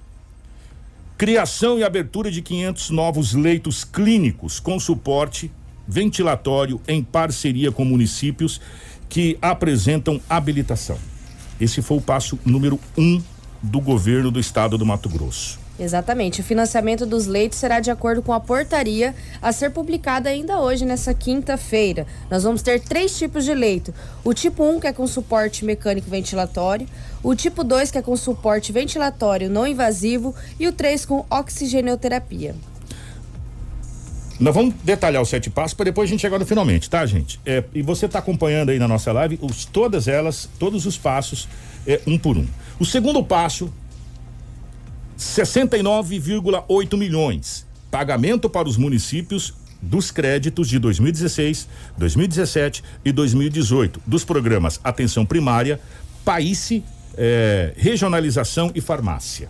criação 1.17 1.79
e 1.79 1.85
abertura 1.85 2.31
de 2.31 2.43
500 2.43 2.91
novos 2.91 3.35
leitos 3.35 3.85
clínicos 3.85 4.61
com 4.61 4.79
suporte 4.79 5.51
ventilatório 5.87 6.81
em 6.87 7.03
parceria 7.03 7.73
com 7.73 7.85
municípios 7.85 8.61
que 9.09 9.39
apresentam 9.41 10.21
habilitação. 10.29 10.99
Esse 11.61 11.81
foi 11.81 11.97
o 11.97 12.01
passo 12.01 12.39
número 12.45 12.79
um 12.97 13.23
do 13.62 13.81
governo 13.81 14.31
do 14.31 14.38
estado 14.38 14.79
do 14.79 14.87
Mato 14.87 15.09
Grosso. 15.09 15.59
Exatamente. 15.79 16.40
O 16.40 16.44
financiamento 16.44 17.07
dos 17.07 17.27
leitos 17.27 17.59
será 17.59 17.79
de 17.79 17.90
acordo 17.90 18.21
com 18.21 18.33
a 18.33 18.40
portaria 18.40 19.14
a 19.40 19.53
ser 19.53 19.71
publicada 19.71 20.29
ainda 20.29 20.59
hoje, 20.59 20.85
nessa 20.85 21.14
quinta-feira. 21.14 22.05
Nós 22.29 22.42
vamos 22.42 22.62
ter 22.62 22.81
três 22.81 23.16
tipos 23.16 23.44
de 23.44 23.55
leito: 23.55 23.94
o 24.25 24.35
tipo 24.35 24.64
1, 24.64 24.81
que 24.81 24.87
é 24.88 24.92
com 24.92 25.07
suporte 25.07 25.64
mecânico 25.64 26.11
ventilatório, 26.11 26.88
o 27.23 27.35
tipo 27.35 27.62
2, 27.62 27.92
que 27.92 27.99
é 27.99 28.03
com 28.03 28.16
suporte 28.16 28.73
ventilatório 28.73 29.49
não 29.49 29.66
invasivo, 29.66 30.35
e 30.59 30.66
o 30.66 30.73
3 30.73 31.05
com 31.05 31.25
oxigenoterapia. 31.31 32.57
Nós 34.40 34.55
vamos 34.55 34.75
detalhar 34.85 35.21
os 35.21 35.29
sete 35.29 35.51
passos 35.51 35.75
para 35.75 35.87
depois 35.87 36.09
a 36.09 36.11
gente 36.11 36.21
chegar 36.21 36.38
no 36.38 36.47
finalmente, 36.47 36.88
tá, 36.88 37.05
gente? 37.05 37.40
É, 37.44 37.64
e 37.75 37.83
você 37.83 38.07
está 38.07 38.21
acompanhando 38.21 38.71
aí 38.71 38.79
na 38.79 38.87
nossa 38.87 39.11
live 39.11 39.37
os, 39.42 39.64
todas 39.64 40.07
elas, 40.07 40.49
todos 40.61 40.87
os 40.87 40.97
passos, 40.97 41.49
é, 41.85 42.01
um 42.07 42.16
por 42.16 42.37
um. 42.37 42.47
O 42.81 42.85
segundo 42.85 43.25
passo, 43.25 43.73
69,8 45.19 46.97
milhões. 46.97 47.67
Pagamento 47.91 48.49
para 48.49 48.69
os 48.69 48.77
municípios 48.77 49.53
dos 49.83 50.12
créditos 50.12 50.69
de 50.69 50.79
2016, 50.79 51.69
2017 51.97 52.85
e 53.05 53.11
2018 53.11 54.01
dos 54.07 54.25
programas 54.25 54.81
Atenção 54.85 55.27
Primária, 55.27 55.81
Paíse, 56.25 56.85
eh, 57.17 57.75
Regionalização 57.77 58.71
e 58.75 58.81
Farmácia. 58.81 59.49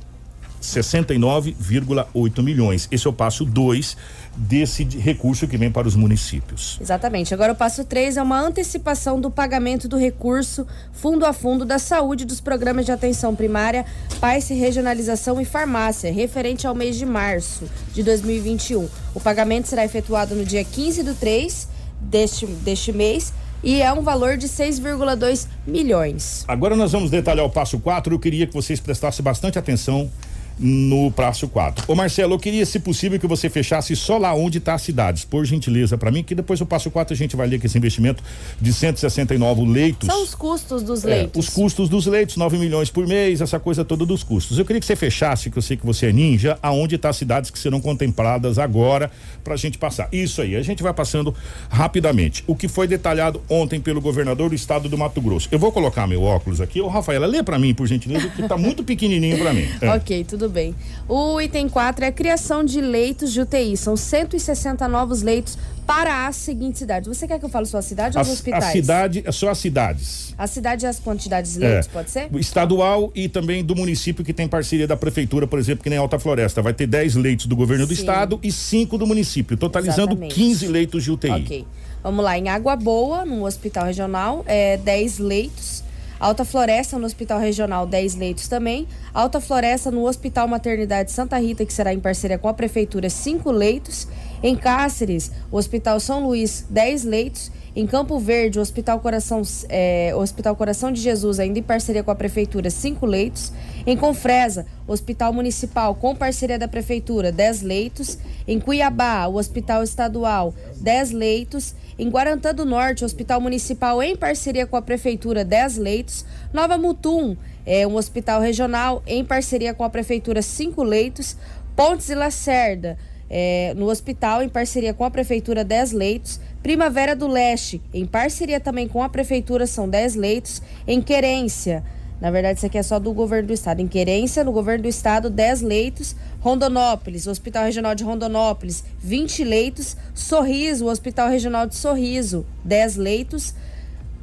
69,8 0.60 2.42
milhões. 2.42 2.88
Esse 2.90 3.06
é 3.06 3.10
o 3.10 3.12
passo 3.12 3.44
2 3.44 3.96
desse 4.36 4.84
recurso 4.84 5.48
que 5.48 5.56
vem 5.56 5.70
para 5.70 5.88
os 5.88 5.96
municípios. 5.96 6.78
Exatamente. 6.80 7.34
Agora 7.34 7.52
o 7.52 7.56
passo 7.56 7.84
3 7.84 8.16
é 8.16 8.22
uma 8.22 8.40
antecipação 8.40 9.20
do 9.20 9.30
pagamento 9.30 9.88
do 9.88 9.96
recurso 9.96 10.66
fundo 10.92 11.24
a 11.26 11.32
fundo 11.32 11.64
da 11.64 11.78
saúde 11.78 12.24
dos 12.24 12.40
programas 12.40 12.86
de 12.86 12.92
atenção 12.92 13.34
primária, 13.34 13.84
PAIS, 14.20 14.48
regionalização 14.48 15.40
e 15.40 15.44
farmácia, 15.44 16.12
referente 16.12 16.66
ao 16.66 16.74
mês 16.74 16.96
de 16.96 17.06
março 17.06 17.68
de 17.92 18.02
2021. 18.02 18.88
O 19.14 19.20
pagamento 19.20 19.66
será 19.68 19.84
efetuado 19.84 20.34
no 20.34 20.44
dia 20.44 20.64
15 20.64 21.02
do 21.02 21.14
3 21.14 21.68
deste, 22.00 22.46
deste 22.46 22.92
mês 22.92 23.32
e 23.62 23.82
é 23.82 23.92
um 23.92 24.02
valor 24.02 24.36
de 24.36 24.48
6,2 24.48 25.46
milhões. 25.66 26.44
Agora 26.46 26.76
nós 26.76 26.92
vamos 26.92 27.10
detalhar 27.10 27.44
o 27.44 27.50
passo 27.50 27.78
4. 27.78 28.14
Eu 28.14 28.18
queria 28.18 28.46
que 28.46 28.54
vocês 28.54 28.78
prestassem 28.78 29.22
bastante 29.22 29.58
atenção 29.58 30.10
no 30.58 31.10
passo 31.10 31.48
4. 31.48 31.84
Ô 31.86 31.94
Marcelo, 31.94 32.34
eu 32.34 32.38
queria, 32.38 32.64
se 32.66 32.78
possível, 32.78 33.18
que 33.18 33.26
você 33.26 33.48
fechasse 33.48 33.94
só 33.94 34.18
lá 34.18 34.34
onde 34.34 34.58
está 34.58 34.74
as 34.74 34.82
cidades, 34.82 35.24
por 35.24 35.44
gentileza, 35.44 35.96
para 35.96 36.10
mim, 36.10 36.22
que 36.22 36.34
depois 36.34 36.60
o 36.60 36.66
passo 36.66 36.90
4 36.90 37.14
a 37.14 37.16
gente 37.16 37.36
vai 37.36 37.46
ler 37.46 37.60
que 37.60 37.66
esse 37.66 37.78
investimento 37.78 38.22
de 38.60 38.72
169 38.72 39.64
leitos. 39.66 40.06
São 40.06 40.22
os 40.22 40.34
custos 40.34 40.82
dos 40.82 41.04
é, 41.04 41.08
leitos. 41.08 41.46
Os 41.46 41.54
custos 41.54 41.88
dos 41.88 42.06
leitos, 42.06 42.36
9 42.36 42.58
milhões 42.58 42.90
por 42.90 43.06
mês, 43.06 43.40
essa 43.40 43.58
coisa 43.58 43.84
toda 43.84 44.04
dos 44.04 44.22
custos. 44.22 44.58
Eu 44.58 44.64
queria 44.64 44.80
que 44.80 44.86
você 44.86 44.96
fechasse, 44.96 45.50
que 45.50 45.58
eu 45.58 45.62
sei 45.62 45.76
que 45.76 45.86
você 45.86 46.06
é 46.06 46.12
ninja, 46.12 46.58
aonde 46.62 46.96
está 46.96 47.08
as 47.10 47.16
cidades 47.16 47.50
que 47.50 47.58
serão 47.58 47.80
contempladas 47.80 48.58
agora 48.58 49.10
para 49.44 49.54
a 49.54 49.56
gente 49.56 49.78
passar. 49.78 50.08
Isso 50.12 50.42
aí, 50.42 50.56
a 50.56 50.62
gente 50.62 50.82
vai 50.82 50.92
passando 50.92 51.34
rapidamente. 51.70 52.42
O 52.46 52.54
que 52.54 52.68
foi 52.68 52.86
detalhado 52.86 53.40
ontem 53.48 53.80
pelo 53.80 54.00
governador 54.00 54.48
do 54.48 54.54
estado 54.54 54.88
do 54.88 54.98
Mato 54.98 55.20
Grosso. 55.20 55.48
Eu 55.50 55.58
vou 55.58 55.72
colocar 55.72 56.06
meu 56.06 56.22
óculos 56.22 56.60
aqui. 56.60 56.80
Ô, 56.80 56.88
Rafaela, 56.88 57.26
lê 57.26 57.42
para 57.42 57.58
mim, 57.58 57.74
por 57.74 57.86
gentileza, 57.86 58.28
que 58.28 58.42
está 58.42 58.56
muito 58.56 58.82
pequenininho 58.82 59.38
para 59.38 59.52
mim. 59.52 59.68
É. 59.80 59.90
Ok, 59.90 60.24
tudo 60.24 60.47
bem. 60.48 60.74
O 61.08 61.40
item 61.40 61.68
4 61.68 62.04
é 62.04 62.08
a 62.08 62.12
criação 62.12 62.64
de 62.64 62.80
leitos 62.80 63.32
de 63.32 63.40
UTI. 63.40 63.76
São 63.76 63.96
160 63.96 64.86
novos 64.88 65.22
leitos 65.22 65.58
para 65.86 66.26
as 66.26 66.36
seguintes 66.36 66.78
cidades. 66.78 67.08
Você 67.08 67.26
quer 67.26 67.38
que 67.38 67.44
eu 67.46 67.48
fale 67.48 67.64
só 67.64 67.78
a 67.78 67.82
cidade 67.82 68.18
ou 68.18 68.22
os 68.22 68.28
hospitais? 68.28 68.64
A 68.64 68.72
cidade, 68.72 69.22
é 69.24 69.32
só 69.32 69.48
as 69.48 69.58
cidades. 69.58 70.34
A 70.36 70.46
cidade 70.46 70.84
e 70.84 70.86
as 70.86 71.00
quantidades 71.00 71.54
de 71.54 71.60
leitos, 71.60 71.88
é. 71.88 71.90
pode 71.90 72.10
ser? 72.10 72.28
Estadual 72.34 73.10
e 73.14 73.26
também 73.26 73.64
do 73.64 73.74
município 73.74 74.22
que 74.22 74.34
tem 74.34 74.46
parceria 74.46 74.86
da 74.86 74.96
prefeitura, 74.96 75.46
por 75.46 75.58
exemplo, 75.58 75.82
que 75.82 75.88
nem 75.88 75.98
Alta 75.98 76.18
Floresta. 76.18 76.60
Vai 76.60 76.74
ter 76.74 76.86
10 76.86 77.14
leitos 77.14 77.46
do 77.46 77.56
governo 77.56 77.84
Sim. 77.84 77.88
do 77.88 77.94
estado 77.94 78.40
e 78.42 78.52
5 78.52 78.98
do 78.98 79.06
município, 79.06 79.56
totalizando 79.56 80.12
Exatamente. 80.12 80.34
15 80.34 80.66
leitos 80.66 81.04
de 81.04 81.10
UTI. 81.10 81.30
Ok. 81.30 81.66
Vamos 82.02 82.24
lá, 82.24 82.38
em 82.38 82.48
Água 82.48 82.76
Boa, 82.76 83.24
no 83.24 83.46
hospital 83.46 83.86
regional, 83.86 84.44
é 84.46 84.76
10 84.76 85.18
leitos. 85.18 85.87
Alta 86.20 86.44
Floresta 86.44 86.98
no 86.98 87.06
Hospital 87.06 87.38
Regional, 87.38 87.86
10 87.86 88.16
leitos 88.16 88.48
também. 88.48 88.88
Alta 89.14 89.40
Floresta 89.40 89.90
no 89.90 90.06
Hospital 90.06 90.48
Maternidade 90.48 91.12
Santa 91.12 91.38
Rita, 91.38 91.64
que 91.64 91.72
será 91.72 91.94
em 91.94 92.00
parceria 92.00 92.38
com 92.38 92.48
a 92.48 92.54
Prefeitura, 92.54 93.08
5 93.08 93.50
leitos. 93.50 94.08
Em 94.42 94.54
Cáceres, 94.56 95.32
o 95.50 95.56
Hospital 95.56 95.98
São 96.00 96.26
Luís, 96.26 96.66
10 96.68 97.04
leitos. 97.04 97.50
Em 97.76 97.86
Campo 97.86 98.18
Verde, 98.18 98.58
o 98.58 98.62
Hospital 98.62 98.98
Coração, 98.98 99.42
é, 99.68 100.12
Hospital 100.16 100.56
Coração 100.56 100.90
de 100.90 101.00
Jesus, 101.00 101.38
ainda 101.38 101.60
em 101.60 101.62
parceria 101.62 102.02
com 102.02 102.10
a 102.10 102.14
Prefeitura, 102.14 102.70
5 102.70 103.06
leitos. 103.06 103.52
Em 103.86 103.96
Confresa, 103.96 104.66
Hospital 104.86 105.32
Municipal, 105.32 105.94
com 105.94 106.16
parceria 106.16 106.58
da 106.58 106.66
Prefeitura, 106.66 107.30
10 107.30 107.62
leitos. 107.62 108.18
Em 108.48 108.58
Cuiabá, 108.58 109.26
o 109.28 109.36
Hospital 109.36 109.84
Estadual, 109.84 110.52
10 110.80 111.12
leitos. 111.12 111.74
Em 111.98 112.08
Guarantã 112.08 112.54
do 112.54 112.64
Norte, 112.64 113.04
Hospital 113.04 113.40
Municipal 113.40 114.00
em 114.00 114.14
parceria 114.14 114.66
com 114.66 114.76
a 114.76 114.82
Prefeitura, 114.82 115.44
10 115.44 115.78
leitos. 115.78 116.24
Nova 116.52 116.78
Mutum, 116.78 117.36
é 117.66 117.84
um 117.88 117.96
hospital 117.96 118.40
regional 118.40 119.02
em 119.04 119.24
parceria 119.24 119.74
com 119.74 119.82
a 119.82 119.90
Prefeitura, 119.90 120.40
5 120.40 120.80
leitos. 120.84 121.36
Pontes 121.74 122.08
e 122.08 122.14
Lacerda, 122.14 122.96
é, 123.28 123.74
no 123.76 123.90
hospital 123.90 124.42
em 124.42 124.48
parceria 124.48 124.94
com 124.94 125.04
a 125.04 125.10
Prefeitura, 125.10 125.64
10 125.64 125.90
leitos. 125.90 126.40
Primavera 126.62 127.16
do 127.16 127.26
Leste, 127.26 127.82
em 127.92 128.06
parceria 128.06 128.60
também 128.60 128.86
com 128.86 129.02
a 129.02 129.08
Prefeitura, 129.08 129.66
são 129.66 129.88
10 129.88 130.14
leitos. 130.14 130.62
Em 130.86 131.02
Querência, 131.02 131.82
na 132.20 132.30
verdade, 132.30 132.58
isso 132.58 132.66
aqui 132.66 132.78
é 132.78 132.82
só 132.82 132.98
do 132.98 133.12
governo 133.12 133.48
do 133.48 133.52
estado. 133.52 133.80
Em 133.80 133.86
Querência, 133.86 134.42
no 134.42 134.52
governo 134.52 134.82
do 134.82 134.88
estado, 134.88 135.30
10 135.30 135.62
leitos. 135.62 136.16
Rondonópolis, 136.48 137.26
Hospital 137.26 137.64
Regional 137.64 137.94
de 137.94 138.02
Rondonópolis, 138.02 138.82
20 139.00 139.44
leitos. 139.44 139.94
Sorriso, 140.14 140.86
Hospital 140.86 141.28
Regional 141.28 141.66
de 141.66 141.76
Sorriso, 141.76 142.46
10 142.64 142.96
leitos. 142.96 143.54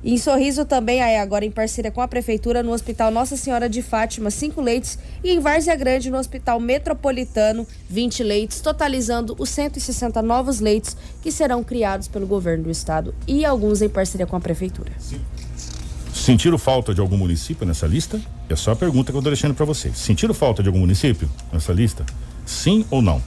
Em 0.03 0.17
Sorriso 0.17 0.65
também, 0.65 1.01
aí 1.01 1.17
agora 1.17 1.45
em 1.45 1.51
parceria 1.51 1.91
com 1.91 2.01
a 2.01 2.07
Prefeitura, 2.07 2.63
no 2.63 2.71
Hospital 2.71 3.11
Nossa 3.11 3.37
Senhora 3.37 3.69
de 3.69 3.83
Fátima, 3.83 4.31
5 4.31 4.59
leitos. 4.59 4.97
E 5.23 5.31
em 5.31 5.39
Várzea 5.39 5.75
Grande, 5.75 6.09
no 6.09 6.17
Hospital 6.17 6.59
Metropolitano, 6.59 7.65
20 7.89 8.23
leitos, 8.23 8.59
totalizando 8.59 9.35
os 9.37 9.49
160 9.49 10.19
novos 10.23 10.59
leitos 10.59 10.97
que 11.21 11.31
serão 11.31 11.63
criados 11.63 12.07
pelo 12.07 12.25
governo 12.25 12.63
do 12.63 12.71
estado 12.71 13.13
e 13.27 13.45
alguns 13.45 13.83
em 13.83 13.89
parceria 13.89 14.25
com 14.25 14.35
a 14.35 14.39
Prefeitura. 14.39 14.91
Sim. 14.97 15.21
Sentiram 16.25 16.57
falta 16.57 16.91
de 16.91 16.99
algum 16.99 17.17
município 17.17 17.67
nessa 17.67 17.85
lista? 17.85 18.19
É 18.49 18.55
só 18.55 18.71
a 18.71 18.75
pergunta 18.75 19.11
que 19.11 19.15
eu 19.15 19.19
estou 19.19 19.31
deixando 19.31 19.53
para 19.53 19.63
vocês. 19.63 19.95
Sentiram 19.95 20.33
falta 20.33 20.63
de 20.63 20.67
algum 20.67 20.79
município 20.79 21.29
nessa 21.53 21.71
lista? 21.71 22.03
Sim 22.43 22.83
ou 22.89 22.99
não? 22.99 23.21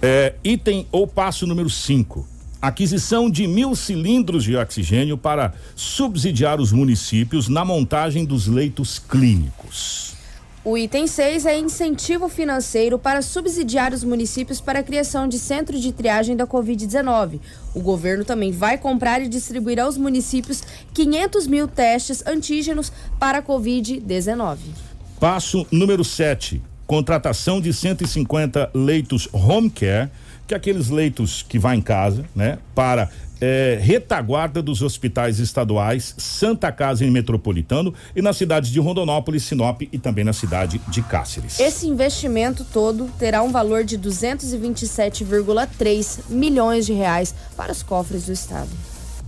É, 0.00 0.32
item 0.42 0.86
ou 0.90 1.06
passo 1.06 1.46
número 1.46 1.68
5. 1.68 2.26
Aquisição 2.62 3.28
de 3.28 3.46
mil 3.46 3.76
cilindros 3.76 4.44
de 4.44 4.56
oxigênio 4.56 5.18
para 5.18 5.52
subsidiar 5.76 6.58
os 6.58 6.72
municípios 6.72 7.48
na 7.48 7.66
montagem 7.66 8.24
dos 8.24 8.46
leitos 8.46 8.98
clínicos. 8.98 10.14
O 10.62 10.76
item 10.76 11.06
6 11.06 11.46
é 11.46 11.58
incentivo 11.58 12.28
financeiro 12.28 12.98
para 12.98 13.22
subsidiar 13.22 13.94
os 13.94 14.04
municípios 14.04 14.60
para 14.60 14.80
a 14.80 14.82
criação 14.82 15.26
de 15.26 15.38
centro 15.38 15.80
de 15.80 15.90
triagem 15.90 16.36
da 16.36 16.46
Covid-19. 16.46 17.40
O 17.74 17.80
governo 17.80 18.26
também 18.26 18.52
vai 18.52 18.76
comprar 18.76 19.22
e 19.22 19.28
distribuir 19.28 19.80
aos 19.80 19.96
municípios 19.96 20.62
500 20.92 21.46
mil 21.46 21.66
testes 21.66 22.22
antígenos 22.26 22.92
para 23.18 23.38
a 23.38 23.42
Covid-19. 23.42 24.58
Passo 25.18 25.66
número 25.72 26.04
7. 26.04 26.62
Contratação 26.86 27.58
de 27.58 27.72
150 27.72 28.70
leitos 28.74 29.30
home 29.32 29.70
care, 29.70 30.10
que 30.46 30.52
é 30.52 30.58
aqueles 30.58 30.90
leitos 30.90 31.42
que 31.42 31.58
vai 31.58 31.76
em 31.76 31.80
casa, 31.80 32.26
né? 32.36 32.58
Para 32.74 33.08
é, 33.40 33.78
retaguarda 33.80 34.60
dos 34.62 34.82
hospitais 34.82 35.38
estaduais 35.38 36.14
Santa 36.18 36.70
Casa 36.70 37.02
em 37.04 37.10
Metropolitano 37.10 37.94
e 38.14 38.20
nas 38.20 38.36
cidades 38.36 38.70
de 38.70 38.78
Rondonópolis, 38.78 39.44
Sinop 39.44 39.80
e 39.82 39.98
também 39.98 40.24
na 40.24 40.32
cidade 40.32 40.80
de 40.88 41.02
Cáceres. 41.02 41.58
Esse 41.58 41.86
investimento 41.86 42.64
todo 42.64 43.10
terá 43.18 43.42
um 43.42 43.50
valor 43.50 43.82
de 43.84 43.98
227,3 43.98 46.20
milhões 46.28 46.86
de 46.86 46.92
reais 46.92 47.34
para 47.56 47.72
os 47.72 47.82
cofres 47.82 48.26
do 48.26 48.32
estado. 48.32 48.68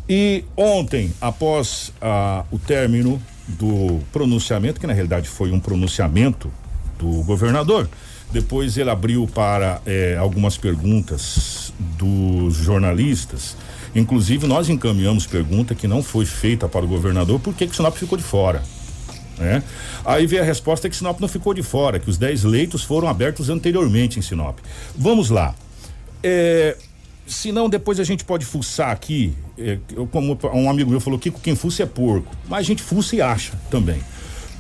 E 0.09 0.45
ontem, 0.57 1.13
após 1.21 1.93
ah, 2.01 2.45
o 2.51 2.59
término 2.59 3.23
do 3.47 4.01
pronunciamento, 4.13 4.81
que 4.81 4.87
na 4.87 4.93
realidade 4.93 5.29
foi 5.29 5.53
um 5.53 5.61
pronunciamento 5.61 6.53
do 6.99 7.23
governador, 7.23 7.89
depois 8.33 8.77
ele 8.79 8.91
abriu 8.91 9.27
para 9.27 9.83
eh, 9.85 10.17
algumas 10.19 10.57
perguntas 10.57 11.73
dos 11.79 12.55
jornalistas 12.55 13.57
Inclusive, 13.95 14.47
nós 14.47 14.69
encaminhamos 14.69 15.27
pergunta 15.27 15.75
que 15.75 15.87
não 15.87 16.03
foi 16.03 16.25
feita 16.25 16.69
para 16.69 16.85
o 16.85 16.89
governador, 16.89 17.39
por 17.41 17.55
que, 17.55 17.67
que 17.67 17.77
Sinop 17.77 17.97
ficou 17.97 18.17
de 18.17 18.25
fora? 18.25 18.63
Né? 19.39 19.63
Aí 20.05 20.27
veio 20.27 20.43
a 20.43 20.45
resposta 20.45 20.89
que 20.89 20.97
Sinop 20.97 21.21
não 21.21 21.29
ficou 21.29 21.53
de 21.53 21.63
fora, 21.63 21.99
que 21.99 22.09
os 22.09 22.17
10 22.17 22.45
leitos 22.45 22.83
foram 22.83 23.09
abertos 23.09 23.51
anteriormente 23.51 24.19
em 24.19 24.23
Sinop. 24.23 24.59
Vamos 24.97 25.31
lá. 25.31 25.55
É, 26.23 26.77
se 27.27 27.53
não, 27.53 27.69
depois 27.69 28.01
a 28.01 28.05
gente 28.05 28.25
pode 28.25 28.45
fuçar 28.45 28.91
aqui. 28.91 29.35
É, 29.59 29.79
como 30.11 30.39
um 30.55 30.71
amigo 30.71 30.91
meu 30.91 31.01
falou, 31.01 31.19
Kiko, 31.19 31.41
quem 31.41 31.55
fuça 31.55 31.83
é 31.83 31.87
porco. 31.87 32.35
Mas 32.49 32.61
a 32.61 32.63
gente 32.63 32.83
fuça 32.83 33.17
e 33.17 33.21
acha 33.21 33.53
também. 33.71 34.01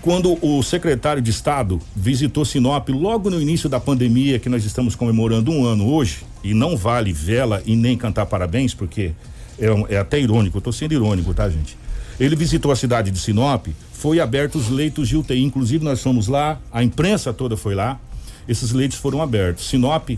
Quando 0.02 0.36
o 0.44 0.60
secretário 0.64 1.22
de 1.22 1.30
Estado 1.30 1.78
visitou 1.94 2.44
Sinop 2.44 2.88
logo 2.88 3.30
no 3.30 3.40
início 3.40 3.68
da 3.68 3.78
pandemia, 3.78 4.36
que 4.40 4.48
nós 4.48 4.64
estamos 4.64 4.96
comemorando 4.96 5.52
um 5.52 5.64
ano 5.64 5.88
hoje, 5.88 6.24
e 6.42 6.52
não 6.52 6.76
vale 6.76 7.12
vela 7.12 7.62
e 7.64 7.76
nem 7.76 7.96
cantar 7.96 8.26
parabéns, 8.26 8.74
porque 8.74 9.12
é, 9.56 9.94
é 9.94 9.98
até 9.98 10.18
irônico, 10.18 10.58
eu 10.58 10.60
tô 10.60 10.72
sendo 10.72 10.92
irônico, 10.92 11.32
tá, 11.32 11.48
gente? 11.48 11.78
Ele 12.18 12.34
visitou 12.34 12.72
a 12.72 12.76
cidade 12.76 13.12
de 13.12 13.18
Sinop, 13.20 13.68
foi 13.92 14.18
aberto 14.18 14.56
os 14.56 14.68
leitos 14.68 15.08
de 15.08 15.16
UTI, 15.16 15.40
inclusive 15.40 15.84
nós 15.84 16.02
fomos 16.02 16.26
lá, 16.26 16.60
a 16.72 16.82
imprensa 16.82 17.32
toda 17.32 17.56
foi 17.56 17.76
lá, 17.76 18.00
esses 18.48 18.72
leitos 18.72 18.98
foram 18.98 19.22
abertos. 19.22 19.68
Sinop 19.68 20.10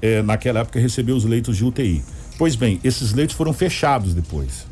eh, 0.00 0.22
naquela 0.22 0.60
época, 0.60 0.78
recebeu 0.78 1.16
os 1.16 1.24
leitos 1.24 1.56
de 1.56 1.64
UTI. 1.64 2.00
Pois 2.38 2.54
bem, 2.54 2.78
esses 2.84 3.12
leitos 3.12 3.34
foram 3.34 3.52
fechados 3.52 4.14
depois. 4.14 4.66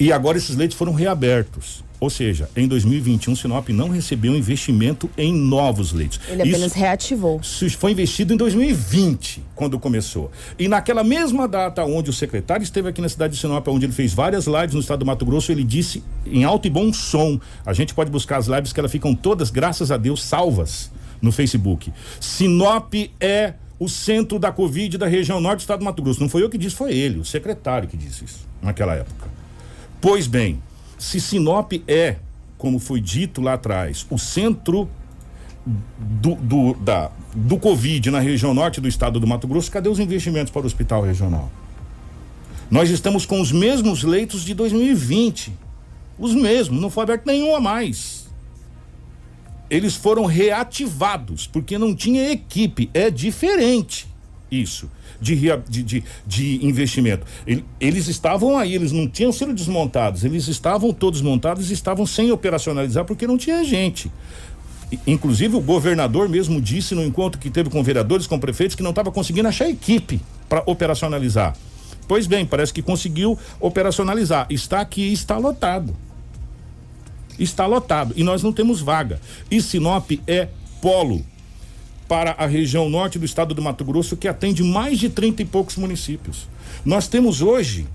E 0.00 0.10
agora 0.10 0.38
esses 0.38 0.56
leitos 0.56 0.78
foram 0.78 0.94
reabertos. 0.94 1.84
Ou 1.98 2.10
seja, 2.10 2.48
em 2.54 2.68
2021, 2.68 3.34
Sinop 3.34 3.68
não 3.70 3.88
recebeu 3.88 4.36
investimento 4.36 5.08
em 5.16 5.32
novos 5.32 5.92
leitos. 5.92 6.20
Ele 6.28 6.42
apenas 6.42 6.66
Isso- 6.72 6.78
reativou. 6.78 7.40
isso 7.42 7.70
foi 7.78 7.92
investido 7.92 8.34
em 8.34 8.36
2020, 8.36 9.42
quando 9.54 9.78
começou. 9.78 10.30
E 10.58 10.68
naquela 10.68 11.02
mesma 11.02 11.48
data 11.48 11.84
onde 11.84 12.10
o 12.10 12.12
secretário 12.12 12.62
esteve 12.62 12.88
aqui 12.88 13.00
na 13.00 13.08
cidade 13.08 13.34
de 13.34 13.40
Sinop, 13.40 13.66
onde 13.68 13.86
ele 13.86 13.92
fez 13.92 14.12
várias 14.12 14.46
lives 14.46 14.74
no 14.74 14.80
estado 14.80 15.00
do 15.00 15.06
Mato 15.06 15.24
Grosso, 15.24 15.50
ele 15.50 15.64
disse 15.64 16.02
em 16.26 16.44
alto 16.44 16.66
e 16.66 16.70
bom 16.70 16.92
som. 16.92 17.40
A 17.64 17.72
gente 17.72 17.94
pode 17.94 18.10
buscar 18.10 18.36
as 18.36 18.46
lives 18.46 18.72
que 18.72 18.80
elas 18.80 18.92
ficam 18.92 19.14
todas, 19.14 19.50
graças 19.50 19.90
a 19.90 19.96
Deus, 19.96 20.22
salvas 20.22 20.90
no 21.22 21.32
Facebook. 21.32 21.92
Sinop 22.20 22.92
é 23.20 23.54
o 23.78 23.88
centro 23.88 24.38
da 24.38 24.50
Covid 24.52 24.96
da 24.98 25.06
região 25.06 25.40
norte 25.40 25.58
do 25.58 25.60
estado 25.60 25.78
do 25.80 25.84
Mato 25.84 26.02
Grosso. 26.02 26.20
Não 26.20 26.28
foi 26.28 26.42
eu 26.42 26.50
que 26.50 26.58
disse, 26.58 26.76
foi 26.76 26.92
ele, 26.94 27.18
o 27.18 27.24
secretário 27.24 27.88
que 27.88 27.96
disse 27.96 28.24
isso 28.24 28.46
naquela 28.62 28.94
época. 28.94 29.28
Pois 30.00 30.26
bem, 30.26 30.62
se 30.98 31.20
Sinop 31.20 31.72
é, 31.86 32.16
como 32.58 32.78
foi 32.78 33.00
dito 33.00 33.40
lá 33.40 33.54
atrás, 33.54 34.06
o 34.10 34.18
centro 34.18 34.88
do, 35.66 36.34
do, 36.36 36.74
da, 36.74 37.10
do 37.34 37.58
Covid 37.58 38.10
na 38.10 38.20
região 38.20 38.54
norte 38.54 38.80
do 38.80 38.88
estado 38.88 39.18
do 39.18 39.26
Mato 39.26 39.46
Grosso, 39.46 39.70
cadê 39.70 39.88
os 39.88 39.98
investimentos 39.98 40.52
para 40.52 40.62
o 40.62 40.66
hospital 40.66 41.02
regional? 41.02 41.50
Nós 42.70 42.90
estamos 42.90 43.26
com 43.26 43.40
os 43.40 43.52
mesmos 43.52 44.02
leitos 44.02 44.44
de 44.44 44.54
2020. 44.54 45.52
Os 46.18 46.34
mesmos, 46.34 46.80
não 46.80 46.90
foi 46.90 47.04
aberto 47.04 47.26
nenhum 47.26 47.54
a 47.54 47.60
mais. 47.60 48.26
Eles 49.68 49.94
foram 49.94 50.24
reativados, 50.24 51.46
porque 51.46 51.78
não 51.78 51.94
tinha 51.94 52.30
equipe. 52.30 52.90
É 52.94 53.10
diferente 53.10 54.08
isso 54.50 54.90
de, 55.20 55.34
de, 55.68 55.82
de, 55.82 56.04
de 56.26 56.66
investimento. 56.66 57.26
Ele- 57.46 57.64
Eles 57.80 58.06
estavam 58.08 58.58
aí, 58.58 58.74
eles 58.74 58.92
não 58.92 59.08
tinham 59.08 59.32
sido 59.32 59.52
desmontados, 59.54 60.24
eles 60.24 60.46
estavam 60.48 60.92
todos 60.92 61.20
montados 61.20 61.70
e 61.70 61.72
estavam 61.74 62.06
sem 62.06 62.30
operacionalizar 62.30 63.04
porque 63.04 63.26
não 63.26 63.38
tinha 63.38 63.64
gente. 63.64 64.10
Inclusive 65.06 65.56
o 65.56 65.60
governador 65.60 66.28
mesmo 66.28 66.60
disse 66.60 66.94
no 66.94 67.04
encontro 67.04 67.40
que 67.40 67.50
teve 67.50 67.68
com 67.70 67.82
vereadores, 67.82 68.26
com 68.26 68.38
prefeitos, 68.38 68.76
que 68.76 68.82
não 68.82 68.90
estava 68.90 69.10
conseguindo 69.10 69.48
achar 69.48 69.68
equipe 69.68 70.20
para 70.48 70.62
operacionalizar. 70.66 71.56
Pois 72.06 72.28
bem, 72.28 72.46
parece 72.46 72.72
que 72.72 72.82
conseguiu 72.82 73.36
operacionalizar. 73.58 74.46
Está 74.48 74.80
aqui, 74.80 75.12
está 75.12 75.36
lotado. 75.38 75.96
Está 77.38 77.66
lotado 77.66 78.14
e 78.16 78.22
nós 78.22 78.42
não 78.42 78.52
temos 78.52 78.80
vaga. 78.80 79.20
E 79.50 79.60
Sinop 79.60 80.10
é 80.26 80.48
polo 80.80 81.24
para 82.08 82.32
a 82.32 82.46
região 82.46 82.88
norte 82.88 83.18
do 83.18 83.24
estado 83.24 83.54
do 83.54 83.62
Mato 83.62 83.84
Grosso, 83.84 84.16
que 84.16 84.28
atende 84.28 84.62
mais 84.62 84.98
de 84.98 85.08
30 85.08 85.42
e 85.42 85.44
poucos 85.44 85.76
municípios. 85.76 86.48
Nós 86.84 87.08
temos 87.08 87.42
hoje, 87.42 87.86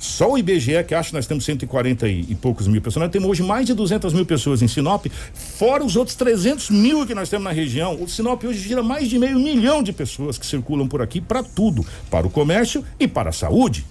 só 0.00 0.32
o 0.32 0.38
IBGE, 0.38 0.82
que 0.84 0.94
acha 0.94 1.10
que 1.10 1.14
nós 1.14 1.26
temos 1.26 1.44
140 1.44 2.08
e, 2.08 2.20
e 2.28 2.34
poucos 2.34 2.66
mil 2.66 2.80
pessoas, 2.80 3.02
nós 3.02 3.12
temos 3.12 3.28
hoje 3.28 3.42
mais 3.42 3.66
de 3.66 3.74
200 3.74 4.12
mil 4.12 4.26
pessoas 4.26 4.60
em 4.62 4.68
Sinop, 4.68 5.06
fora 5.32 5.84
os 5.84 5.96
outros 5.96 6.16
300 6.16 6.70
mil 6.70 7.06
que 7.06 7.14
nós 7.14 7.28
temos 7.28 7.44
na 7.44 7.52
região. 7.52 8.00
O 8.02 8.08
Sinop 8.08 8.42
hoje 8.44 8.60
gira 8.60 8.82
mais 8.82 9.08
de 9.08 9.18
meio 9.18 9.38
milhão 9.38 9.82
de 9.82 9.92
pessoas 9.92 10.36
que 10.36 10.46
circulam 10.46 10.88
por 10.88 11.00
aqui 11.00 11.20
para 11.20 11.42
tudo, 11.42 11.86
para 12.10 12.26
o 12.26 12.30
comércio 12.30 12.84
e 12.98 13.06
para 13.06 13.30
a 13.30 13.32
saúde. 13.32 13.86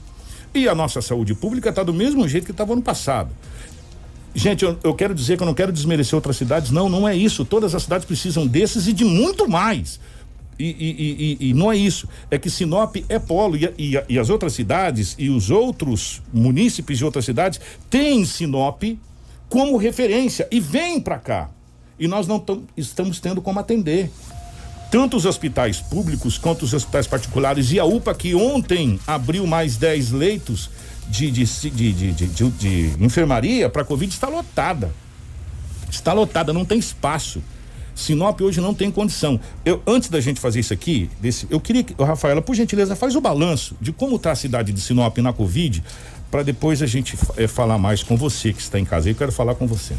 E 0.54 0.68
a 0.68 0.76
nossa 0.76 1.02
saúde 1.02 1.34
pública 1.34 1.70
está 1.70 1.82
do 1.82 1.94
mesmo 1.94 2.28
jeito 2.28 2.46
que 2.46 2.52
estava 2.52 2.74
ano 2.74 2.82
passado. 2.82 3.32
Gente, 4.36 4.64
eu, 4.66 4.78
eu 4.84 4.94
quero 4.96 5.14
dizer 5.14 5.38
que 5.38 5.44
eu 5.44 5.48
não 5.48 5.54
quero 5.54 5.72
desmerecer 5.72 6.16
outras 6.16 6.36
cidades, 6.38 6.72
não, 6.72 6.90
não 6.90 7.08
é 7.08 7.16
isso. 7.16 7.46
Todas 7.46 7.76
as 7.76 7.84
cidades 7.84 8.06
precisam 8.06 8.48
desses 8.48 8.88
e 8.88 8.94
de 8.94 9.06
muito 9.06 9.48
mais. 9.48 10.00
E, 10.58 10.66
e- 10.66 11.38
e- 11.42 11.50
e- 11.50 11.54
não 11.54 11.72
é 11.72 11.78
isso. 11.78 12.08
É 12.32 12.38
que 12.38 12.50
Sinop 12.50 12.96
é 13.10 13.20
polo 13.20 13.56
e, 13.78 14.18
as 14.20 14.30
outras 14.30 14.54
cidades 14.54 15.16
e 15.20 15.30
os 15.30 15.50
outros 15.50 16.22
munícipes 16.34 16.98
de 16.98 17.06
outras 17.06 17.26
cidades 17.26 17.60
têm 17.90 18.26
Sinop 18.26 18.84
como 19.50 19.78
referência 19.78 20.48
e 20.52 20.60
vêm 20.60 21.00
para 21.00 21.18
cá. 21.20 21.50
E 22.00 22.08
nós 22.08 22.28
não 22.28 22.40
tam- 22.40 22.64
estamos 22.76 23.20
tendo 23.20 23.42
como 23.42 23.60
atender. 23.60 24.10
Tanto 24.92 25.18
os 25.18 25.26
hospitais 25.26 25.80
públicos 25.80 26.38
quanto 26.38 26.64
os 26.64 26.74
hospitais 26.74 27.08
particulares 27.08 27.72
e 27.72 27.80
a 27.80 27.86
UPA, 27.86 28.14
que 28.14 28.36
ontem 28.36 29.00
abriu 29.08 29.46
mais 29.48 29.76
10 29.76 30.12
leitos 30.12 30.70
de, 31.10 31.32
de, 31.32 31.46
de, 32.12 32.50
de, 32.50 32.94
enfermaria 33.00 33.70
para 33.70 33.84
Covid, 33.84 34.12
está 34.12 34.28
lotada. 34.28 34.94
Está 35.90 36.14
lotada, 36.14 36.52
não 36.52 36.66
tem 36.66 36.80
espaço. 36.80 37.42
Sinop 37.96 38.42
hoje 38.42 38.60
não 38.60 38.74
tem 38.74 38.90
condição. 38.90 39.40
Eu, 39.64 39.82
antes 39.86 40.10
da 40.10 40.20
gente 40.20 40.40
fazer 40.40 40.60
isso 40.60 40.74
aqui, 40.74 41.10
desse, 41.22 41.46
eu 41.50 41.60
queria 41.60 41.84
que, 41.84 41.94
Rafaela, 42.02 42.42
por 42.42 42.56
gentileza, 42.56 42.96
faz 42.96 43.16
o 43.16 43.22
balanço 43.22 43.76
de 43.80 43.92
como 43.92 44.16
está 44.16 44.32
a 44.32 44.36
cidade 44.36 44.72
de 44.72 44.82
Sinop 44.82 45.16
na 45.20 45.32
Covid, 45.32 45.84
para 46.32 46.42
depois 46.42 46.82
a 46.82 46.88
gente 46.88 47.16
eh, 47.38 47.48
falar 47.48 47.78
mais 47.78 48.02
com 48.02 48.18
você 48.18 48.52
que 48.52 48.62
está 48.62 48.80
em 48.80 48.86
casa. 48.86 49.10
Eu 49.10 49.16
quero 49.16 49.32
falar 49.32 49.54
com 49.54 49.68
você. 49.68 49.94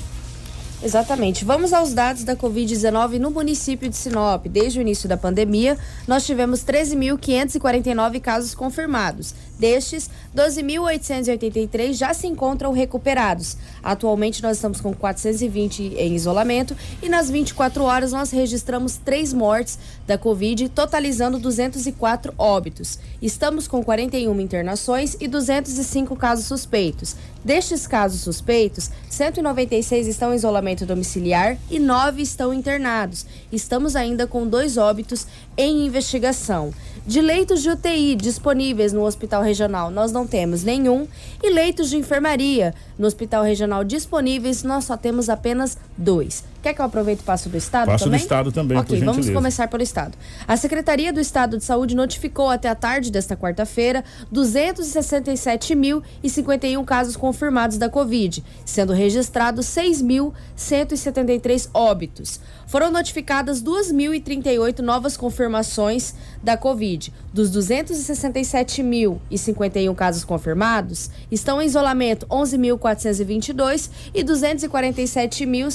Exatamente. 0.84 1.46
Vamos 1.46 1.72
aos 1.72 1.94
dados 1.94 2.24
da 2.24 2.36
Covid-19 2.36 3.18
no 3.18 3.30
município 3.30 3.88
de 3.88 3.96
Sinop. 3.96 4.46
Desde 4.46 4.78
o 4.78 4.82
início 4.82 5.08
da 5.08 5.16
pandemia, 5.16 5.78
nós 6.06 6.26
tivemos 6.26 6.60
13.549 6.60 8.20
casos 8.20 8.54
confirmados. 8.54 9.34
Destes, 9.58 10.10
12.883 10.36 11.94
já 11.94 12.12
se 12.12 12.26
encontram 12.26 12.72
recuperados. 12.72 13.56
Atualmente, 13.82 14.42
nós 14.42 14.56
estamos 14.56 14.80
com 14.80 14.92
420 14.92 15.94
em 15.96 16.14
isolamento 16.14 16.76
e 17.02 17.08
nas 17.08 17.30
24 17.30 17.84
horas 17.84 18.12
nós 18.12 18.30
registramos 18.30 18.96
três 18.96 19.32
mortes 19.32 19.78
da 20.06 20.18
Covid, 20.18 20.68
totalizando 20.70 21.38
204 21.38 22.34
óbitos. 22.36 22.98
Estamos 23.22 23.68
com 23.68 23.82
41 23.82 24.40
internações 24.40 25.16
e 25.20 25.28
205 25.28 26.16
casos 26.16 26.46
suspeitos. 26.46 27.16
Destes 27.44 27.86
casos 27.86 28.22
suspeitos, 28.22 28.90
196 29.10 30.06
estão 30.06 30.32
em 30.32 30.36
isolamento 30.36 30.86
domiciliar 30.86 31.58
e 31.70 31.78
9 31.78 32.22
estão 32.22 32.54
internados. 32.54 33.26
Estamos 33.52 33.94
ainda 33.94 34.26
com 34.26 34.46
dois 34.46 34.78
óbitos 34.78 35.26
em 35.56 35.86
investigação. 35.86 36.72
De 37.06 37.20
leitos 37.20 37.60
de 37.62 37.68
UTI 37.68 38.16
disponíveis 38.16 38.94
no 38.94 39.02
Hospital 39.02 39.42
Regional, 39.42 39.90
nós 39.90 40.10
não 40.10 40.26
temos 40.26 40.64
nenhum. 40.64 41.06
E 41.42 41.50
leitos 41.50 41.90
de 41.90 41.98
enfermaria 41.98 42.74
no 42.98 43.06
Hospital 43.06 43.44
Regional 43.44 43.84
disponíveis, 43.84 44.62
nós 44.62 44.86
só 44.86 44.96
temos 44.96 45.28
apenas 45.28 45.76
dois. 45.96 46.44
Quer 46.62 46.72
que 46.72 46.80
eu 46.80 46.86
aproveite 46.86 47.20
e 47.20 47.24
passo 47.24 47.50
do 47.50 47.58
Estado 47.58 47.88
Passo 47.88 48.04
do 48.04 48.06
também? 48.06 48.20
Estado 48.20 48.50
também, 48.50 48.78
Ok, 48.78 48.98
vamos 49.00 49.16
gentileza. 49.16 49.38
começar 49.38 49.68
pelo 49.68 49.82
Estado. 49.82 50.16
A 50.48 50.56
Secretaria 50.56 51.12
do 51.12 51.20
Estado 51.20 51.58
de 51.58 51.64
Saúde 51.64 51.94
notificou 51.94 52.48
até 52.48 52.70
a 52.70 52.74
tarde 52.74 53.10
desta 53.10 53.36
quarta-feira 53.36 54.02
267.051 54.32 56.82
casos 56.84 57.16
confirmados 57.16 57.76
da 57.76 57.90
Covid, 57.90 58.42
sendo 58.64 58.94
registrados 58.94 59.66
6.173 59.66 61.68
óbitos. 61.74 62.40
Foram 62.66 62.90
notificadas 62.90 63.62
2.038 63.62 64.78
novas 64.80 65.18
confirmações 65.18 66.14
da 66.42 66.56
Covid. 66.56 67.12
Dos 67.32 67.50
267.051 67.50 69.94
casos 69.94 70.24
confirmados, 70.24 71.10
estão 71.30 71.60
em 71.60 71.66
isolamento 71.66 72.26
11.422 72.26 73.90
e 74.14 74.24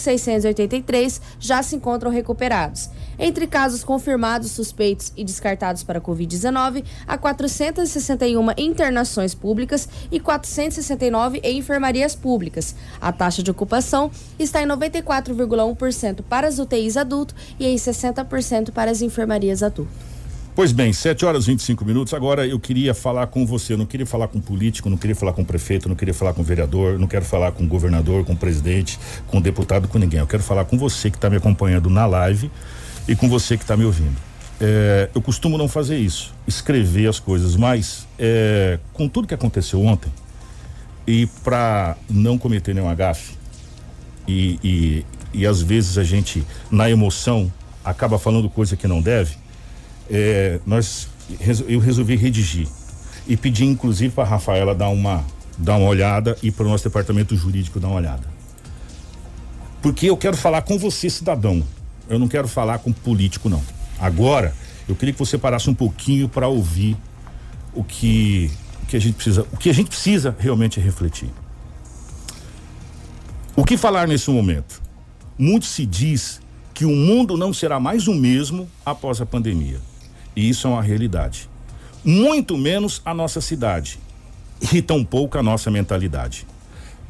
247.683 0.10 1.22
já 1.40 1.62
se 1.62 1.76
encontram 1.76 2.12
recuperados. 2.12 2.90
Entre 3.18 3.46
casos 3.48 3.84
confirmados, 3.84 4.52
suspeitos 4.52 5.12
e 5.16 5.24
descartados 5.24 5.84
para 5.84 6.00
Covid-19, 6.00 6.84
há 7.08 7.18
461 7.18 8.52
internações 8.58 9.36
públicas 9.36 9.88
e 10.12 10.20
469 10.20 11.40
em 11.44 11.58
enfermarias 11.58 12.16
públicas. 12.16 12.76
A 13.02 13.12
taxa 13.12 13.44
de 13.44 13.52
ocupação 13.52 14.10
está 14.38 14.64
em 14.64 14.68
94,1% 14.68 16.24
para 16.24 16.48
as 16.48 16.60
UTIs 16.60 16.96
adulto 16.96 17.36
e 17.60 17.68
em 17.68 17.76
60% 17.76 18.72
para 18.72 18.90
as 18.90 19.02
enfermarias 19.02 19.62
adulto. 19.62 20.19
Pois 20.60 20.74
bem, 20.74 20.92
7 20.92 21.26
horas 21.26 21.46
e 21.46 21.52
25 21.52 21.86
minutos. 21.86 22.14
Agora 22.14 22.46
eu 22.46 22.60
queria 22.60 22.94
falar 22.94 23.28
com 23.28 23.46
você. 23.46 23.72
Eu 23.72 23.78
não 23.78 23.86
queria 23.86 24.06
falar 24.06 24.28
com 24.28 24.42
político, 24.42 24.90
não 24.90 24.98
queria 24.98 25.16
falar 25.16 25.32
com 25.32 25.42
prefeito, 25.42 25.88
não 25.88 25.96
queria 25.96 26.14
falar 26.14 26.34
com 26.34 26.44
vereador, 26.44 27.00
não 27.00 27.08
quero 27.08 27.24
falar 27.24 27.54
com 27.54 27.66
governador, 27.66 28.26
com 28.26 28.36
presidente, 28.36 29.00
com 29.28 29.40
deputado, 29.40 29.88
com 29.88 29.98
ninguém. 29.98 30.20
Eu 30.20 30.28
quero 30.28 30.44
falar 30.44 30.66
com 30.66 30.78
você 30.78 31.10
que 31.10 31.16
está 31.16 31.30
me 31.30 31.38
acompanhando 31.38 31.90
na 31.90 32.06
live 32.06 32.52
e 33.08 33.16
com 33.16 33.30
você 33.30 33.56
que 33.56 33.64
está 33.64 33.78
me 33.78 33.86
ouvindo. 33.86 34.18
É, 34.60 35.10
eu 35.16 35.22
costumo 35.22 35.58
não 35.58 35.70
fazer 35.70 35.98
isso, 35.98 36.36
escrever 36.46 37.08
as 37.08 37.22
coisas, 37.22 37.56
mas 37.56 38.06
é, 38.20 38.80
com 38.92 39.08
tudo 39.08 39.30
que 39.30 39.34
aconteceu 39.34 39.82
ontem 39.82 40.12
e 41.08 41.26
para 41.42 41.96
não 42.10 42.38
cometer 42.38 42.76
nenhum 42.76 42.90
agafe 42.90 43.38
e, 44.28 44.60
e, 44.62 45.06
e 45.34 45.48
às 45.48 45.62
vezes 45.62 45.98
a 45.98 46.04
gente 46.04 46.46
na 46.70 46.90
emoção 46.90 47.50
acaba 47.82 48.20
falando 48.20 48.50
coisa 48.50 48.76
que 48.76 48.90
não 48.90 49.02
deve 49.02 49.38
é, 50.10 50.60
nós 50.66 51.08
eu 51.68 51.80
resolvi 51.80 52.16
redigir 52.16 52.68
e 53.28 53.38
pedi 53.38 53.66
inclusive 53.66 54.14
para 54.14 54.24
Rafaela 54.24 54.74
dar 54.74 54.90
uma 54.90 55.24
dar 55.58 55.78
uma 55.78 55.88
olhada 55.88 56.38
e 56.42 56.52
para 56.52 56.66
o 56.66 56.70
nosso 56.70 56.84
departamento 56.84 57.36
jurídico 57.36 57.80
dar 57.80 57.88
uma 57.88 57.98
olhada 57.98 58.28
porque 59.82 60.10
eu 60.10 60.18
quero 60.18 60.36
falar 60.36 60.62
com 60.64 60.78
você 60.78 61.10
cidadão 61.10 61.64
eu 62.10 62.18
não 62.18 62.28
quero 62.28 62.48
falar 62.48 62.80
com 62.80 62.92
político 62.92 63.50
não 63.50 63.62
agora 64.00 64.54
Eu 64.90 64.96
queria 64.96 65.14
que 65.14 65.20
você 65.20 65.38
parasse 65.38 65.70
um 65.70 65.74
pouquinho 65.76 66.28
para 66.28 66.48
ouvir 66.48 66.98
o 67.76 67.84
que, 67.84 68.50
o 68.82 68.88
que 68.88 68.98
a 68.98 69.00
gente 69.00 69.14
precisa, 69.14 69.46
o 69.52 69.58
que 69.58 69.70
a 69.70 69.74
gente 69.74 69.88
precisa 69.88 70.36
realmente 70.40 70.80
refletir. 70.80 71.30
O 73.56 73.64
que 73.64 73.78
falar 73.78 74.08
nesse 74.08 74.32
momento? 74.32 74.82
Muito 75.38 75.68
se 75.68 75.86
diz 75.86 76.42
que 76.74 76.86
o 76.86 76.90
mundo 76.90 77.38
não 77.38 77.54
será 77.54 77.80
mais 77.80 78.08
o 78.08 78.16
mesmo 78.16 78.68
após 78.84 79.22
a 79.22 79.28
pandemia. 79.28 79.80
E 80.36 80.50
isso 80.50 80.68
é 80.68 80.70
uma 80.70 80.82
realidade. 80.82 81.50
Muito 82.04 82.58
menos 82.58 83.02
a 83.04 83.14
nossa 83.14 83.42
cidade 83.42 84.00
e 84.74 84.82
tampouco 84.82 85.38
a 85.38 85.44
nossa 85.44 85.70
mentalidade. 85.70 86.46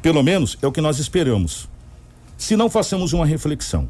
Pelo 0.02 0.22
menos 0.22 0.56
é 0.62 0.66
o 0.66 0.72
que 0.72 0.80
nós 0.80 0.98
esperamos. 0.98 1.68
Se 2.36 2.56
não 2.56 2.70
façamos 2.70 3.12
uma 3.12 3.26
reflexão. 3.26 3.88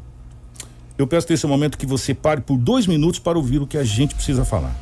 Eu 0.97 1.07
peço 1.07 1.27
nesse 1.29 1.47
momento 1.47 1.77
que 1.77 1.85
você 1.85 2.13
pare 2.13 2.41
por 2.41 2.57
dois 2.57 2.85
minutos 2.85 3.19
para 3.19 3.37
ouvir 3.37 3.61
o 3.61 3.67
que 3.67 3.77
a 3.77 3.83
gente 3.83 4.13
precisa 4.13 4.45
falar. 4.45 4.75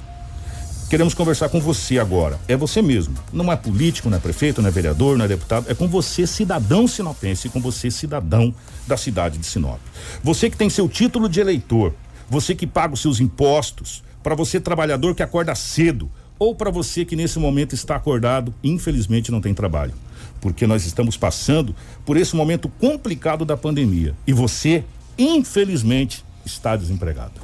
Queremos 0.90 1.14
conversar 1.14 1.50
com 1.50 1.62
você 1.62 2.00
agora. 2.00 2.40
É 2.48 2.58
você 2.58 2.82
mesmo. 2.82 3.14
Não 3.32 3.52
é 3.52 3.56
político, 3.56 4.10
não 4.10 4.18
é 4.18 4.20
prefeito, 4.20 4.60
não 4.60 4.70
é 4.70 4.72
vereador, 4.72 5.16
não 5.16 5.26
é 5.26 5.28
deputado. 5.28 5.70
É 5.70 5.76
com 5.76 5.88
você, 5.88 6.26
cidadão 6.26 6.88
sinopense, 6.88 7.48
com 7.48 7.62
você, 7.62 7.92
cidadão 7.92 8.52
da 8.88 8.98
cidade 8.98 9.38
de 9.38 9.46
Sinop. 9.46 9.80
Você 10.24 10.50
que 10.50 10.58
tem 10.58 10.68
seu 10.68 10.90
título 10.90 11.30
de 11.30 11.40
eleitor, 11.40 11.94
você 12.28 12.56
que 12.56 12.66
paga 12.66 12.96
os 12.96 13.02
seus 13.02 13.20
impostos, 13.20 14.04
para 14.22 14.36
você, 14.36 14.60
trabalhador 14.60 15.16
que 15.16 15.24
acorda 15.24 15.56
cedo, 15.56 16.10
ou 16.38 16.56
para 16.56 16.72
você 16.72 17.04
que 17.04 17.16
nesse 17.16 17.38
momento 17.38 17.76
está 17.76 17.96
acordado 17.96 18.54
infelizmente 18.64 19.32
não 19.32 19.42
tem 19.42 19.54
trabalho. 19.54 19.94
Porque 20.40 20.66
nós 20.66 20.86
estamos 20.86 21.18
passando 21.18 21.76
por 22.06 22.16
esse 22.16 22.36
momento 22.36 22.70
complicado 22.70 23.44
da 23.44 23.58
pandemia. 23.58 24.16
E 24.26 24.32
você, 24.32 24.86
infelizmente, 25.18 26.24
está 26.46 26.78
desempregado. 26.78 27.42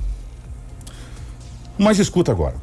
Mas 1.78 2.00
escuta 2.00 2.32
agora. 2.32 2.56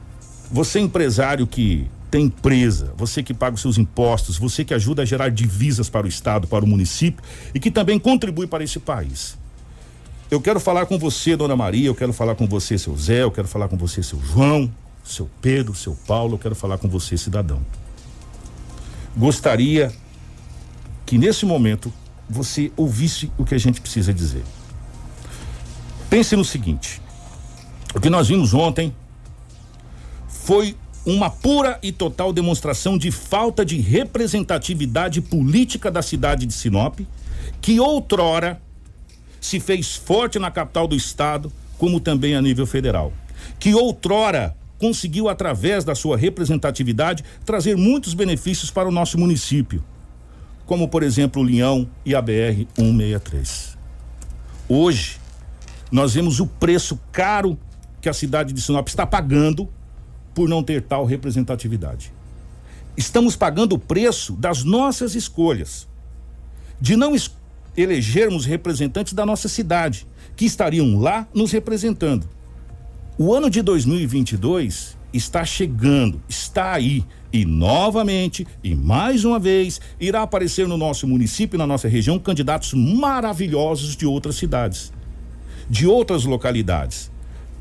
Você 0.50 0.80
empresário 0.80 1.46
que 1.46 1.86
tem 2.10 2.26
empresa, 2.26 2.92
você 2.96 3.22
que 3.22 3.32
paga 3.32 3.54
os 3.54 3.62
seus 3.62 3.78
impostos, 3.78 4.36
você 4.36 4.64
que 4.64 4.74
ajuda 4.74 5.02
a 5.02 5.04
gerar 5.04 5.30
divisas 5.30 5.88
para 5.88 6.06
o 6.06 6.08
estado, 6.08 6.46
para 6.46 6.64
o 6.64 6.68
município 6.68 7.22
e 7.54 7.60
que 7.60 7.70
também 7.70 7.98
contribui 7.98 8.46
para 8.46 8.62
esse 8.64 8.78
país. 8.78 9.38
Eu 10.32 10.40
quero 10.40 10.58
falar 10.58 10.86
com 10.86 10.98
você, 10.98 11.36
dona 11.36 11.54
Maria, 11.54 11.88
eu 11.88 11.94
quero 11.94 12.10
falar 12.10 12.34
com 12.34 12.46
você, 12.46 12.78
seu 12.78 12.96
Zé, 12.96 13.22
eu 13.22 13.30
quero 13.30 13.46
falar 13.46 13.68
com 13.68 13.76
você, 13.76 14.02
seu 14.02 14.18
João, 14.18 14.72
seu 15.04 15.28
Pedro, 15.42 15.74
seu 15.74 15.94
Paulo, 16.06 16.36
eu 16.36 16.38
quero 16.38 16.54
falar 16.54 16.78
com 16.78 16.88
você, 16.88 17.18
cidadão. 17.18 17.60
Gostaria 19.14 19.92
que 21.04 21.18
nesse 21.18 21.44
momento 21.44 21.92
você 22.30 22.72
ouvisse 22.78 23.30
o 23.36 23.44
que 23.44 23.54
a 23.54 23.58
gente 23.58 23.78
precisa 23.78 24.10
dizer. 24.10 24.42
Pense 26.08 26.34
no 26.34 26.46
seguinte: 26.46 27.02
o 27.94 28.00
que 28.00 28.08
nós 28.08 28.28
vimos 28.28 28.54
ontem 28.54 28.90
foi 30.28 30.74
uma 31.04 31.28
pura 31.28 31.78
e 31.82 31.92
total 31.92 32.32
demonstração 32.32 32.96
de 32.96 33.10
falta 33.10 33.66
de 33.66 33.78
representatividade 33.78 35.20
política 35.20 35.90
da 35.90 36.00
cidade 36.00 36.46
de 36.46 36.54
Sinop, 36.54 37.00
que 37.60 37.78
outrora 37.78 38.58
se 39.42 39.58
fez 39.58 39.96
forte 39.96 40.38
na 40.38 40.50
capital 40.50 40.86
do 40.86 40.94
estado, 40.94 41.52
como 41.76 42.00
também 42.00 42.36
a 42.36 42.40
nível 42.40 42.64
federal, 42.64 43.12
que 43.58 43.74
outrora 43.74 44.56
conseguiu, 44.78 45.28
através 45.28 45.84
da 45.84 45.94
sua 45.94 46.16
representatividade, 46.16 47.24
trazer 47.44 47.76
muitos 47.76 48.14
benefícios 48.14 48.70
para 48.70 48.88
o 48.88 48.92
nosso 48.92 49.18
município, 49.18 49.84
como, 50.64 50.88
por 50.88 51.02
exemplo, 51.02 51.42
o 51.42 51.44
Leão 51.44 51.88
e 52.04 52.14
a 52.14 52.22
BR 52.22 52.66
163. 52.76 53.76
Hoje, 54.68 55.18
nós 55.90 56.14
vemos 56.14 56.40
o 56.40 56.46
preço 56.46 56.98
caro 57.10 57.58
que 58.00 58.08
a 58.08 58.12
cidade 58.12 58.52
de 58.52 58.62
Sinop 58.62 58.88
está 58.88 59.04
pagando 59.04 59.68
por 60.34 60.48
não 60.48 60.62
ter 60.62 60.82
tal 60.82 61.04
representatividade. 61.04 62.12
Estamos 62.96 63.34
pagando 63.34 63.74
o 63.74 63.78
preço 63.78 64.34
das 64.34 64.62
nossas 64.62 65.14
escolhas, 65.14 65.88
de 66.80 66.96
não 66.96 67.14
es 67.14 67.30
elegermos 67.76 68.44
representantes 68.44 69.12
da 69.12 69.24
nossa 69.24 69.48
cidade, 69.48 70.06
que 70.36 70.44
estariam 70.44 70.98
lá 70.98 71.26
nos 71.34 71.52
representando. 71.52 72.28
O 73.18 73.34
ano 73.34 73.50
de 73.50 73.62
2022 73.62 74.96
está 75.12 75.44
chegando, 75.44 76.20
está 76.28 76.72
aí 76.72 77.04
e 77.32 77.44
novamente 77.44 78.46
e 78.62 78.74
mais 78.74 79.24
uma 79.24 79.38
vez 79.38 79.80
irá 80.00 80.22
aparecer 80.22 80.66
no 80.66 80.76
nosso 80.76 81.06
município, 81.06 81.58
na 81.58 81.66
nossa 81.66 81.88
região, 81.88 82.18
candidatos 82.18 82.74
maravilhosos 82.74 83.96
de 83.96 84.06
outras 84.06 84.36
cidades, 84.36 84.92
de 85.68 85.86
outras 85.86 86.24
localidades. 86.24 87.10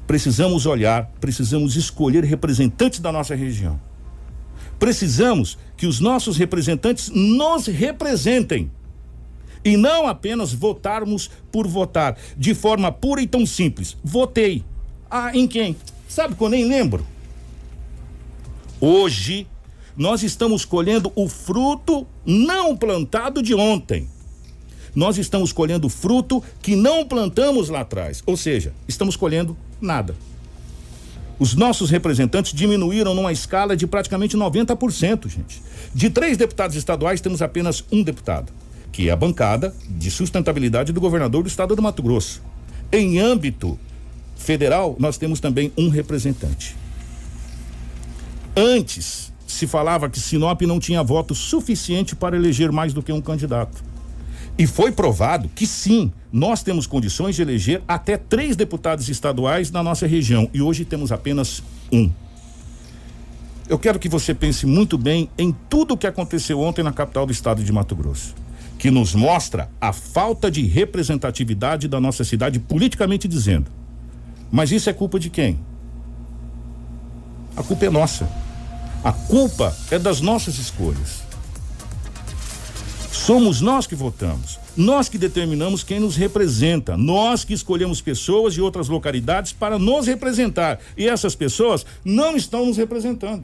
Precisamos 0.08 0.66
olhar, 0.66 1.10
precisamos 1.22 1.76
escolher 1.76 2.24
representantes 2.24 3.00
da 3.00 3.12
nossa 3.12 3.36
região. 3.36 3.80
Precisamos 4.78 5.58
que 5.78 5.86
os 5.86 6.00
nossos 6.00 6.38
representantes 6.38 7.10
nos 7.10 7.68
representem 7.68 8.72
e 9.64 9.78
não 9.78 10.08
apenas 10.08 10.54
votarmos 10.54 11.30
por 11.52 11.68
votar 11.68 12.18
de 12.38 12.54
forma 12.54 12.92
pura 12.92 13.22
e 13.22 13.28
tão 13.28 13.46
simples. 13.46 13.98
Votei 14.04 14.64
ah, 15.10 15.36
em 15.36 15.46
quem? 15.48 15.76
Sabe 16.08 16.36
que 16.36 16.42
eu 16.42 16.50
nem 16.50 16.66
lembro? 16.66 17.06
Hoje, 18.80 19.46
nós 19.96 20.24
estamos 20.24 20.64
colhendo 20.64 21.12
o 21.16 21.28
fruto 21.28 22.08
não 22.26 22.76
plantado 22.76 23.42
de 23.44 23.54
ontem. 23.54 24.08
Nós 24.96 25.18
estamos 25.18 25.52
colhendo 25.52 25.90
fruto 25.90 26.44
que 26.62 26.76
não 26.76 27.06
plantamos 27.06 27.70
lá 27.70 27.82
atrás. 27.82 28.24
Ou 28.26 28.36
seja, 28.38 28.74
estamos 28.88 29.16
colhendo 29.16 29.56
nada. 29.80 30.16
Os 31.38 31.56
nossos 31.56 31.90
representantes 31.90 32.54
diminuíram 32.54 33.14
numa 33.14 33.32
escala 33.32 33.76
de 33.76 33.86
praticamente 33.86 34.38
90%, 34.38 35.28
gente. 35.28 35.62
De 35.94 36.10
três 36.10 36.38
deputados 36.38 36.76
estaduais, 36.76 37.20
temos 37.20 37.42
apenas 37.42 37.84
um 37.92 38.04
deputado, 38.04 38.54
que 38.92 39.10
é 39.10 39.12
a 39.12 39.16
bancada 39.16 39.74
de 39.90 40.12
sustentabilidade 40.12 40.92
do 40.92 41.02
governador 41.02 41.44
do 41.44 41.48
estado 41.48 41.76
do 41.76 41.82
Mato 41.82 42.04
Grosso. 42.04 42.42
Em 42.92 43.20
âmbito 43.20 43.80
federal, 44.36 44.96
nós 45.00 45.18
temos 45.18 45.40
também 45.40 45.72
um 45.78 45.90
representante. 45.90 46.76
Antes, 48.56 49.32
se 49.48 49.68
falava 49.68 50.10
que 50.10 50.20
Sinop 50.20 50.62
não 50.64 50.80
tinha 50.80 51.04
voto 51.04 51.34
suficiente 51.34 52.16
para 52.16 52.36
eleger 52.36 52.72
mais 52.72 52.94
do 52.94 53.02
que 53.04 53.12
um 53.12 53.22
candidato. 53.22 53.84
E 54.58 54.68
foi 54.68 54.92
provado 54.92 55.50
que 55.56 55.66
sim, 55.66 56.12
nós 56.32 56.62
temos 56.62 56.86
condições 56.86 57.36
de 57.36 57.42
eleger 57.42 57.82
até 57.88 58.18
três 58.18 58.56
deputados 58.56 59.08
estaduais 59.10 59.72
na 59.72 59.82
nossa 59.82 60.06
região 60.06 60.50
e 60.54 60.62
hoje 60.62 60.84
temos 60.84 61.12
apenas 61.12 61.64
um. 61.92 62.10
Eu 63.70 63.80
quero 63.80 63.98
que 63.98 64.10
você 64.10 64.34
pense 64.34 64.66
muito 64.66 64.98
bem 64.98 65.30
em 65.38 65.56
tudo 65.70 65.94
o 65.94 65.98
que 65.98 66.06
aconteceu 66.06 66.60
ontem 66.60 66.84
na 66.84 66.92
capital 66.92 67.26
do 67.26 67.32
estado 67.32 67.64
de 67.64 67.72
Mato 67.72 67.96
Grosso, 67.96 68.36
que 68.82 68.90
nos 68.90 69.14
mostra 69.14 69.70
a 69.80 69.94
falta 69.94 70.50
de 70.50 70.64
representatividade 70.64 71.88
da 71.88 72.02
nossa 72.02 72.24
cidade 72.24 72.58
politicamente 72.58 73.28
dizendo. 73.28 73.70
Mas 74.52 74.72
isso 74.72 74.90
é 74.90 74.94
culpa 74.94 75.20
de 75.20 75.30
quem? 75.30 75.60
A 77.56 77.62
culpa 77.62 77.86
é 77.86 77.92
nossa. 77.92 78.28
A 79.04 79.12
culpa 79.12 79.78
é 79.92 80.00
das 80.00 80.20
nossas 80.20 80.58
escolhas. 80.58 81.22
Somos 83.12 83.62
nós 83.62 83.86
que 83.86 83.94
votamos, 83.94 84.60
nós 84.76 85.08
que 85.08 85.20
determinamos 85.20 85.84
quem 85.84 86.00
nos 86.00 86.16
representa, 86.16 86.98
nós 86.98 87.44
que 87.44 87.54
escolhemos 87.54 88.02
pessoas 88.02 88.56
de 88.56 88.64
outras 88.64 88.90
localidades 88.90 89.54
para 89.54 89.78
nos 89.78 90.08
representar. 90.08 90.80
E 90.98 91.08
essas 91.08 91.36
pessoas 91.36 91.86
não 92.04 92.36
estão 92.36 92.66
nos 92.66 92.78
representando. 92.78 93.44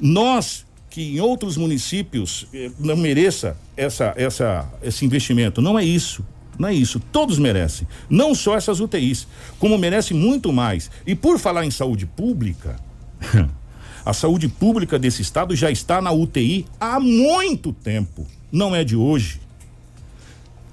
Nós 0.00 0.65
que 0.96 1.14
em 1.14 1.20
outros 1.20 1.58
municípios 1.58 2.46
eh, 2.54 2.70
não 2.78 2.96
mereça 2.96 3.54
essa, 3.76 4.14
essa, 4.16 4.66
esse 4.82 5.04
investimento. 5.04 5.60
Não 5.60 5.78
é 5.78 5.84
isso. 5.84 6.24
Não 6.58 6.70
é 6.70 6.72
isso. 6.72 6.98
Todos 7.12 7.38
merecem. 7.38 7.86
Não 8.08 8.34
só 8.34 8.56
essas 8.56 8.80
UTIs, 8.80 9.28
como 9.58 9.76
merece 9.76 10.14
muito 10.14 10.50
mais. 10.54 10.90
E 11.06 11.14
por 11.14 11.38
falar 11.38 11.66
em 11.66 11.70
saúde 11.70 12.06
pública, 12.06 12.76
a 14.06 14.14
saúde 14.14 14.48
pública 14.48 14.98
desse 14.98 15.20
estado 15.20 15.54
já 15.54 15.70
está 15.70 16.00
na 16.00 16.12
UTI 16.12 16.64
há 16.80 16.98
muito 16.98 17.74
tempo. 17.74 18.26
Não 18.50 18.74
é 18.74 18.82
de 18.82 18.96
hoje. 18.96 19.38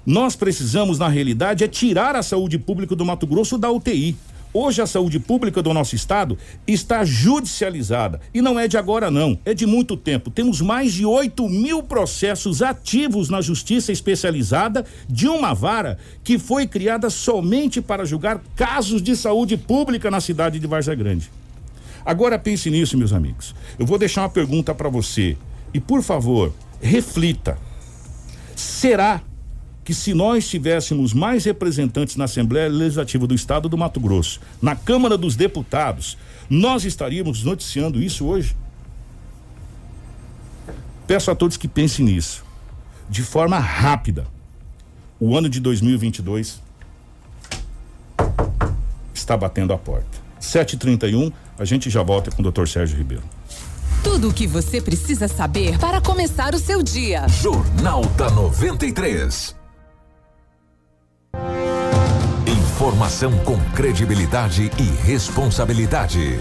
Nós 0.06 0.34
precisamos, 0.34 0.98
na 0.98 1.08
realidade, 1.08 1.64
é 1.64 1.68
tirar 1.68 2.16
a 2.16 2.22
saúde 2.22 2.58
pública 2.58 2.96
do 2.96 3.04
Mato 3.04 3.26
Grosso 3.26 3.58
da 3.58 3.70
UTI. 3.70 4.16
Hoje 4.56 4.80
a 4.80 4.86
saúde 4.86 5.18
pública 5.18 5.60
do 5.60 5.74
nosso 5.74 5.96
estado 5.96 6.38
está 6.64 7.04
judicializada. 7.04 8.20
E 8.32 8.40
não 8.40 8.56
é 8.56 8.68
de 8.68 8.78
agora, 8.78 9.10
não. 9.10 9.36
É 9.44 9.52
de 9.52 9.66
muito 9.66 9.96
tempo. 9.96 10.30
Temos 10.30 10.60
mais 10.60 10.92
de 10.92 11.04
8 11.04 11.48
mil 11.48 11.82
processos 11.82 12.62
ativos 12.62 13.28
na 13.28 13.40
justiça 13.40 13.90
especializada 13.90 14.86
de 15.08 15.26
uma 15.26 15.52
vara 15.52 15.98
que 16.22 16.38
foi 16.38 16.68
criada 16.68 17.10
somente 17.10 17.82
para 17.82 18.04
julgar 18.04 18.40
casos 18.54 19.02
de 19.02 19.16
saúde 19.16 19.56
pública 19.56 20.08
na 20.08 20.20
cidade 20.20 20.60
de 20.60 20.66
Varza 20.68 20.94
Grande. 20.94 21.28
Agora 22.06 22.38
pense 22.38 22.70
nisso, 22.70 22.96
meus 22.96 23.12
amigos. 23.12 23.56
Eu 23.76 23.84
vou 23.84 23.98
deixar 23.98 24.22
uma 24.22 24.28
pergunta 24.28 24.72
para 24.72 24.88
você. 24.88 25.36
E 25.72 25.80
por 25.80 26.00
favor, 26.00 26.54
reflita. 26.80 27.58
Será 28.54 29.20
que 29.84 29.92
se 29.92 30.14
nós 30.14 30.48
tivéssemos 30.48 31.12
mais 31.12 31.44
representantes 31.44 32.16
na 32.16 32.24
Assembleia 32.24 32.68
Legislativa 32.68 33.26
do 33.26 33.34
Estado 33.34 33.68
do 33.68 33.76
Mato 33.76 34.00
Grosso, 34.00 34.40
na 34.60 34.74
Câmara 34.74 35.18
dos 35.18 35.36
Deputados, 35.36 36.16
nós 36.48 36.84
estaríamos 36.84 37.44
noticiando 37.44 38.02
isso 38.02 38.24
hoje? 38.24 38.56
Peço 41.06 41.30
a 41.30 41.34
todos 41.34 41.58
que 41.58 41.68
pensem 41.68 42.06
nisso, 42.06 42.42
de 43.10 43.22
forma 43.22 43.58
rápida. 43.58 44.26
O 45.20 45.36
ano 45.36 45.50
de 45.50 45.60
2022 45.60 46.62
está 49.12 49.36
batendo 49.36 49.74
a 49.74 49.78
porta. 49.78 50.24
7h31, 50.40 51.30
a 51.58 51.64
gente 51.64 51.90
já 51.90 52.02
volta 52.02 52.30
com 52.30 52.42
o 52.42 52.50
Dr. 52.50 52.66
Sérgio 52.66 52.96
Ribeiro. 52.96 53.22
Tudo 54.02 54.30
o 54.30 54.34
que 54.34 54.46
você 54.46 54.80
precisa 54.80 55.28
saber 55.28 55.78
para 55.78 56.00
começar 56.00 56.54
o 56.54 56.58
seu 56.58 56.82
dia. 56.82 57.26
Jornal 57.28 58.04
da 58.16 58.30
93. 58.30 59.63
Informação 62.46 63.32
com 63.44 63.58
credibilidade 63.70 64.70
e 64.78 65.06
responsabilidade. 65.06 66.38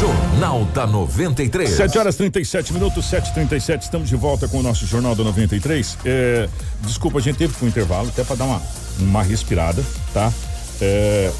Jornal 0.00 0.64
da 0.66 0.86
93. 0.86 1.70
7 1.70 1.98
horas 1.98 2.16
37 2.16 2.72
minutos, 2.72 3.06
7h37, 3.10 3.82
estamos 3.82 4.08
de 4.08 4.16
volta 4.16 4.46
com 4.46 4.58
o 4.58 4.62
nosso 4.62 4.84
Jornal 4.86 5.14
da 5.14 5.24
93. 5.24 5.98
É, 6.04 6.48
desculpa, 6.82 7.18
a 7.18 7.22
gente 7.22 7.36
teve 7.36 7.54
um 7.62 7.68
intervalo, 7.68 8.08
até 8.08 8.24
para 8.24 8.36
dar 8.36 8.44
uma, 8.44 8.62
uma 8.98 9.22
respirada, 9.22 9.82
tá? 10.12 10.32
É, 10.80 11.32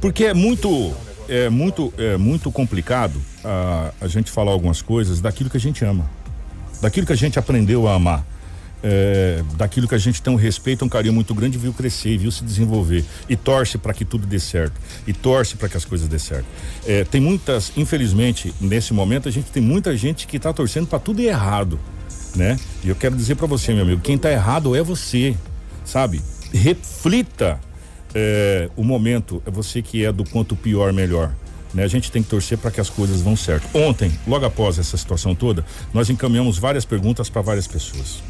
porque 0.00 0.24
é 0.24 0.34
muito. 0.34 0.92
É 1.26 1.48
muito, 1.48 1.92
é 1.96 2.18
muito 2.18 2.52
complicado 2.52 3.18
a, 3.42 3.92
a 3.98 4.08
gente 4.08 4.30
falar 4.30 4.52
algumas 4.52 4.82
coisas 4.82 5.22
daquilo 5.22 5.48
que 5.48 5.56
a 5.56 5.60
gente 5.60 5.82
ama, 5.82 6.04
daquilo 6.82 7.06
que 7.06 7.14
a 7.14 7.16
gente 7.16 7.38
aprendeu 7.38 7.88
a 7.88 7.94
amar 7.94 8.26
é, 8.86 9.42
daquilo 9.56 9.88
que 9.88 9.94
a 9.94 9.98
gente 9.98 10.20
tem 10.20 10.30
um 10.30 10.36
respeito, 10.36 10.84
um 10.84 10.88
carinho 10.88 11.14
muito 11.14 11.34
grande, 11.34 11.56
viu 11.56 11.72
crescer 11.72 12.18
viu 12.18 12.30
se 12.30 12.44
desenvolver 12.44 13.02
e 13.28 13.34
torce 13.34 13.78
para 13.78 13.94
que 13.94 14.04
tudo 14.04 14.26
dê 14.26 14.38
certo 14.38 14.78
e 15.06 15.12
torce 15.12 15.56
para 15.56 15.70
que 15.70 15.76
as 15.76 15.86
coisas 15.86 16.06
dê 16.06 16.18
certo. 16.18 16.44
É, 16.86 17.02
tem 17.02 17.18
muitas, 17.20 17.72
infelizmente, 17.76 18.52
nesse 18.60 18.92
momento 18.92 19.26
a 19.26 19.32
gente 19.32 19.50
tem 19.50 19.62
muita 19.62 19.96
gente 19.96 20.26
que 20.26 20.36
está 20.36 20.52
torcendo 20.52 20.86
para 20.86 20.98
tudo 20.98 21.20
errado, 21.20 21.80
né? 22.36 22.58
E 22.84 22.90
eu 22.90 22.94
quero 22.94 23.16
dizer 23.16 23.36
para 23.36 23.46
você, 23.46 23.72
meu 23.72 23.84
amigo, 23.84 24.02
quem 24.02 24.16
está 24.16 24.30
errado 24.30 24.76
é 24.76 24.82
você, 24.82 25.34
sabe? 25.82 26.20
Reflita 26.52 27.58
é, 28.14 28.68
o 28.76 28.84
momento, 28.84 29.42
é 29.46 29.50
você 29.50 29.80
que 29.80 30.04
é 30.04 30.12
do 30.12 30.24
quanto 30.24 30.54
pior 30.54 30.92
melhor. 30.92 31.34
Né? 31.72 31.84
A 31.84 31.88
gente 31.88 32.12
tem 32.12 32.22
que 32.22 32.28
torcer 32.28 32.58
para 32.58 32.70
que 32.70 32.80
as 32.80 32.90
coisas 32.90 33.22
vão 33.22 33.34
certo. 33.34 33.66
Ontem, 33.76 34.12
logo 34.26 34.44
após 34.44 34.78
essa 34.78 34.96
situação 34.96 35.34
toda, 35.34 35.64
nós 35.92 36.10
encaminhamos 36.10 36.58
várias 36.58 36.84
perguntas 36.84 37.30
para 37.30 37.40
várias 37.40 37.66
pessoas. 37.66 38.22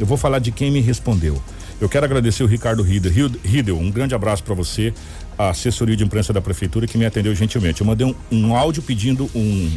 Eu 0.00 0.06
vou 0.06 0.16
falar 0.16 0.38
de 0.38 0.50
quem 0.50 0.70
me 0.70 0.80
respondeu. 0.80 1.40
Eu 1.78 1.86
quero 1.86 2.06
agradecer 2.06 2.42
o 2.42 2.46
Ricardo 2.46 2.82
Riedel. 2.82 3.78
Um 3.78 3.90
grande 3.90 4.14
abraço 4.14 4.42
para 4.42 4.54
você, 4.54 4.94
a 5.36 5.50
assessoria 5.50 5.94
de 5.94 6.02
imprensa 6.02 6.32
da 6.32 6.40
prefeitura 6.40 6.86
que 6.86 6.96
me 6.96 7.04
atendeu 7.04 7.34
gentilmente. 7.34 7.82
Eu 7.82 7.86
mandei 7.86 8.06
um, 8.06 8.14
um 8.32 8.56
áudio 8.56 8.82
pedindo 8.82 9.30
um, 9.34 9.70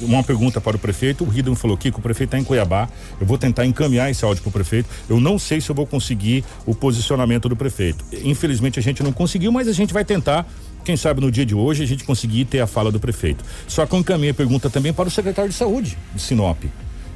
uma 0.00 0.24
pergunta 0.24 0.62
para 0.62 0.76
o 0.76 0.78
prefeito. 0.78 1.24
O 1.24 1.28
Riedel 1.28 1.54
falou 1.54 1.76
que 1.76 1.90
o 1.90 2.00
prefeito 2.00 2.28
está 2.28 2.38
em 2.38 2.42
Cuiabá. 2.42 2.88
Eu 3.20 3.26
vou 3.26 3.36
tentar 3.36 3.66
encaminhar 3.66 4.10
esse 4.10 4.24
áudio 4.24 4.42
para 4.42 4.48
o 4.48 4.52
prefeito. 4.52 4.88
Eu 5.10 5.20
não 5.20 5.38
sei 5.38 5.60
se 5.60 5.68
eu 5.68 5.74
vou 5.74 5.86
conseguir 5.86 6.42
o 6.64 6.74
posicionamento 6.74 7.46
do 7.46 7.54
prefeito. 7.54 8.02
Infelizmente 8.24 8.78
a 8.78 8.82
gente 8.82 9.02
não 9.02 9.12
conseguiu, 9.12 9.52
mas 9.52 9.68
a 9.68 9.72
gente 9.72 9.92
vai 9.92 10.06
tentar. 10.06 10.48
Quem 10.86 10.96
sabe 10.96 11.20
no 11.20 11.30
dia 11.30 11.44
de 11.44 11.54
hoje 11.54 11.82
a 11.82 11.86
gente 11.86 12.02
conseguir 12.02 12.46
ter 12.46 12.60
a 12.60 12.66
fala 12.66 12.90
do 12.90 12.98
prefeito. 12.98 13.44
Só 13.68 13.84
que 13.84 13.94
eu 13.94 13.98
encaminhei 13.98 14.30
a 14.30 14.34
pergunta 14.34 14.70
também 14.70 14.94
para 14.94 15.06
o 15.06 15.10
secretário 15.10 15.50
de 15.50 15.56
saúde 15.56 15.98
de 16.14 16.22
Sinop, 16.22 16.64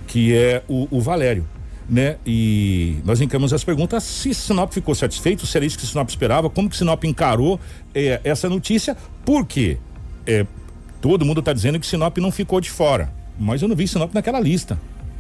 que 0.07 0.35
é 0.35 0.63
o, 0.69 0.87
o 0.91 1.01
Valério 1.01 1.47
né? 1.91 2.17
E 2.25 2.99
nós 3.05 3.21
encaminhamos 3.21 3.53
as 3.53 3.65
perguntas 3.65 4.05
se 4.05 4.33
Sinop 4.33 4.73
ficou 4.73 4.95
satisfeito, 4.95 5.45
se 5.45 5.57
era 5.57 5.67
isso 5.67 5.77
que 5.77 5.85
Sinop 5.85 6.09
esperava, 6.09 6.49
como 6.49 6.71
que 6.71 6.77
Sinop 6.77 7.03
encarou 7.05 7.59
eh, 7.93 8.21
essa 8.23 8.49
notícia, 8.49 8.97
porque 9.25 9.77
eh, 10.25 10.47
todo 11.01 11.25
mundo 11.25 11.41
está 11.41 11.53
dizendo 11.53 11.81
que 11.81 11.87
Sinop 11.87 12.17
não 12.19 12.31
ficou 12.31 12.61
de 12.61 12.71
fora, 12.71 13.13
mas 13.37 13.61
eu 13.61 13.69
não 13.69 13.75
vi 13.75 13.89
Sinop 13.89 14.15
naquela 14.15 14.39
lista. 14.39 14.79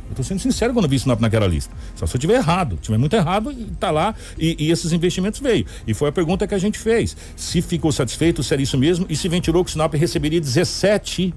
Eu 0.08 0.16
tô 0.16 0.22
sendo 0.24 0.40
sincero 0.40 0.72
quando 0.72 0.84
eu 0.86 0.90
vi 0.90 0.98
Sinop 0.98 1.20
naquela 1.20 1.46
lista. 1.46 1.72
Só 1.94 2.04
se 2.04 2.16
eu 2.16 2.20
tiver 2.20 2.34
errado. 2.34 2.76
Tiver 2.82 2.98
muito 2.98 3.14
errado, 3.14 3.54
tá 3.78 3.92
lá 3.92 4.12
e, 4.36 4.56
e, 4.58 4.70
esses 4.70 4.92
investimentos 4.92 5.38
veio. 5.38 5.64
E 5.86 5.94
foi 5.94 6.08
a 6.08 6.12
pergunta 6.12 6.48
que 6.48 6.54
a 6.54 6.58
gente 6.58 6.78
fez. 6.78 7.16
Se 7.36 7.62
ficou 7.62 7.92
satisfeito, 7.92 8.42
se 8.42 8.52
era 8.52 8.60
isso 8.60 8.76
mesmo, 8.76 9.06
e 9.08 9.14
se 9.14 9.28
ventilou 9.28 9.64
que 9.64 9.70
Sinop 9.70 9.94
receberia 9.94 10.40
17 10.40 11.32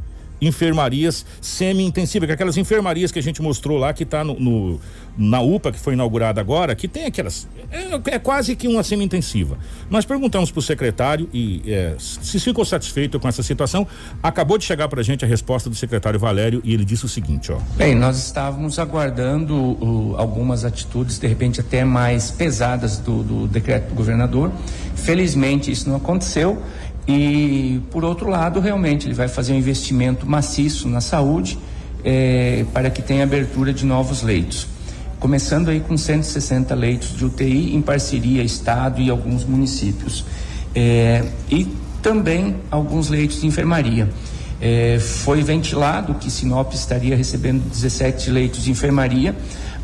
enfermarias 0.47 1.25
semi-intensivas, 1.41 2.27
que 2.27 2.31
é 2.31 2.35
aquelas 2.35 2.57
enfermarias 2.57 3.11
que 3.11 3.19
a 3.19 3.23
gente 3.23 3.41
mostrou 3.41 3.77
lá, 3.77 3.93
que 3.93 4.03
está 4.03 4.23
no, 4.23 4.39
no, 4.39 4.79
na 5.17 5.41
UPA, 5.41 5.71
que 5.71 5.79
foi 5.79 5.93
inaugurada 5.93 6.41
agora, 6.41 6.75
que 6.75 6.87
tem 6.87 7.05
aquelas. 7.05 7.47
É, 7.71 8.15
é 8.15 8.19
quase 8.19 8.55
que 8.55 8.67
uma 8.67 8.83
semi-intensiva. 8.83 9.57
Nós 9.89 10.05
perguntamos 10.05 10.51
para 10.51 10.59
o 10.59 10.61
secretário 10.61 11.29
e 11.33 11.61
é, 11.67 11.95
se 11.97 12.39
ficou 12.39 12.65
satisfeito 12.65 13.19
com 13.19 13.27
essa 13.27 13.43
situação. 13.43 13.87
Acabou 14.21 14.57
de 14.57 14.65
chegar 14.65 14.87
para 14.87 15.01
a 15.01 15.03
gente 15.03 15.23
a 15.23 15.27
resposta 15.27 15.69
do 15.69 15.75
secretário 15.75 16.19
Valério 16.19 16.61
e 16.63 16.73
ele 16.73 16.85
disse 16.85 17.05
o 17.05 17.09
seguinte: 17.09 17.51
ó. 17.51 17.57
Bem, 17.75 17.95
nós 17.95 18.17
estávamos 18.17 18.79
aguardando 18.79 19.55
uh, 19.55 20.15
algumas 20.17 20.65
atitudes, 20.65 21.17
de 21.17 21.27
repente 21.27 21.59
até 21.59 21.83
mais 21.83 22.31
pesadas 22.31 22.97
do, 22.97 23.23
do 23.23 23.47
decreto 23.47 23.89
do 23.89 23.95
governador. 23.95 24.51
Felizmente 24.95 25.71
isso 25.71 25.89
não 25.89 25.97
aconteceu. 25.97 26.61
E, 27.07 27.81
por 27.91 28.05
outro 28.05 28.29
lado, 28.29 28.59
realmente, 28.59 29.07
ele 29.07 29.13
vai 29.13 29.27
fazer 29.27 29.53
um 29.53 29.57
investimento 29.57 30.25
maciço 30.25 30.87
na 30.87 31.01
saúde 31.01 31.57
eh, 32.03 32.65
para 32.73 32.89
que 32.89 33.01
tenha 33.01 33.23
abertura 33.23 33.73
de 33.73 33.85
novos 33.85 34.23
leitos. 34.23 34.67
Começando 35.19 35.69
aí 35.69 35.79
com 35.79 35.97
160 35.97 36.73
leitos 36.75 37.15
de 37.15 37.25
UTI 37.25 37.75
em 37.75 37.81
parceria 37.81 38.43
Estado 38.43 39.01
e 39.01 39.09
alguns 39.09 39.43
municípios. 39.45 40.25
Eh, 40.73 41.23
e 41.49 41.67
também 42.01 42.55
alguns 42.71 43.09
leitos 43.09 43.41
de 43.41 43.47
enfermaria. 43.47 44.09
Eh, 44.61 44.97
foi 44.99 45.43
ventilado 45.43 46.13
que 46.15 46.31
Sinop 46.31 46.73
estaria 46.73 47.17
recebendo 47.17 47.69
17 47.69 48.29
leitos 48.29 48.63
de 48.63 48.71
enfermaria, 48.71 49.35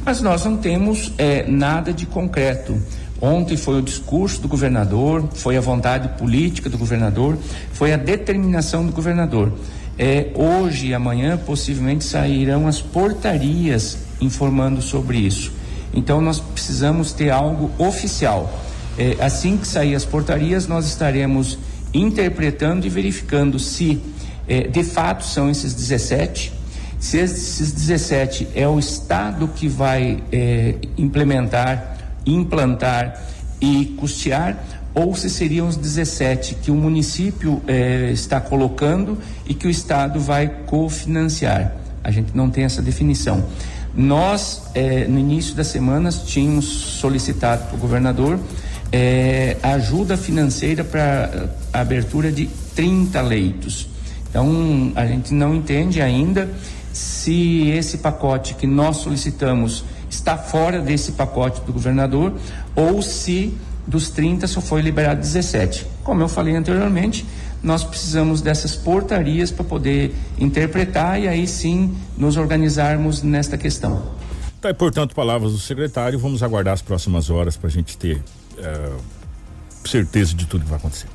mas 0.05 0.21
nós 0.21 0.45
não 0.45 0.55
temos 0.55 1.11
nada 1.47 1.91
de 1.91 2.05
concreto. 2.05 2.81
Ontem 3.21 3.57
foi 3.57 3.79
o 3.79 3.81
discurso 3.81 4.41
do 4.41 4.47
governador, 4.47 5.27
foi 5.33 5.57
a 5.57 5.61
vontade 5.61 6.07
política 6.17 6.69
do 6.69 6.77
governador, 6.77 7.37
foi 7.73 7.91
a 7.93 7.97
determinação 7.97 8.85
do 8.85 8.93
governador. 8.93 9.51
É, 9.97 10.31
hoje 10.33 10.87
e 10.87 10.93
amanhã 10.93 11.37
possivelmente 11.37 12.05
sairão 12.05 12.65
as 12.67 12.81
portarias 12.81 13.97
informando 14.21 14.81
sobre 14.81 15.17
isso. 15.17 15.51
Então 15.93 16.21
nós 16.21 16.39
precisamos 16.39 17.11
ter 17.11 17.29
algo 17.29 17.69
oficial. 17.77 18.61
É, 18.97 19.17
assim 19.19 19.57
que 19.57 19.67
sair 19.67 19.95
as 19.95 20.05
portarias, 20.05 20.67
nós 20.67 20.85
estaremos 20.85 21.57
interpretando 21.93 22.85
e 22.85 22.89
verificando 22.89 23.59
se 23.59 24.01
é, 24.47 24.67
de 24.67 24.83
fato 24.83 25.25
são 25.25 25.49
esses 25.49 25.73
17, 25.73 26.53
se 26.99 27.17
esses 27.17 27.71
17 27.71 28.47
é 28.55 28.67
o 28.67 28.79
Estado 28.79 29.47
que 29.47 29.67
vai 29.67 30.23
é, 30.31 30.75
implementar 30.97 31.98
implantar 32.25 33.21
e 33.61 33.95
custear, 33.97 34.57
ou 34.93 35.15
se 35.15 35.29
seriam 35.29 35.67
os 35.67 35.77
17 35.77 36.55
que 36.55 36.71
o 36.71 36.75
município 36.75 37.61
eh, 37.67 38.09
está 38.11 38.41
colocando 38.41 39.17
e 39.45 39.53
que 39.53 39.67
o 39.67 39.69
Estado 39.69 40.19
vai 40.19 40.47
cofinanciar. 40.65 41.75
A 42.03 42.11
gente 42.11 42.35
não 42.35 42.49
tem 42.49 42.63
essa 42.63 42.81
definição. 42.81 43.43
Nós, 43.95 44.63
eh, 44.73 45.05
no 45.07 45.19
início 45.19 45.55
das 45.55 45.67
semanas, 45.67 46.23
tínhamos 46.23 46.65
solicitado 46.65 47.65
para 47.65 47.75
o 47.75 47.79
governador 47.79 48.39
eh, 48.91 49.57
ajuda 49.61 50.17
financeira 50.17 50.83
para 50.83 51.49
a 51.71 51.81
abertura 51.81 52.31
de 52.31 52.47
30 52.75 53.21
leitos. 53.21 53.89
Então, 54.29 54.91
a 54.95 55.05
gente 55.05 55.33
não 55.33 55.55
entende 55.55 56.01
ainda 56.01 56.49
se 56.93 57.69
esse 57.69 57.99
pacote 57.99 58.55
que 58.55 58.67
nós 58.67 58.97
solicitamos 58.97 59.83
está 60.09 60.37
fora 60.37 60.81
desse 60.81 61.13
pacote 61.13 61.61
do 61.61 61.73
governador 61.73 62.33
ou 62.75 63.01
se 63.01 63.53
dos 63.85 64.09
30 64.09 64.47
só 64.47 64.61
foi 64.61 64.81
liberado 64.81 65.19
17. 65.19 65.85
Como 66.03 66.21
eu 66.21 66.29
falei 66.29 66.55
anteriormente, 66.55 67.25
nós 67.61 67.83
precisamos 67.83 68.41
dessas 68.41 68.75
portarias 68.75 69.51
para 69.51 69.63
poder 69.63 70.13
interpretar 70.37 71.19
e 71.19 71.27
aí 71.27 71.47
sim 71.47 71.95
nos 72.17 72.37
organizarmos 72.37 73.21
nesta 73.21 73.57
questão. 73.57 74.01
Tá, 74.61 74.69
e, 74.69 74.73
portanto, 74.73 75.15
palavras 75.15 75.53
do 75.53 75.57
secretário, 75.57 76.19
vamos 76.19 76.43
aguardar 76.43 76.73
as 76.73 76.81
próximas 76.81 77.29
horas 77.29 77.55
para 77.55 77.67
a 77.67 77.71
gente 77.71 77.97
ter 77.97 78.21
é, 78.57 78.91
certeza 79.85 80.33
de 80.33 80.45
tudo 80.45 80.63
que 80.63 80.69
vai 80.69 80.77
acontecer. 80.77 81.07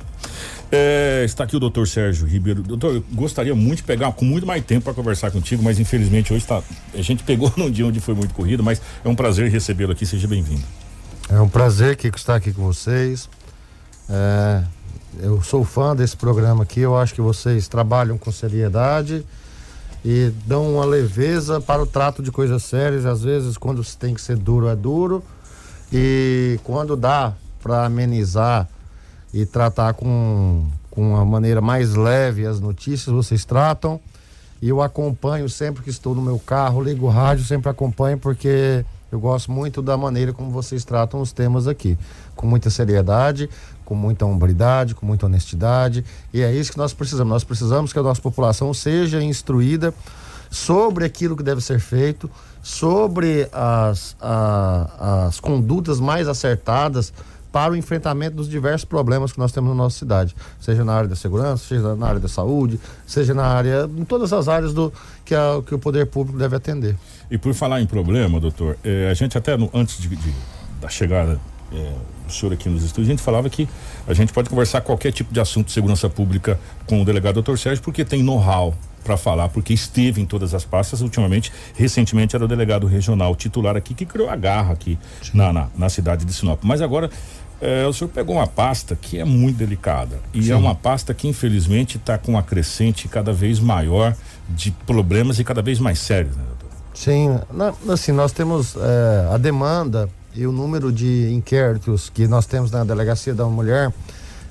É, 0.71 1.23
está 1.23 1.43
aqui 1.43 1.55
o 1.55 1.59
doutor 1.59 1.87
Sérgio 1.87 2.27
Ribeiro. 2.27 2.61
Doutor, 2.63 2.95
eu 2.95 3.03
gostaria 3.13 3.53
muito 3.53 3.77
de 3.77 3.83
pegar 3.83 4.11
com 4.13 4.25
muito 4.25 4.45
mais 4.45 4.63
tempo 4.63 4.85
para 4.85 4.93
conversar 4.93 5.31
contigo, 5.31 5.63
mas 5.63 5.79
infelizmente 5.79 6.33
hoje 6.33 6.45
tá, 6.45 6.61
a 6.93 7.01
gente 7.01 7.23
pegou 7.23 7.51
num 7.57 7.69
dia 7.69 7.85
onde 7.85 7.99
foi 7.99 8.13
muito 8.13 8.33
corrido, 8.33 8.63
mas 8.63 8.81
é 9.03 9.07
um 9.07 9.15
prazer 9.15 9.49
recebê-lo 9.49 9.91
aqui. 9.91 10.05
Seja 10.05 10.27
bem-vindo. 10.27 10.63
É 11.29 11.39
um 11.39 11.49
prazer 11.49 11.95
que 11.95 12.07
estar 12.07 12.35
aqui 12.35 12.51
com 12.51 12.63
vocês. 12.63 13.29
É, 14.09 14.63
eu 15.19 15.41
sou 15.41 15.63
fã 15.63 15.95
desse 15.95 16.17
programa 16.17 16.63
aqui. 16.63 16.81
Eu 16.81 16.97
acho 16.97 17.13
que 17.13 17.21
vocês 17.21 17.67
trabalham 17.67 18.17
com 18.17 18.31
seriedade 18.31 19.25
e 20.03 20.31
dão 20.45 20.75
uma 20.75 20.85
leveza 20.85 21.59
para 21.59 21.81
o 21.81 21.87
trato 21.87 22.21
de 22.21 22.31
coisas 22.31 22.63
sérias. 22.63 23.05
Às 23.05 23.23
vezes, 23.23 23.57
quando 23.57 23.83
tem 23.95 24.13
que 24.13 24.21
ser 24.21 24.37
duro, 24.37 24.67
é 24.67 24.75
duro. 24.75 25.23
E 25.91 26.59
quando 26.63 26.95
dá 26.95 27.33
para 27.61 27.85
amenizar 27.85 28.67
e 29.35 29.45
tratar 29.45 29.93
com, 29.93 30.65
com 30.89 31.09
uma 31.11 31.25
maneira 31.25 31.59
mais 31.59 31.93
leve 31.93 32.45
as 32.45 32.61
notícias, 32.61 33.13
vocês 33.13 33.43
tratam. 33.43 33.99
E 34.61 34.69
eu 34.69 34.81
acompanho 34.81 35.49
sempre 35.49 35.83
que 35.83 35.89
estou 35.89 36.15
no 36.15 36.21
meu 36.21 36.39
carro, 36.39 36.81
ligo 36.81 37.05
o 37.05 37.09
rádio, 37.09 37.43
sempre 37.43 37.69
acompanho 37.69 38.17
porque 38.17 38.85
eu 39.11 39.19
gosto 39.19 39.51
muito 39.51 39.81
da 39.81 39.97
maneira 39.97 40.31
como 40.31 40.49
vocês 40.51 40.85
tratam 40.85 41.19
os 41.19 41.33
temas 41.33 41.67
aqui. 41.67 41.97
Com 42.33 42.47
muita 42.47 42.69
seriedade, 42.69 43.49
com 43.83 43.93
muita 43.93 44.25
hombridade, 44.25 44.95
com 44.95 45.05
muita 45.05 45.25
honestidade. 45.25 46.05
E 46.33 46.41
é 46.41 46.53
isso 46.53 46.71
que 46.71 46.77
nós 46.77 46.93
precisamos. 46.93 47.29
Nós 47.29 47.43
precisamos 47.43 47.91
que 47.91 47.99
a 47.99 48.03
nossa 48.03 48.21
população 48.21 48.73
seja 48.73 49.21
instruída 49.21 49.93
sobre 50.49 51.03
aquilo 51.03 51.35
que 51.35 51.43
deve 51.43 51.59
ser 51.59 51.81
feito, 51.81 52.31
sobre 52.63 53.49
as, 53.51 54.15
a, 54.21 55.25
as 55.27 55.41
condutas 55.41 55.99
mais 55.99 56.29
acertadas 56.29 57.11
para 57.55 57.71
o 57.71 57.77
enfrentamento 57.77 58.35
dos 58.35 58.49
diversos 58.49 58.83
problemas 58.83 59.31
que 59.31 59.39
nós 59.39 59.53
temos 59.53 59.69
na 59.69 59.75
nossa 59.77 59.97
cidade, 59.97 60.35
seja 60.59 60.83
na 60.83 60.93
área 60.93 61.07
da 61.07 61.15
segurança, 61.15 61.63
seja 61.65 61.95
na 61.95 62.05
área 62.05 62.19
da 62.19 62.27
saúde, 62.27 62.77
seja 63.07 63.33
na 63.33 63.45
área, 63.45 63.89
em 63.97 64.03
todas 64.03 64.33
as 64.33 64.49
áreas 64.49 64.73
do 64.73 64.91
que, 65.23 65.33
a, 65.33 65.61
que 65.65 65.73
o 65.73 65.79
poder 65.79 66.05
público 66.07 66.37
deve 66.37 66.53
atender. 66.57 66.97
E 67.31 67.37
por 67.37 67.53
falar 67.53 67.79
em 67.79 67.85
problema, 67.85 68.41
doutor, 68.41 68.77
eh, 68.83 69.07
a 69.09 69.13
gente 69.13 69.37
até 69.37 69.55
no, 69.55 69.69
antes 69.73 69.97
de, 69.97 70.09
de, 70.09 70.33
da 70.81 70.89
chegada 70.89 71.39
eh, 71.71 71.93
do 72.27 72.33
senhor 72.33 72.51
aqui 72.51 72.67
nos 72.67 72.83
estúdios, 72.83 73.07
a 73.07 73.11
gente 73.11 73.23
falava 73.23 73.49
que 73.49 73.69
a 74.05 74.13
gente 74.13 74.33
pode 74.33 74.49
conversar 74.49 74.81
qualquer 74.81 75.13
tipo 75.13 75.33
de 75.33 75.39
assunto 75.39 75.67
de 75.67 75.71
segurança 75.71 76.09
pública 76.09 76.59
com 76.85 77.01
o 77.01 77.05
delegado 77.05 77.35
doutor 77.35 77.57
Sérgio, 77.57 77.81
porque 77.81 78.03
tem 78.03 78.21
know-how 78.21 78.75
para 79.05 79.15
falar, 79.15 79.47
porque 79.49 79.71
esteve 79.71 80.19
em 80.19 80.25
todas 80.25 80.53
as 80.53 80.65
pastas 80.65 80.99
ultimamente. 81.01 81.53
Recentemente 81.75 82.35
era 82.35 82.43
o 82.43 82.47
delegado 82.47 82.87
regional 82.87 83.35
titular 83.35 83.77
aqui 83.77 83.93
que 83.93 84.05
criou 84.05 84.29
a 84.29 84.35
garra 84.35 84.73
aqui 84.73 84.97
na, 85.33 85.53
na, 85.53 85.67
na 85.77 85.89
cidade 85.89 86.25
de 86.25 86.33
Sinop. 86.33 86.59
Mas 86.63 86.81
agora 86.81 87.09
é, 87.61 87.85
o 87.85 87.93
senhor 87.93 88.09
pegou 88.09 88.35
uma 88.35 88.47
pasta 88.47 88.95
que 88.95 89.17
é 89.17 89.23
muito 89.23 89.57
delicada 89.57 90.19
e 90.33 90.43
Sim. 90.43 90.51
é 90.51 90.55
uma 90.55 90.75
pasta 90.75 91.13
que 91.13 91.27
infelizmente 91.27 91.97
está 91.97 92.17
com 92.17 92.33
uma 92.33 92.43
crescente 92.43 93.07
cada 93.07 93.31
vez 93.31 93.59
maior 93.59 94.15
de 94.49 94.71
problemas 94.85 95.39
e 95.39 95.43
cada 95.43 95.61
vez 95.61 95.79
mais 95.79 95.99
sérios, 95.99 96.35
né, 96.35 96.43
doutor? 96.43 96.69
Sim, 96.93 97.39
na, 97.51 97.73
assim, 97.93 98.11
nós 98.11 98.31
temos 98.31 98.75
é, 98.75 99.33
a 99.33 99.37
demanda 99.37 100.09
e 100.33 100.45
o 100.45 100.51
número 100.51 100.91
de 100.91 101.31
inquéritos 101.33 102.09
que 102.09 102.27
nós 102.27 102.45
temos 102.45 102.71
na 102.71 102.83
delegacia 102.83 103.33
da 103.33 103.45
mulher, 103.45 103.91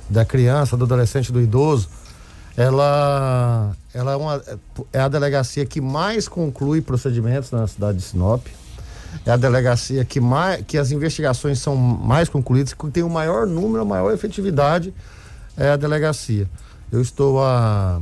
da 0.08 0.24
criança, 0.24 0.76
do 0.76 0.84
adolescente, 0.84 1.30
do 1.30 1.40
idoso, 1.40 1.88
ela, 2.56 3.72
ela 3.92 4.12
é, 4.12 4.16
uma, 4.16 4.42
é 4.92 5.00
a 5.00 5.08
delegacia 5.08 5.66
que 5.66 5.80
mais 5.80 6.28
conclui 6.28 6.80
procedimentos 6.80 7.50
na 7.50 7.66
cidade 7.66 7.98
de 7.98 8.04
Sinop 8.04 8.46
é 9.24 9.30
a 9.30 9.36
delegacia 9.36 10.04
que, 10.04 10.20
mais, 10.20 10.64
que 10.66 10.76
as 10.76 10.90
investigações 10.90 11.58
são 11.58 11.76
mais 11.76 12.28
concluídas, 12.28 12.72
que 12.72 12.90
tem 12.90 13.02
o 13.02 13.10
maior 13.10 13.46
número, 13.46 13.82
a 13.82 13.84
maior 13.84 14.12
efetividade 14.12 14.92
é 15.56 15.70
a 15.70 15.76
delegacia. 15.76 16.48
Eu 16.90 17.00
estou 17.00 17.42
há, 17.42 18.00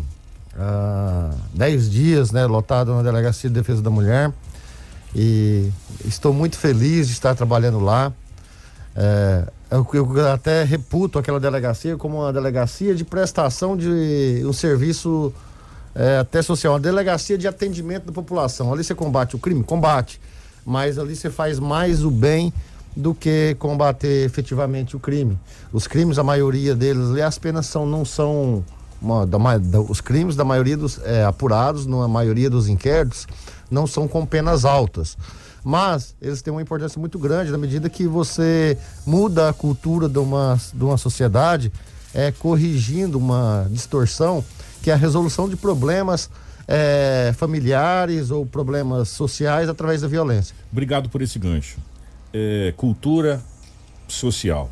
há 0.57 1.31
10 1.55 1.91
dias 1.91 2.33
né, 2.33 2.47
lotado 2.47 2.95
na 2.95 3.03
Delegacia 3.03 3.49
de 3.49 3.55
Defesa 3.55 3.83
da 3.83 3.91
Mulher 3.91 4.33
e 5.15 5.71
estou 6.05 6.33
muito 6.33 6.59
feliz 6.59 7.07
de 7.07 7.13
estar 7.13 7.35
trabalhando 7.35 7.81
lá. 7.81 8.13
É, 8.95 9.45
eu, 9.71 9.87
eu, 9.95 10.29
até 10.31 10.65
reputo 10.65 11.19
aquela 11.19 11.41
delegacia 11.41 11.97
como 11.97 12.19
uma 12.21 12.33
delegacia 12.33 12.95
de 12.95 13.05
prestação 13.05 13.77
de 13.77 14.43
um 14.45 14.53
serviço 14.53 15.33
é, 15.95 16.19
até 16.19 16.43
social, 16.43 16.75
uma 16.75 16.81
delegacia 16.81 17.39
de 17.39 17.47
atendimento 17.49 18.07
da 18.07 18.13
população. 18.13 18.73
Ali 18.73 18.85
você 18.85 18.95
combate 18.95 19.37
o 19.37 19.39
crime? 19.39 19.63
Combate 19.63 20.21
mas 20.65 20.99
ali 20.99 21.15
você 21.17 21.31
faz 21.31 21.59
mais 21.59 22.05
o 22.05 22.11
bem 22.11 22.53
do 22.97 23.15
que 23.15 23.57
combater 23.59 24.25
efetivamente 24.25 24.97
o 24.97 25.01
crime. 25.01 25.39
Os 25.73 25.87
crimes, 25.87 26.19
a 26.19 26.23
maioria 26.23 26.75
deles 26.75 27.11
as 27.21 27.39
penas 27.39 27.67
são, 27.67 27.87
não 27.87 28.05
são. 28.05 28.65
Uma, 29.01 29.27
da, 29.27 29.39
da, 29.59 29.81
os 29.81 30.01
crimes 30.01 30.37
da 30.37 30.45
maioria 30.45 30.77
dos 30.77 31.01
é, 31.03 31.25
apurados, 31.25 31.87
na 31.87 32.07
maioria 32.07 32.49
dos 32.49 32.69
inquéritos, 32.69 33.27
não 33.69 33.85
são 33.85 34.07
com 34.07 34.25
penas 34.25 34.65
altas. 34.65 35.17
Mas 35.65 36.15
eles 36.23 36.41
têm 36.41 36.53
uma 36.53 36.63
importância 36.63 37.01
muito 37.01 37.19
grande 37.19 37.51
na 37.51 37.59
medida 37.59 37.91
que 37.91 38.07
você 38.07 38.79
muda 39.05 39.49
a 39.49 39.53
cultura 39.53 40.09
de 40.09 40.21
uma, 40.21 40.61
de 40.73 40.85
uma 40.85 40.97
sociedade, 40.97 41.73
é, 42.15 42.31
corrigindo 42.31 43.19
uma 43.19 43.67
distorção 43.71 44.45
que 44.83 44.91
é 44.91 44.95
a 44.95 44.97
resolução 44.97 45.49
de 45.49 45.57
problemas 45.57 46.29
é, 46.67 47.33
familiares 47.37 48.31
ou 48.31 48.47
problemas 48.47 49.09
sociais 49.09 49.69
através 49.69 50.03
da 50.03 50.09
violência. 50.09 50.55
Obrigado 50.71 51.09
por 51.09 51.23
esse 51.23 51.39
gancho. 51.39 51.79
É, 52.33 52.73
cultura 52.77 53.43
social. 54.09 54.71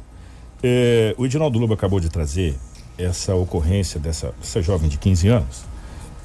É, 0.63 1.15
o 1.17 1.25
Edinaldo 1.25 1.59
Lobo 1.59 1.75
acabou 1.75 2.01
de 2.01 2.09
trazer 2.09 2.57
essa 2.99 3.35
ocorrência 3.35 3.99
dessa, 3.99 4.33
dessa 4.41 4.61
jovem 4.61 4.89
de 4.89 4.99
15 4.99 5.29
anos 5.29 5.71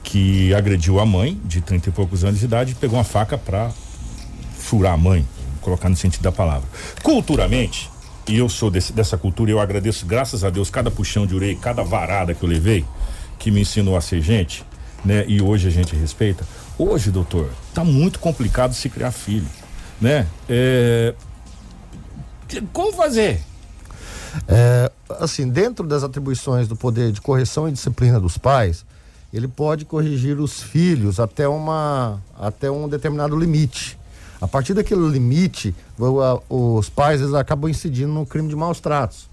que 0.03 0.53
agrediu 0.53 0.99
a 0.99 1.05
mãe 1.05 1.39
de 1.43 1.61
30 1.61 1.89
e 1.89 1.91
poucos 1.91 2.23
anos 2.23 2.39
de 2.39 2.45
idade 2.45 2.73
e 2.73 2.75
pegou 2.75 2.97
uma 2.97 3.03
faca 3.03 3.37
para 3.37 3.71
furar 4.57 4.93
a 4.93 4.97
mãe, 4.97 5.25
colocar 5.61 5.89
no 5.89 5.95
sentido 5.95 6.21
da 6.21 6.31
palavra. 6.31 6.67
Culturalmente, 7.01 7.89
e 8.27 8.37
eu 8.37 8.47
sou 8.47 8.69
desse, 8.69 8.93
dessa 8.93 9.17
cultura, 9.17 9.51
eu 9.51 9.59
agradeço, 9.59 10.05
graças 10.05 10.43
a 10.43 10.49
Deus, 10.49 10.69
cada 10.69 10.91
puxão 10.91 11.25
de 11.25 11.35
orelha, 11.35 11.57
cada 11.59 11.83
varada 11.83 12.33
que 12.33 12.43
eu 12.43 12.49
levei, 12.49 12.85
que 13.39 13.49
me 13.49 13.61
ensinou 13.61 13.97
a 13.97 14.01
ser 14.01 14.21
gente 14.21 14.63
né? 15.05 15.23
E 15.27 15.41
hoje 15.41 15.67
a 15.67 15.71
gente 15.71 15.95
respeita. 15.95 16.43
Hoje, 16.77 17.11
doutor, 17.11 17.49
tá 17.73 17.83
muito 17.83 18.19
complicado 18.19 18.73
se 18.73 18.89
criar 18.89 19.11
filho, 19.11 19.47
né? 20.01 20.27
É... 20.49 21.13
Como 22.73 22.91
fazer? 22.91 23.41
É, 24.47 24.91
assim, 25.19 25.47
dentro 25.47 25.87
das 25.87 26.03
atribuições 26.03 26.67
do 26.67 26.75
poder 26.75 27.11
de 27.11 27.21
correção 27.21 27.69
e 27.69 27.71
disciplina 27.71 28.19
dos 28.19 28.37
pais, 28.37 28.85
ele 29.33 29.47
pode 29.47 29.85
corrigir 29.85 30.39
os 30.39 30.61
filhos 30.61 31.19
até 31.19 31.47
uma 31.47 32.21
até 32.37 32.69
um 32.69 32.87
determinado 32.87 33.37
limite. 33.37 33.97
A 34.41 34.47
partir 34.47 34.73
daquele 34.73 35.07
limite, 35.07 35.73
os 36.49 36.89
pais 36.89 37.21
eles 37.21 37.33
acabam 37.33 37.69
incidindo 37.69 38.11
no 38.11 38.25
crime 38.25 38.49
de 38.49 38.55
maus 38.55 38.79
tratos, 38.79 39.29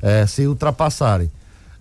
é, 0.00 0.26
se 0.26 0.46
ultrapassarem, 0.46 1.30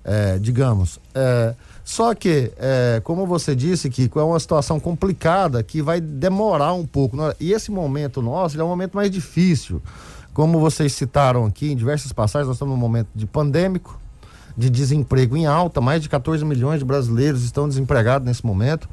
é, 0.04 0.40
digamos. 0.40 1.00
É, 1.14 1.54
só 1.88 2.14
que, 2.14 2.52
é, 2.58 3.00
como 3.02 3.26
você 3.26 3.56
disse, 3.56 3.90
Kiko, 3.90 4.20
é 4.20 4.24
uma 4.24 4.38
situação 4.42 4.78
complicada 4.78 5.64
que 5.64 5.82
vai 5.82 6.02
demorar 6.02 6.74
um 6.74 6.86
pouco. 6.86 7.16
Né? 7.16 7.34
E 7.40 7.54
esse 7.54 7.72
momento 7.72 8.22
nosso 8.22 8.60
é 8.60 8.64
um 8.64 8.68
momento 8.68 8.96
mais 8.96 9.10
difícil. 9.10 9.82
Como 10.34 10.60
vocês 10.60 10.92
citaram 10.92 11.46
aqui 11.46 11.72
em 11.72 11.78
diversas 11.78 12.12
passagens, 12.12 12.48
nós 12.48 12.58
estamos 12.58 12.76
num 12.76 12.80
momento 12.80 13.08
de 13.16 13.26
pandêmico, 13.26 13.98
de 14.58 14.70
desemprego 14.70 15.38
em 15.38 15.46
alta, 15.46 15.80
mais 15.80 16.02
de 16.02 16.10
14 16.10 16.44
milhões 16.44 16.80
de 16.80 16.86
brasileiros 16.86 17.46
estão 17.46 17.70
desempregados 17.70 18.28
nesse 18.28 18.46
momento. 18.46 18.90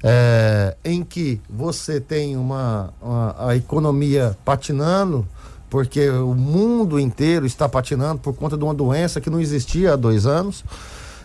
É, 0.00 0.76
em 0.84 1.02
que 1.02 1.40
você 1.50 2.00
tem 2.00 2.36
uma, 2.36 2.94
uma, 3.02 3.48
a 3.48 3.56
economia 3.56 4.38
patinando, 4.44 5.26
porque 5.68 6.08
o 6.08 6.32
mundo 6.36 7.00
inteiro 7.00 7.44
está 7.44 7.68
patinando 7.68 8.20
por 8.20 8.34
conta 8.34 8.56
de 8.56 8.62
uma 8.62 8.72
doença 8.72 9.20
que 9.20 9.28
não 9.28 9.40
existia 9.40 9.94
há 9.94 9.96
dois 9.96 10.26
anos. 10.26 10.64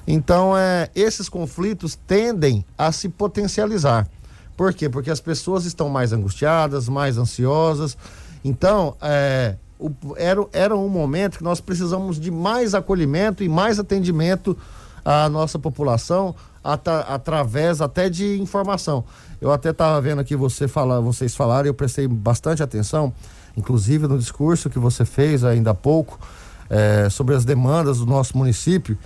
Então, 0.07 0.55
é, 0.57 0.89
esses 0.95 1.27
conflitos 1.27 1.95
tendem 1.95 2.63
a 2.77 2.91
se 2.91 3.09
potencializar. 3.09 4.07
Por 4.55 4.73
quê? 4.73 4.89
Porque 4.89 5.09
as 5.09 5.19
pessoas 5.19 5.65
estão 5.65 5.89
mais 5.89 6.13
angustiadas, 6.13 6.87
mais 6.87 7.17
ansiosas. 7.17 7.97
Então, 8.43 8.95
é, 9.01 9.55
o, 9.79 9.91
era, 10.15 10.45
era 10.53 10.75
um 10.75 10.87
momento 10.87 11.37
que 11.39 11.43
nós 11.43 11.59
precisamos 11.59 12.19
de 12.19 12.31
mais 12.31 12.73
acolhimento 12.73 13.43
e 13.43 13.49
mais 13.49 13.79
atendimento 13.79 14.57
à 15.03 15.27
nossa 15.27 15.59
população 15.59 16.35
at, 16.63 16.87
através 17.07 17.81
até 17.81 18.09
de 18.09 18.39
informação. 18.39 19.03
Eu 19.41 19.51
até 19.51 19.71
estava 19.71 19.99
vendo 20.01 20.19
aqui 20.21 20.35
você 20.35 20.67
falar, 20.67 20.99
vocês 20.99 21.35
falarem, 21.35 21.67
eu 21.67 21.73
prestei 21.73 22.07
bastante 22.07 22.63
atenção, 22.63 23.13
inclusive 23.57 24.07
no 24.07 24.17
discurso 24.17 24.69
que 24.69 24.79
você 24.79 25.03
fez 25.03 25.43
ainda 25.43 25.71
há 25.71 25.75
pouco, 25.75 26.19
é, 26.69 27.09
sobre 27.09 27.35
as 27.35 27.45
demandas 27.45 27.99
do 27.99 28.05
nosso 28.05 28.37
município. 28.37 28.97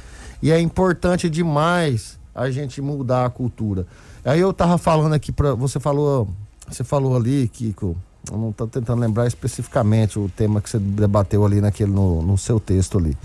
E 0.42 0.52
é 0.52 0.60
importante 0.60 1.30
demais 1.30 2.18
a 2.34 2.50
gente 2.50 2.82
mudar 2.82 3.26
a 3.26 3.30
cultura. 3.30 3.86
Aí 4.24 4.40
eu 4.40 4.54
tava 4.54 4.78
falando 4.78 5.14
aqui 5.14 5.32
para 5.32 5.54
você 5.54 5.80
falou, 5.80 6.28
você 6.68 6.84
falou 6.84 7.16
ali, 7.16 7.48
Kiko, 7.48 7.98
eu 8.32 8.38
não 8.38 8.52
tô 8.52 8.68
tentando 8.68 9.02
lembrar 9.02 9.28
especificamente 9.28 10.20
o 10.20 10.30
tema 10.30 10.62
que 10.62 10.70
você 10.70 10.80
debateu 10.80 11.46
ali 11.46 11.62
naquele 11.62 11.92
no, 11.92 12.22
no 12.22 12.38
seu 12.38 12.60
texto 12.60 12.98
ali. 12.98 13.18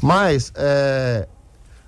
Mas 0.00 0.52
é, 0.54 1.26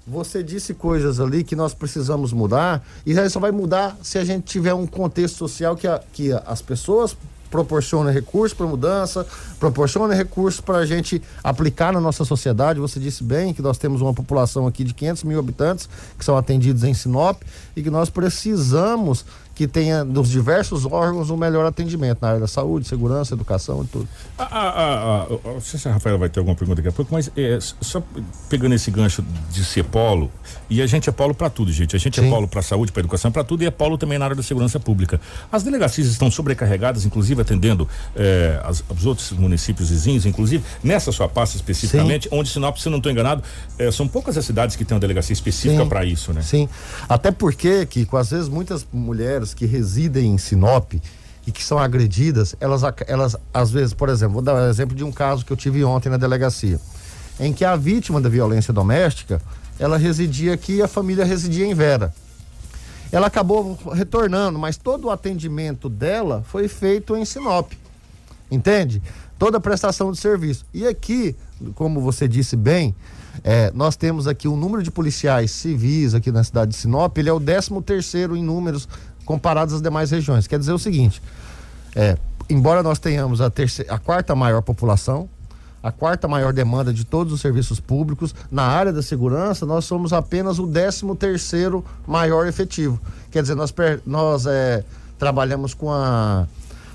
você 0.07 0.43
disse 0.43 0.75
coisas 0.75 1.21
ali 1.21 1.45
que 1.45 1.55
nós 1.55 1.73
precisamos 1.73 2.33
mudar 2.33 2.85
e 3.07 3.19
aí 3.19 3.31
só 3.31 3.39
vai 3.39 3.53
mudar 3.53 3.97
se 4.03 4.19
a 4.19 4.25
gente 4.25 4.45
tiver 4.45 4.75
um 4.75 4.87
contexto 4.87 5.37
social 5.37 5.77
que, 5.77 5.87
a, 5.87 6.03
que 6.13 6.33
as 6.33 6.61
pessoas 6.61 7.17
proporciona 7.51 8.11
recursos 8.11 8.57
para 8.57 8.67
mudança, 8.67 9.27
proporciona 9.59 10.15
recursos 10.15 10.61
para 10.61 10.79
a 10.79 10.87
gente 10.87 11.21
aplicar 11.43 11.93
na 11.93 12.01
nossa 12.01 12.25
sociedade. 12.25 12.81
Você 12.81 13.01
disse 13.01 13.25
bem 13.25 13.53
que 13.53 13.61
nós 13.61 13.77
temos 13.77 14.01
uma 14.01 14.15
população 14.15 14.67
aqui 14.67 14.85
de 14.85 14.95
500 14.95 15.25
mil 15.25 15.39
habitantes 15.39 15.89
que 16.19 16.25
são 16.25 16.37
atendidos 16.37 16.85
em 16.85 16.95
Sinop 16.95 17.43
e 17.75 17.83
que 17.83 17.91
nós 17.91 18.09
precisamos 18.09 19.25
que 19.61 19.69
tenha 19.69 20.03
dos 20.03 20.31
diversos 20.31 20.87
órgãos 20.87 21.29
um 21.29 21.37
melhor 21.37 21.67
atendimento 21.67 22.17
na 22.23 22.29
área 22.29 22.41
da 22.41 22.47
saúde, 22.47 22.89
segurança, 22.89 23.35
educação 23.35 23.85
e 23.85 23.87
tudo. 23.89 24.09
Ah, 24.39 24.49
ah, 24.51 24.73
ah, 24.75 25.27
ah, 25.31 25.39
não 25.53 25.61
sei 25.61 25.79
se 25.79 25.87
a 25.87 25.93
Rafaela 25.93 26.17
vai 26.17 26.31
ter 26.31 26.39
alguma 26.41 26.57
pergunta 26.57 26.77
daqui 26.81 26.89
a 26.89 26.93
pouco, 26.93 27.13
mas 27.13 27.31
é, 27.37 27.59
só 27.61 28.03
pegando 28.49 28.75
esse 28.75 28.91
gancho 28.91 29.23
de 29.53 29.63
ser 29.63 29.85
polo, 29.85 30.31
e 30.71 30.81
a 30.81 30.87
gente 30.87 31.11
é 31.11 31.13
polo 31.13 31.35
para 31.35 31.51
tudo, 31.51 31.71
gente. 31.73 31.95
A 31.95 31.99
gente 31.99 32.19
é 32.19 32.23
Sim. 32.23 32.31
polo 32.31 32.49
para 32.49 32.63
saúde, 32.63 32.91
para 32.91 33.01
educação, 33.01 33.31
para 33.31 33.45
tudo, 33.45 33.63
e 33.63 33.67
é 33.67 33.71
polo 33.71 33.99
também 33.99 34.19
na 34.19 34.25
área 34.25 34.35
da 34.35 34.43
segurança 34.43 34.81
pública. 34.81 35.21
As 35.53 35.63
delegacias 35.63 36.07
estão 36.07 36.31
sobrecarregadas, 36.31 37.05
inclusive 37.05 37.43
atendendo 37.43 37.87
eh, 38.17 38.59
as- 38.65 38.83
os 38.89 39.05
outros 39.05 39.31
municípios 39.33 39.91
vizinhos, 39.91 40.25
inclusive 40.25 40.65
nessa 40.83 41.13
sua 41.13 41.29
pasta 41.29 41.57
especificamente, 41.57 42.31
onde 42.33 42.49
Sinop, 42.49 42.79
se 42.79 42.89
não 42.89 42.97
estou 42.97 43.13
enganado, 43.13 43.43
eh, 43.79 43.91
são 43.93 44.09
poucas 44.09 44.39
as 44.39 44.45
cidades 44.47 44.75
que 44.75 44.87
têm 44.87 44.95
uma 44.95 45.01
delegacia 45.01 45.35
específica 45.35 45.83
Sim. 45.83 45.89
para 45.91 46.03
isso, 46.07 46.33
né? 46.33 46.41
Sim. 46.41 46.67
Até 47.07 47.31
porque, 47.31 47.85
Kiko, 47.85 48.17
às 48.17 48.31
vezes 48.31 48.49
muitas 48.49 48.87
mulheres 48.91 49.50
que 49.55 49.67
residem 49.67 50.33
em 50.33 50.39
Sinop 50.39 50.95
e 51.47 51.53
que 51.53 51.63
são 51.63 51.79
agredidas, 51.79 52.55
elas, 52.61 52.83
elas 53.07 53.37
às 53.53 53.71
vezes, 53.71 53.95
por 53.95 54.09
exemplo, 54.09 54.35
vou 54.35 54.43
dar 54.43 54.55
um 54.55 54.69
exemplo 54.69 54.95
de 54.95 55.05
um 55.05 55.13
caso 55.13 55.45
que 55.45 55.53
eu 55.53 55.57
tive 55.57 55.83
ontem 55.85 56.09
na 56.09 56.17
delegacia, 56.17 56.79
em 57.39 57.53
que 57.53 57.65
a 57.65 57.77
vítima 57.77 58.21
da 58.21 58.29
violência 58.29 58.73
doméstica, 58.73 59.41
ela 59.79 59.97
residia 59.97 60.55
aqui 60.55 60.75
e 60.75 60.83
a 60.83 60.89
família 60.89 61.25
residia 61.25 61.67
em 61.67 61.75
Vera. 61.75 62.15
Ela 63.11 63.27
acabou 63.27 63.77
retornando, 63.93 64.59
mas 64.59 64.77
todo 64.77 65.07
o 65.07 65.11
atendimento 65.11 65.89
dela 65.89 66.45
foi 66.47 66.69
feito 66.69 67.17
em 67.17 67.25
Sinop. 67.25 67.73
Entende? 68.51 69.03
Toda 69.39 69.57
a 69.57 69.61
prestação 69.61 70.13
de 70.13 70.19
serviço. 70.19 70.65
E 70.73 70.87
aqui, 70.87 71.35
como 71.75 72.01
você 72.01 72.29
disse 72.29 72.55
bem, 72.55 72.95
é, 73.43 73.71
nós 73.75 73.97
temos 73.97 74.27
aqui 74.27 74.47
o 74.47 74.57
número 74.57 74.83
de 74.83 74.91
policiais 74.91 75.51
civis 75.51 76.15
aqui 76.15 76.31
na 76.31 76.45
cidade 76.45 76.73
de 76.73 76.77
Sinop, 76.77 77.17
ele 77.17 77.29
é 77.29 77.33
o 77.33 77.41
13 77.41 77.81
terceiro 77.83 78.37
em 78.37 78.43
números 78.43 78.89
comparados 79.35 79.73
às 79.75 79.81
demais 79.81 80.11
regiões. 80.11 80.49
Quer 80.49 80.59
dizer 80.59 80.73
o 80.73 80.79
seguinte, 80.79 81.23
é, 81.95 82.17
embora 82.49 82.83
nós 82.83 82.99
tenhamos 82.99 83.41
a, 83.41 83.49
terce- 83.49 83.87
a 83.89 83.97
quarta 83.97 84.35
maior 84.35 84.61
população, 84.61 85.29
a 85.81 85.93
quarta 85.93 86.27
maior 86.27 86.53
demanda 86.53 86.93
de 86.93 87.05
todos 87.05 87.33
os 87.33 87.41
serviços 87.41 87.79
públicos, 87.79 88.35
na 88.51 88.65
área 88.65 88.93
da 88.93 89.01
segurança, 89.03 89.65
nós 89.65 89.85
somos 89.85 90.13
apenas 90.13 90.59
o 90.59 90.67
13 90.67 91.15
terceiro 91.17 91.85
maior 92.09 92.45
efetivo. 92.49 93.01
Quer 93.31 93.43
dizer, 93.43 93.55
nós, 93.55 93.73
nós 94.05 94.47
é, 94.47 94.83
trabalhamos 95.17 95.75
com 95.75 95.93
a, 95.93 96.45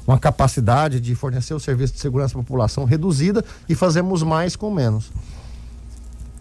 uma 0.05 0.19
capacidade 0.19 0.99
de 0.99 1.15
fornecer 1.15 1.53
o 1.53 1.59
serviço 1.59 1.93
de 1.93 2.01
segurança 2.01 2.37
à 2.37 2.41
população 2.43 2.83
reduzida 2.83 3.45
e 3.69 3.75
fazemos 3.75 4.23
mais 4.23 4.57
com 4.57 4.69
menos. 4.69 5.09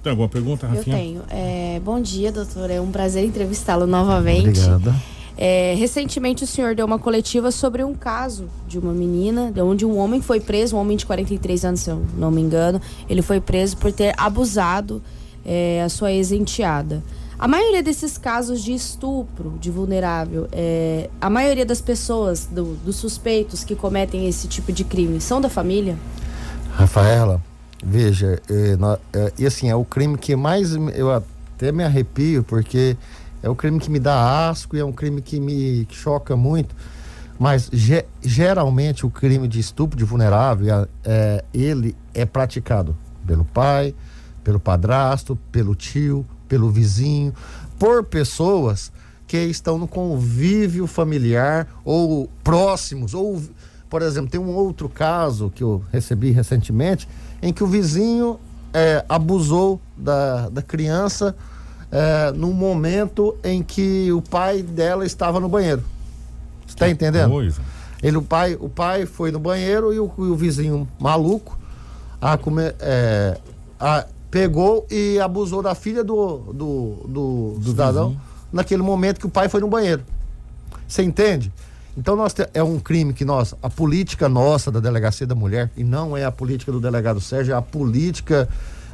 Tem 0.03 0.11
alguma 0.11 0.29
pergunta, 0.29 0.67
Eu 0.67 0.75
Rafinha? 0.75 0.97
tenho. 0.97 1.23
É, 1.31 1.81
bom 1.85 2.01
dia, 2.03 2.33
doutor. 2.33 2.69
É 2.69 2.81
um 2.81 2.91
prazer 2.91 3.25
entrevistá-lo 3.25 3.87
novamente. 3.87 4.49
Obrigada. 4.61 4.95
É, 5.37 5.75
recentemente 5.77 6.45
o 6.45 6.47
senhor 6.47 6.75
deu 6.77 6.87
uma 6.87 6.99
coletiva 6.99 7.51
sobre 7.51 7.83
um 7.83 7.93
caso 7.95 8.49
de 8.69 8.79
uma 8.79 8.93
menina, 8.93 9.51
de 9.51 9.61
onde 9.61 9.85
um 9.85 9.99
homem 9.99 10.21
foi 10.23 10.39
preso, 10.41 10.77
um 10.77 10.79
homem 10.81 10.97
de 10.97 11.05
43 11.05 11.65
anos, 11.65 11.81
se 11.81 11.91
eu 11.91 12.03
não 12.17 12.31
me 12.31 12.41
engano. 12.41 12.81
Ele 13.09 13.21
foi 13.23 13.41
preso 13.41 13.77
por 13.77 13.91
ter 13.93 14.15
abusado 14.17 15.03
é, 15.45 15.83
a 15.83 15.89
sua 15.89 16.13
ex-enteada. 16.13 17.03
A 17.37 17.49
maioria 17.49 17.83
desses 17.83 18.17
casos 18.17 18.63
de 18.63 18.73
estupro 18.73 19.55
de 19.61 19.71
vulnerável, 19.71 20.47
é, 20.53 21.11
a 21.21 21.29
maioria 21.29 21.67
das 21.67 21.81
pessoas, 21.81 22.47
do- 22.47 22.77
dos 22.85 22.95
suspeitos 22.97 23.65
que 23.65 23.75
cometem 23.75 24.29
esse 24.29 24.47
tipo 24.47 24.73
de 24.73 24.85
crime, 24.85 25.21
são 25.21 25.41
da 25.41 25.49
família? 25.49 25.99
Rafaela, 26.71 27.43
veja, 27.85 28.41
é, 28.49 28.77
é, 29.13 29.33
e 29.37 29.45
assim, 29.47 29.69
é 29.69 29.75
o 29.75 29.85
crime 29.85 30.17
que 30.17 30.37
mais 30.37 30.75
eu 30.95 31.11
até 31.11 31.73
me 31.73 31.83
arrepio, 31.83 32.45
porque 32.45 32.97
é 33.45 33.51
o 33.51 33.55
crime 33.55 33.79
que 33.79 33.91
me 33.91 33.99
dá 33.99 34.49
asco 34.49 34.75
e 34.75 34.81
é 34.81 34.85
um 34.85 34.93
crime 34.93 35.21
que 35.21 35.39
me 35.39 35.87
choca 35.91 36.35
muito. 36.35 36.75
Mas 37.39 37.69
ge- 37.73 38.07
geralmente 38.23 39.05
o 39.05 39.11
crime 39.11 39.47
de 39.47 39.61
estupro 39.61 39.99
de 39.99 40.05
vulnerável, 40.05 40.75
é, 40.75 40.89
é, 41.05 41.45
ele 41.53 41.95
é 42.15 42.25
praticado 42.25 42.97
pelo 43.27 43.45
pai, 43.45 43.95
pelo 44.43 44.59
padrasto, 44.59 45.37
pelo 45.53 45.75
tio, 45.75 46.25
pelo 46.49 46.71
vizinho, 46.71 47.35
por 47.79 48.05
pessoas 48.05 48.91
que 49.27 49.37
estão 49.39 49.77
no 49.79 49.87
convívio 49.89 50.87
familiar 50.87 51.67
ou 51.85 52.31
próximos, 52.43 53.15
ou 53.15 53.43
por 53.91 54.01
exemplo, 54.03 54.31
tem 54.31 54.41
um 54.41 54.55
outro 54.55 54.89
caso 54.89 55.53
que 55.55 55.63
eu 55.63 55.83
recebi 55.93 56.31
recentemente 56.31 57.07
em 57.43 57.53
que 57.53 57.63
o 57.63 57.67
vizinho 57.67 58.41
eh, 58.73 59.05
abusou 59.09 59.81
da, 59.97 60.49
da 60.49 60.63
criança 60.63 61.35
eh, 61.95 62.33
num 62.35 62.53
momento 62.53 63.37
em 63.45 63.63
que 63.63 64.11
o 64.13 64.21
pai 64.21 64.63
dela 64.63 65.07
estava 65.07 65.39
no 65.39 65.49
banheiro. 65.49 65.83
Você 66.67 66.75
está 66.75 66.91
entendendo? 66.91 67.31
Coisa. 67.31 67.61
Ele, 68.03 68.17
o, 68.19 68.23
pai, 68.23 68.57
o 68.61 68.69
pai 68.69 69.07
foi 69.07 69.31
no 69.31 69.39
banheiro 69.39 69.93
e 69.95 69.99
o, 70.01 70.11
e 70.19 70.23
o 70.23 70.35
vizinho 70.37 70.87
maluco 70.99 71.57
a 72.21 72.37
come- 72.37 72.75
é, 72.81 73.39
a- 73.79 74.05
pegou 74.31 74.85
e 74.91 75.19
abusou 75.21 75.63
da 75.63 75.75
filha 75.75 76.03
do, 76.03 76.39
do, 76.53 76.97
do, 77.09 77.55
do 77.61 77.71
cidadão 77.71 78.17
naquele 78.53 78.83
momento 78.83 79.21
que 79.21 79.27
o 79.27 79.31
pai 79.31 79.49
foi 79.49 79.61
no 79.61 79.69
banheiro. 79.69 80.03
Você 80.89 81.03
entende? 81.03 81.53
Então 81.97 82.17
nós 82.17 82.35
te- 82.35 82.49
é 82.53 82.63
um 82.63 82.79
crime 82.81 83.13
que 83.13 83.25
nós, 83.25 83.55
a 83.63 83.71
política 83.71 84.29
nossa 84.29 84.71
da 84.71 84.81
Delegacia 84.81 85.27
da 85.27 85.35
Mulher, 85.35 85.71
e 85.77 85.85
não 85.85 86.17
é 86.17 86.25
a 86.25 86.33
política 86.33 86.73
do 86.73 86.81
delegado 86.81 87.21
Sérgio, 87.21 87.55
é 87.55 87.57
a 87.57 87.63
política 87.63 88.49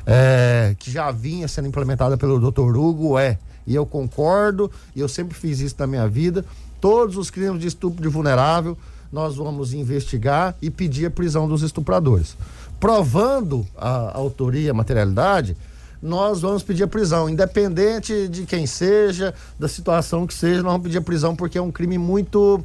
é, 0.06 0.74
que 0.78 0.90
já 0.90 1.10
vinha 1.10 1.46
sendo 1.48 1.68
implementada 1.68 2.16
pelo 2.16 2.38
Dr. 2.38 2.76
Hugo, 2.76 3.18
é. 3.18 3.38
E 3.66 3.74
eu 3.74 3.86
concordo, 3.86 4.70
e 4.96 5.00
eu 5.00 5.08
sempre 5.08 5.36
fiz 5.36 5.60
isso 5.60 5.76
na 5.78 5.86
minha 5.86 6.08
vida. 6.08 6.44
Todos 6.80 7.16
os 7.16 7.30
crimes 7.30 7.60
de 7.60 7.66
estupro 7.66 8.02
de 8.02 8.08
vulnerável, 8.08 8.76
nós 9.12 9.36
vamos 9.36 9.74
investigar 9.74 10.56
e 10.62 10.70
pedir 10.70 11.06
a 11.06 11.10
prisão 11.10 11.48
dos 11.48 11.62
estupradores. 11.62 12.36
Provando 12.78 13.66
a 13.76 14.16
autoria, 14.16 14.70
a 14.70 14.74
materialidade, 14.74 15.56
nós 16.02 16.40
vamos 16.40 16.62
pedir 16.62 16.84
a 16.84 16.88
prisão, 16.88 17.28
independente 17.28 18.28
de 18.28 18.46
quem 18.46 18.66
seja, 18.66 19.34
da 19.58 19.68
situação 19.68 20.26
que 20.26 20.32
seja, 20.32 20.62
nós 20.62 20.72
vamos 20.72 20.84
pedir 20.84 20.98
a 20.98 21.02
prisão 21.02 21.36
porque 21.36 21.58
é 21.58 21.62
um 21.62 21.70
crime 21.70 21.98
muito. 21.98 22.64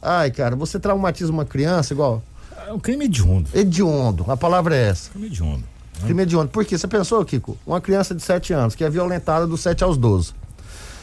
Ai, 0.00 0.30
cara, 0.30 0.56
você 0.56 0.80
traumatiza 0.80 1.30
uma 1.30 1.44
criança 1.44 1.92
igual. 1.92 2.22
É 2.66 2.72
um 2.72 2.80
crime 2.80 3.04
hediondo. 3.04 3.50
Hediondo, 3.52 4.24
a 4.30 4.36
palavra 4.36 4.74
é 4.74 4.88
essa. 4.88 5.10
Crime 5.10 5.26
hediondo. 5.26 5.75
Crime 6.04 6.22
hediondo. 6.22 6.48
Por 6.48 6.64
quê? 6.64 6.76
Você 6.76 6.86
pensou, 6.86 7.24
Kiko? 7.24 7.56
Uma 7.66 7.80
criança 7.80 8.14
de 8.14 8.22
7 8.22 8.52
anos 8.52 8.74
que 8.74 8.84
é 8.84 8.90
violentada 8.90 9.46
dos 9.46 9.60
7 9.60 9.84
aos 9.84 9.96
12. 9.96 10.32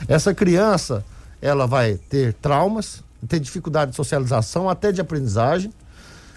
Essa 0.07 0.33
criança, 0.33 1.03
ela 1.41 1.65
vai 1.65 1.95
ter 2.09 2.33
traumas, 2.33 3.03
ter 3.27 3.39
dificuldade 3.39 3.91
de 3.91 3.97
socialização, 3.97 4.69
até 4.69 4.91
de 4.91 5.01
aprendizagem. 5.01 5.73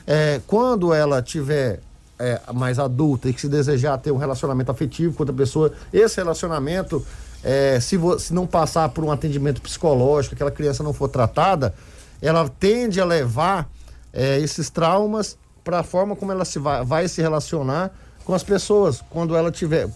É, 0.07 0.41
quando 0.47 0.95
ela 0.95 1.21
tiver 1.21 1.81
é, 2.19 2.41
mais 2.55 2.79
adulta 2.79 3.29
e 3.29 3.33
que 3.33 3.41
se 3.41 3.49
desejar 3.49 3.99
ter 3.99 4.11
um 4.11 4.17
relacionamento 4.17 4.71
afetivo 4.71 5.15
com 5.15 5.23
outra 5.23 5.35
pessoa, 5.35 5.73
esse 5.93 6.17
relacionamento, 6.17 7.05
é, 7.43 7.79
se, 7.81 7.99
se 8.19 8.33
não 8.33 8.47
passar 8.47 8.89
por 8.91 9.05
um 9.05 9.11
atendimento 9.11 9.61
psicológico, 9.61 10.35
aquela 10.35 10.51
criança 10.51 10.83
não 10.83 10.93
for 10.93 11.09
tratada, 11.09 11.75
ela 12.23 12.49
tende 12.49 13.01
a 13.01 13.05
levar 13.05 13.69
é, 14.13 14.39
esses 14.39 14.71
traumas 14.71 15.37
para 15.63 15.81
a 15.81 15.83
forma 15.83 16.15
como 16.17 16.33
ela 16.33 16.45
se 16.45 16.59
vai, 16.59 16.85
vai 16.85 17.09
se 17.09 17.21
relacionar 17.21 17.91
com 18.27 18.35
as 18.35 18.43
pessoas 18.43 19.03
quando 19.09 19.35
ela 19.37 19.51
tiver 19.51 19.89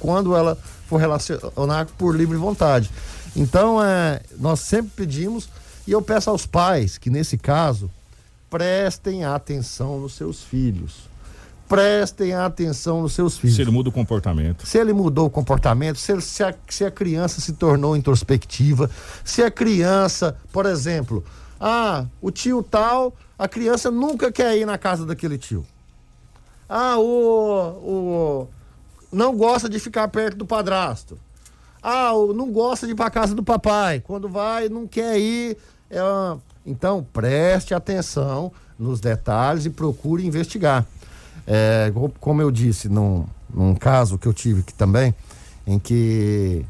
quando 0.00 0.34
ela 0.34 0.56
for 0.88 0.96
relacionar 0.96 1.86
por 1.96 2.16
livre 2.16 2.36
vontade. 2.36 2.90
Então, 3.36 3.80
é, 3.84 4.20
nós 4.38 4.58
sempre 4.60 4.90
pedimos 4.96 5.48
e 5.86 5.92
eu 5.92 6.02
peço 6.02 6.30
aos 6.30 6.46
pais 6.46 6.98
que 6.98 7.10
nesse 7.10 7.36
caso 7.38 7.88
prestem 8.50 9.24
atenção 9.24 10.00
nos 10.00 10.14
seus 10.14 10.42
filhos. 10.42 11.06
Prestem 11.68 12.32
atenção 12.32 13.02
nos 13.02 13.12
seus 13.12 13.36
filhos. 13.36 13.56
Se 13.56 13.60
ele 13.62 13.70
muda 13.70 13.90
o 13.90 13.92
comportamento. 13.92 14.66
Se 14.66 14.78
ele 14.78 14.94
mudou 14.94 15.26
o 15.26 15.30
comportamento, 15.30 15.98
se, 15.98 16.10
ele- 16.12 16.22
se 16.22 16.42
a, 16.42 16.54
se 16.66 16.82
a 16.86 16.90
criança 16.90 17.42
se 17.42 17.52
tornou 17.52 17.94
introspectiva, 17.94 18.90
se 19.22 19.42
a 19.42 19.50
criança, 19.50 20.34
por 20.50 20.64
exemplo, 20.64 21.22
ah, 21.60 22.06
o 22.22 22.30
tio 22.30 22.62
tal, 22.62 23.14
a 23.38 23.46
criança 23.46 23.90
nunca 23.90 24.32
quer 24.32 24.56
ir 24.56 24.64
na 24.64 24.78
casa 24.78 25.04
daquele 25.04 25.36
tio. 25.36 25.66
Ah, 26.68 26.98
o, 26.98 28.42
o 28.42 28.48
não 29.10 29.34
gosta 29.36 29.68
de 29.68 29.78
ficar 29.78 30.06
perto 30.08 30.36
do 30.36 30.46
padrasto. 30.46 31.18
Ah, 31.82 32.12
o 32.12 32.32
não 32.34 32.50
gosta 32.50 32.86
de 32.86 32.92
ir 32.92 32.96
para 32.96 33.08
casa 33.10 33.34
do 33.34 33.42
papai. 33.42 34.00
Quando 34.00 34.28
vai, 34.28 34.68
não 34.68 34.86
quer 34.86 35.18
ir. 35.18 35.56
é 35.90 35.98
Então, 36.66 37.06
preste 37.12 37.72
atenção 37.72 38.52
nos 38.78 39.00
detalhes 39.00 39.64
e 39.64 39.70
procure 39.70 40.26
investigar. 40.26 40.84
É, 41.46 41.90
co- 41.94 42.12
como 42.20 42.42
eu 42.42 42.50
disse, 42.50 42.88
num, 42.88 43.24
num 43.52 43.74
caso 43.74 44.18
que 44.18 44.28
eu 44.28 44.34
tive 44.34 44.60
aqui 44.60 44.74
também, 44.74 45.14
em 45.66 45.78
que 45.78 46.64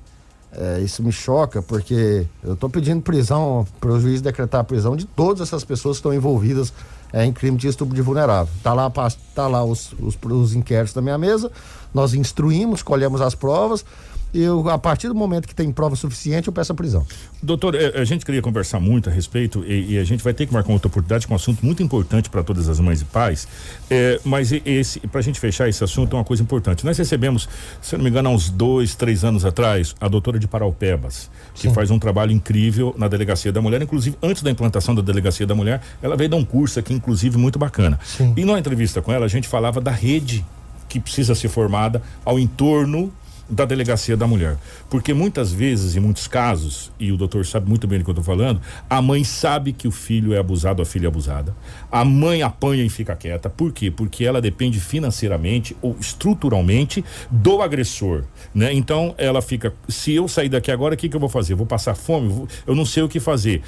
é, 0.53 0.81
isso 0.81 1.03
me 1.03 1.11
choca, 1.11 1.61
porque 1.61 2.27
eu 2.45 2.55
estou 2.55 2.71
pedindo 2.71 3.03
prisão, 3.03 3.67
para 3.81 3.91
o 3.91 4.01
juiz 4.01 4.21
decretar 4.23 4.61
a 4.61 4.65
prisão 4.65 4.95
de 4.97 5.05
todas 5.05 5.41
essas 5.49 5.65
pessoas 5.65 5.97
que 5.97 6.01
estão 6.01 6.15
envolvidas 6.15 6.73
é, 7.13 7.25
em 7.25 7.33
crime 7.33 7.57
de 7.57 7.69
estupro 7.69 7.95
de 7.95 8.03
vulnerável. 8.03 8.53
Tá 8.63 8.73
lá, 8.73 8.91
tá 9.35 9.47
lá 9.47 9.65
os, 9.65 9.93
os, 10.01 10.19
os 10.23 10.55
inquéritos 10.55 10.95
da 10.95 11.01
minha 11.01 11.19
mesa, 11.19 11.51
nós 11.93 12.15
instruímos, 12.15 12.83
colhemos 12.83 13.21
as 13.21 13.35
provas 13.35 13.85
eu, 14.33 14.69
a 14.69 14.79
partir 14.79 15.09
do 15.09 15.15
momento 15.15 15.49
que 15.49 15.55
tem 15.55 15.71
prova 15.73 15.97
suficiente, 15.97 16.49
eu 16.49 16.53
peço 16.53 16.73
a 16.73 16.75
prisão. 16.75 17.07
Doutor, 17.43 17.75
eh, 17.75 17.93
a 17.95 18.05
gente 18.05 18.25
queria 18.25 18.43
conversar 18.43 18.79
muito 18.79 19.09
a 19.09 19.13
respeito 19.13 19.65
e, 19.67 19.95
e 19.95 19.99
a 19.99 20.05
gente 20.05 20.23
vai 20.23 20.35
ter 20.35 20.47
que 20.47 20.53
marcar 20.53 20.73
outra 20.73 20.89
oportunidade 20.89 21.27
com 21.27 21.33
um 21.33 21.37
assunto 21.37 21.65
muito 21.65 21.83
importante 21.83 22.29
para 22.29 22.43
todas 22.43 22.69
as 22.69 22.79
mães 22.79 23.01
e 23.01 23.05
pais. 23.05 23.49
É, 23.91 24.21
mas 24.25 24.53
esse, 24.53 25.01
para 25.01 25.21
a 25.21 25.23
gente 25.23 25.41
fechar 25.41 25.69
esse 25.69 25.83
assunto, 25.83 26.15
é 26.15 26.19
uma 26.19 26.25
coisa 26.25 26.43
importante. 26.43 26.85
Nós 26.85 26.99
recebemos, 26.99 27.49
se 27.81 27.97
não 27.97 28.05
me 28.05 28.11
engano, 28.11 28.29
há 28.29 28.33
uns 28.33 28.51
dois, 28.51 28.95
três 28.95 29.25
anos 29.25 29.45
atrás, 29.45 29.95
a 30.01 30.09
doutora 30.09 30.39
de 30.39 30.47
Paraupebas, 30.47 31.31
que 31.55 31.63
Sim. 31.69 31.75
faz 31.75 31.91
um 31.91 31.99
trabalho 31.99 32.33
incrível 32.33 32.95
na 32.99 33.09
Delegacia 33.09 33.51
da 33.51 33.63
Mulher. 33.63 33.81
Inclusive, 33.81 34.17
antes 34.23 34.43
da 34.43 34.51
implantação 34.51 34.95
da 34.95 35.03
Delegacia 35.03 35.47
da 35.47 35.55
Mulher, 35.55 35.81
ela 36.03 36.17
veio 36.17 36.29
dar 36.29 36.37
um 36.37 36.45
curso 36.45 36.79
aqui, 36.79 36.93
inclusive, 36.93 37.39
muito 37.39 37.59
bacana. 37.59 37.99
Sim. 38.05 38.35
E 38.37 38.45
numa 38.45 38.59
entrevista 38.59 39.01
com 39.01 39.13
ela, 39.13 39.25
a 39.25 39.29
gente 39.29 39.49
falava 39.49 39.81
da 39.81 39.91
rede 39.91 40.45
que 40.89 40.99
precisa 40.99 41.35
ser 41.35 41.49
formada 41.49 42.03
ao 42.25 42.39
entorno 42.39 43.13
da 43.49 43.65
delegacia 43.65 44.17
da 44.17 44.27
mulher. 44.27 44.57
Porque 44.91 45.15
muitas 45.15 45.53
vezes, 45.53 45.97
em 45.97 46.01
muitos 46.01 46.27
casos, 46.27 46.91
e 46.99 47.11
o 47.11 47.17
doutor 47.17 47.47
sabe 47.47 47.69
muito 47.69 47.87
bem 47.87 47.99
do 47.99 48.05
que 48.05 48.11
eu 48.11 48.13
estou 48.13 48.25
falando, 48.25 48.61
a 48.89 49.01
mãe 49.01 49.25
sabe 49.25 49.73
que 49.73 49.89
o 49.89 49.91
filho 49.91 50.35
é 50.35 50.39
abusado, 50.39 50.83
a 50.83 50.85
filha 50.85 51.07
é 51.07 51.09
abusada. 51.09 51.55
A 51.91 52.05
mãe 52.05 52.43
apanha 52.43 52.85
e 52.85 52.89
fica 52.89 53.17
quieta. 53.17 53.49
Por 53.49 53.73
quê? 53.73 53.91
Porque 53.91 54.25
ela 54.25 54.41
depende 54.41 54.79
financeiramente 54.81 55.77
ou 55.81 55.97
estruturalmente 55.99 57.05
do 57.31 57.63
agressor. 57.63 58.25
Né? 58.55 58.73
Então 58.73 59.15
ela 59.19 59.41
fica. 59.41 59.73
Se 59.89 60.15
eu 60.15 60.29
sair 60.29 60.49
daqui 60.49 60.71
agora, 60.71 60.95
o 60.95 60.97
que, 60.97 61.09
que 61.09 61.17
eu 61.17 61.21
vou 61.21 61.29
fazer? 61.29 61.55
vou 61.55 61.67
passar 61.67 61.95
fome? 61.95 62.47
Eu 62.67 62.75
não 62.75 62.85
sei 62.85 63.03
o 63.03 63.09
que 63.09 63.21
fazer. 63.21 63.63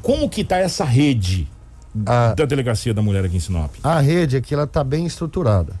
Como 0.00 0.28
que 0.28 0.40
está 0.40 0.56
essa 0.58 0.84
rede 0.84 1.48
a, 2.06 2.34
da 2.34 2.44
delegacia 2.44 2.94
da 2.94 3.02
mulher 3.02 3.24
aqui 3.24 3.36
em 3.36 3.40
Sinop? 3.40 3.74
A 3.82 4.00
rede 4.00 4.36
aqui 4.36 4.54
ela 4.54 4.64
está 4.64 4.82
bem 4.82 5.06
estruturada. 5.06 5.74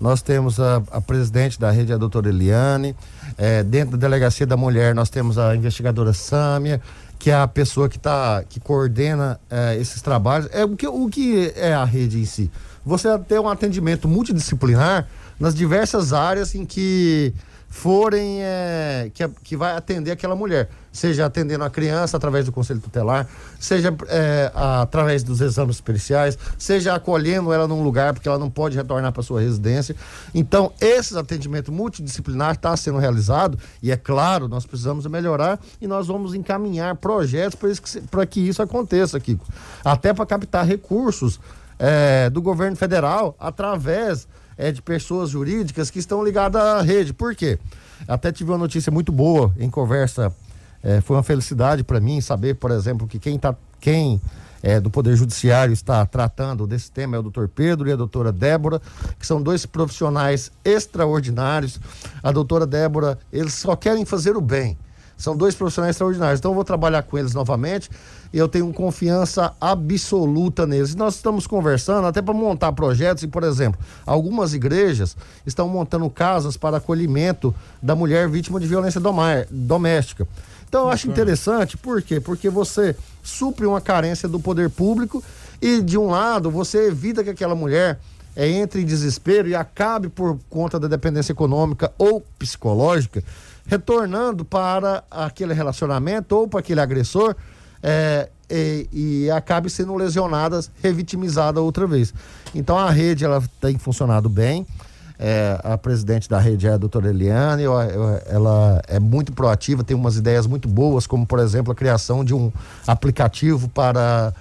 Nós 0.00 0.22
temos 0.22 0.58
a, 0.58 0.82
a 0.90 1.00
presidente 1.00 1.60
da 1.60 1.70
rede, 1.70 1.92
a 1.92 1.98
doutora 1.98 2.30
Eliane. 2.30 2.96
É, 3.36 3.62
dentro 3.62 3.98
da 3.98 4.08
delegacia 4.08 4.46
da 4.46 4.56
mulher, 4.56 4.94
nós 4.94 5.10
temos 5.10 5.36
a 5.36 5.54
investigadora 5.54 6.14
Sâmia, 6.14 6.80
que 7.18 7.30
é 7.30 7.34
a 7.34 7.46
pessoa 7.46 7.86
que, 7.86 7.98
tá, 7.98 8.42
que 8.48 8.58
coordena 8.58 9.38
é, 9.50 9.76
esses 9.76 10.00
trabalhos. 10.00 10.48
É, 10.52 10.64
o, 10.64 10.74
que, 10.74 10.86
o 10.86 11.06
que 11.08 11.52
é 11.54 11.74
a 11.74 11.84
rede 11.84 12.18
em 12.18 12.24
si? 12.24 12.50
Você 12.84 13.06
ter 13.18 13.38
um 13.38 13.48
atendimento 13.48 14.08
multidisciplinar 14.08 15.06
nas 15.38 15.54
diversas 15.54 16.14
áreas 16.14 16.54
em 16.54 16.64
que 16.64 17.34
forem 17.68 18.42
é, 18.42 19.10
que, 19.12 19.28
que 19.44 19.56
vai 19.56 19.76
atender 19.76 20.10
aquela 20.10 20.34
mulher, 20.34 20.70
seja 20.92 21.26
atendendo 21.26 21.64
a 21.64 21.70
criança 21.70 22.16
através 22.16 22.46
do 22.46 22.52
conselho 22.52 22.80
tutelar, 22.80 23.28
seja 23.58 23.94
é, 24.08 24.50
através 24.54 25.22
dos 25.22 25.40
exames 25.40 25.80
periciais, 25.80 26.38
seja 26.58 26.94
acolhendo 26.94 27.52
ela 27.52 27.68
num 27.68 27.82
lugar 27.82 28.12
porque 28.12 28.28
ela 28.28 28.38
não 28.38 28.50
pode 28.50 28.76
retornar 28.76 29.12
para 29.12 29.22
sua 29.22 29.40
residência. 29.40 29.94
Então, 30.34 30.72
esse 30.80 31.16
atendimento 31.16 31.70
multidisciplinar 31.70 32.52
está 32.52 32.76
sendo 32.76 32.98
realizado 32.98 33.58
e 33.82 33.90
é 33.90 33.96
claro, 33.96 34.48
nós 34.48 34.66
precisamos 34.66 35.06
melhorar 35.06 35.58
e 35.80 35.86
nós 35.86 36.06
vamos 36.06 36.34
encaminhar 36.34 36.96
projetos 36.96 37.58
para 38.10 38.26
que, 38.26 38.40
que 38.40 38.48
isso 38.48 38.62
aconteça, 38.62 39.18
Kiko. 39.20 39.46
Até 39.84 40.12
para 40.12 40.26
captar 40.26 40.66
recursos 40.66 41.40
é, 41.78 42.28
do 42.30 42.42
governo 42.42 42.76
federal 42.76 43.34
através 43.38 44.28
é, 44.56 44.70
de 44.70 44.82
pessoas 44.82 45.30
jurídicas 45.30 45.90
que 45.90 45.98
estão 45.98 46.22
ligadas 46.22 46.60
à 46.60 46.82
rede. 46.82 47.14
Por 47.14 47.34
quê? 47.34 47.58
Até 48.06 48.30
tive 48.30 48.50
uma 48.50 48.58
notícia 48.58 48.92
muito 48.92 49.10
boa 49.10 49.52
em 49.58 49.70
conversa. 49.70 50.32
É, 50.82 51.00
foi 51.00 51.16
uma 51.16 51.22
felicidade 51.22 51.84
para 51.84 52.00
mim 52.00 52.20
saber, 52.20 52.54
por 52.54 52.70
exemplo, 52.70 53.06
que 53.06 53.18
quem 53.18 53.38
tá, 53.38 53.54
quem 53.80 54.20
é, 54.62 54.80
do 54.80 54.90
Poder 54.90 55.16
Judiciário 55.16 55.72
está 55.72 56.04
tratando 56.04 56.66
desse 56.66 56.90
tema 56.90 57.16
é 57.16 57.18
o 57.18 57.22
doutor 57.22 57.48
Pedro 57.48 57.88
e 57.88 57.92
a 57.92 57.96
doutora 57.96 58.32
Débora, 58.32 58.80
que 59.18 59.26
são 59.26 59.42
dois 59.42 59.64
profissionais 59.66 60.50
extraordinários. 60.64 61.80
A 62.22 62.30
doutora 62.30 62.66
Débora, 62.66 63.18
eles 63.32 63.54
só 63.54 63.74
querem 63.74 64.04
fazer 64.04 64.36
o 64.36 64.40
bem. 64.40 64.76
São 65.16 65.36
dois 65.36 65.54
profissionais 65.54 65.96
extraordinários. 65.96 66.40
Então 66.40 66.50
eu 66.50 66.54
vou 66.54 66.64
trabalhar 66.64 67.02
com 67.02 67.18
eles 67.18 67.34
novamente 67.34 67.90
e 68.32 68.38
eu 68.38 68.48
tenho 68.48 68.72
confiança 68.72 69.52
absoluta 69.60 70.66
neles. 70.66 70.94
Nós 70.94 71.16
estamos 71.16 71.46
conversando 71.46 72.06
até 72.06 72.22
para 72.22 72.32
montar 72.32 72.72
projetos 72.72 73.22
e, 73.22 73.28
por 73.28 73.42
exemplo, 73.42 73.78
algumas 74.06 74.54
igrejas 74.54 75.14
estão 75.44 75.68
montando 75.68 76.08
casas 76.08 76.56
para 76.56 76.78
acolhimento 76.78 77.54
da 77.82 77.94
mulher 77.94 78.30
vítima 78.30 78.58
de 78.58 78.66
violência 78.66 79.00
doméstica. 79.50 80.26
Então 80.70 80.82
eu 80.82 80.90
acho 80.90 81.10
interessante, 81.10 81.76
por 81.76 82.00
quê? 82.00 82.20
Porque 82.20 82.48
você 82.48 82.94
supre 83.24 83.66
uma 83.66 83.80
carência 83.80 84.28
do 84.28 84.38
poder 84.38 84.70
público 84.70 85.20
e, 85.60 85.82
de 85.82 85.98
um 85.98 86.06
lado, 86.06 86.48
você 86.48 86.86
evita 86.86 87.24
que 87.24 87.30
aquela 87.30 87.56
mulher 87.56 87.98
é, 88.36 88.48
entre 88.48 88.80
em 88.80 88.86
desespero 88.86 89.48
e 89.48 89.54
acabe 89.56 90.08
por 90.08 90.38
conta 90.48 90.78
da 90.78 90.86
dependência 90.86 91.32
econômica 91.32 91.92
ou 91.98 92.24
psicológica 92.38 93.20
retornando 93.66 94.44
para 94.44 95.02
aquele 95.10 95.52
relacionamento 95.54 96.36
ou 96.36 96.46
para 96.46 96.60
aquele 96.60 96.80
agressor 96.80 97.34
é, 97.82 98.28
e, 98.48 98.88
e, 98.92 99.30
acabe 99.32 99.68
sendo 99.68 99.96
lesionada, 99.96 100.60
revitimizada 100.80 101.60
outra 101.60 101.84
vez. 101.84 102.14
Então 102.54 102.78
a 102.78 102.90
rede 102.90 103.24
ela 103.24 103.42
tem 103.60 103.76
funcionado 103.76 104.28
bem. 104.28 104.64
É, 105.22 105.60
a 105.62 105.76
presidente 105.76 106.30
da 106.30 106.38
rede 106.38 106.66
é 106.66 106.72
a 106.72 106.78
doutora 106.78 107.10
Eliane, 107.10 107.62
eu, 107.62 107.74
eu, 107.74 108.22
ela 108.24 108.80
é 108.88 108.98
muito 108.98 109.34
proativa, 109.34 109.84
tem 109.84 109.94
umas 109.94 110.16
ideias 110.16 110.46
muito 110.46 110.66
boas, 110.66 111.06
como 111.06 111.26
por 111.26 111.38
exemplo 111.40 111.70
a 111.70 111.74
criação 111.74 112.24
de 112.24 112.32
um 112.32 112.50
aplicativo 112.86 113.68
para 113.68 114.32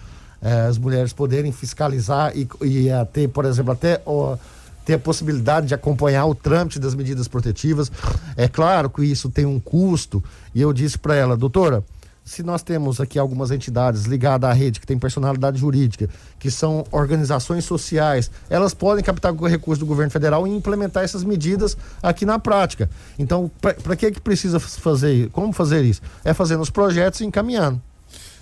é, 0.41 0.61
as 0.61 0.77
mulheres 0.77 1.11
poderem 1.11 1.51
fiscalizar 1.51 2.31
e, 2.33 2.47
e 2.63 2.87
ter, 3.11 3.27
por 3.27 3.43
exemplo, 3.43 3.73
até. 3.73 4.01
Ó, 4.05 4.37
ter 4.85 4.93
a 4.95 4.99
possibilidade 4.99 5.67
de 5.67 5.75
acompanhar 5.75 6.25
o 6.25 6.33
trâmite 6.33 6.79
das 6.79 6.95
medidas 6.95 7.27
protetivas. 7.27 7.91
É 8.35 8.47
claro 8.47 8.89
que 8.89 9.03
isso 9.03 9.29
tem 9.29 9.45
um 9.45 9.59
custo, 9.59 10.23
e 10.55 10.61
eu 10.61 10.73
disse 10.73 10.97
para 10.97 11.13
ela, 11.13 11.37
doutora, 11.37 11.83
se 12.29 12.43
nós 12.43 12.61
temos 12.61 13.01
aqui 13.01 13.17
algumas 13.17 13.49
entidades 13.49 14.05
ligadas 14.05 14.47
à 14.47 14.53
rede 14.53 14.79
que 14.79 14.85
tem 14.85 14.99
personalidade 14.99 15.57
jurídica, 15.57 16.07
que 16.37 16.51
são 16.51 16.85
organizações 16.91 17.65
sociais, 17.65 18.29
elas 18.51 18.71
podem 18.71 19.03
captar 19.03 19.33
o 19.33 19.47
recurso 19.47 19.79
do 19.79 19.85
governo 19.87 20.11
federal 20.11 20.45
e 20.45 20.51
implementar 20.51 21.03
essas 21.03 21.23
medidas 21.23 21.75
aqui 22.03 22.27
na 22.27 22.37
prática. 22.37 22.87
Então, 23.17 23.49
para 23.59 23.95
que 23.95 24.11
que 24.11 24.21
precisa 24.21 24.59
fazer? 24.59 25.31
Como 25.31 25.51
fazer 25.51 25.83
isso? 25.83 26.03
É 26.23 26.31
fazendo 26.31 26.61
os 26.61 26.69
projetos 26.69 27.19
e 27.21 27.25
encaminhando. 27.25 27.81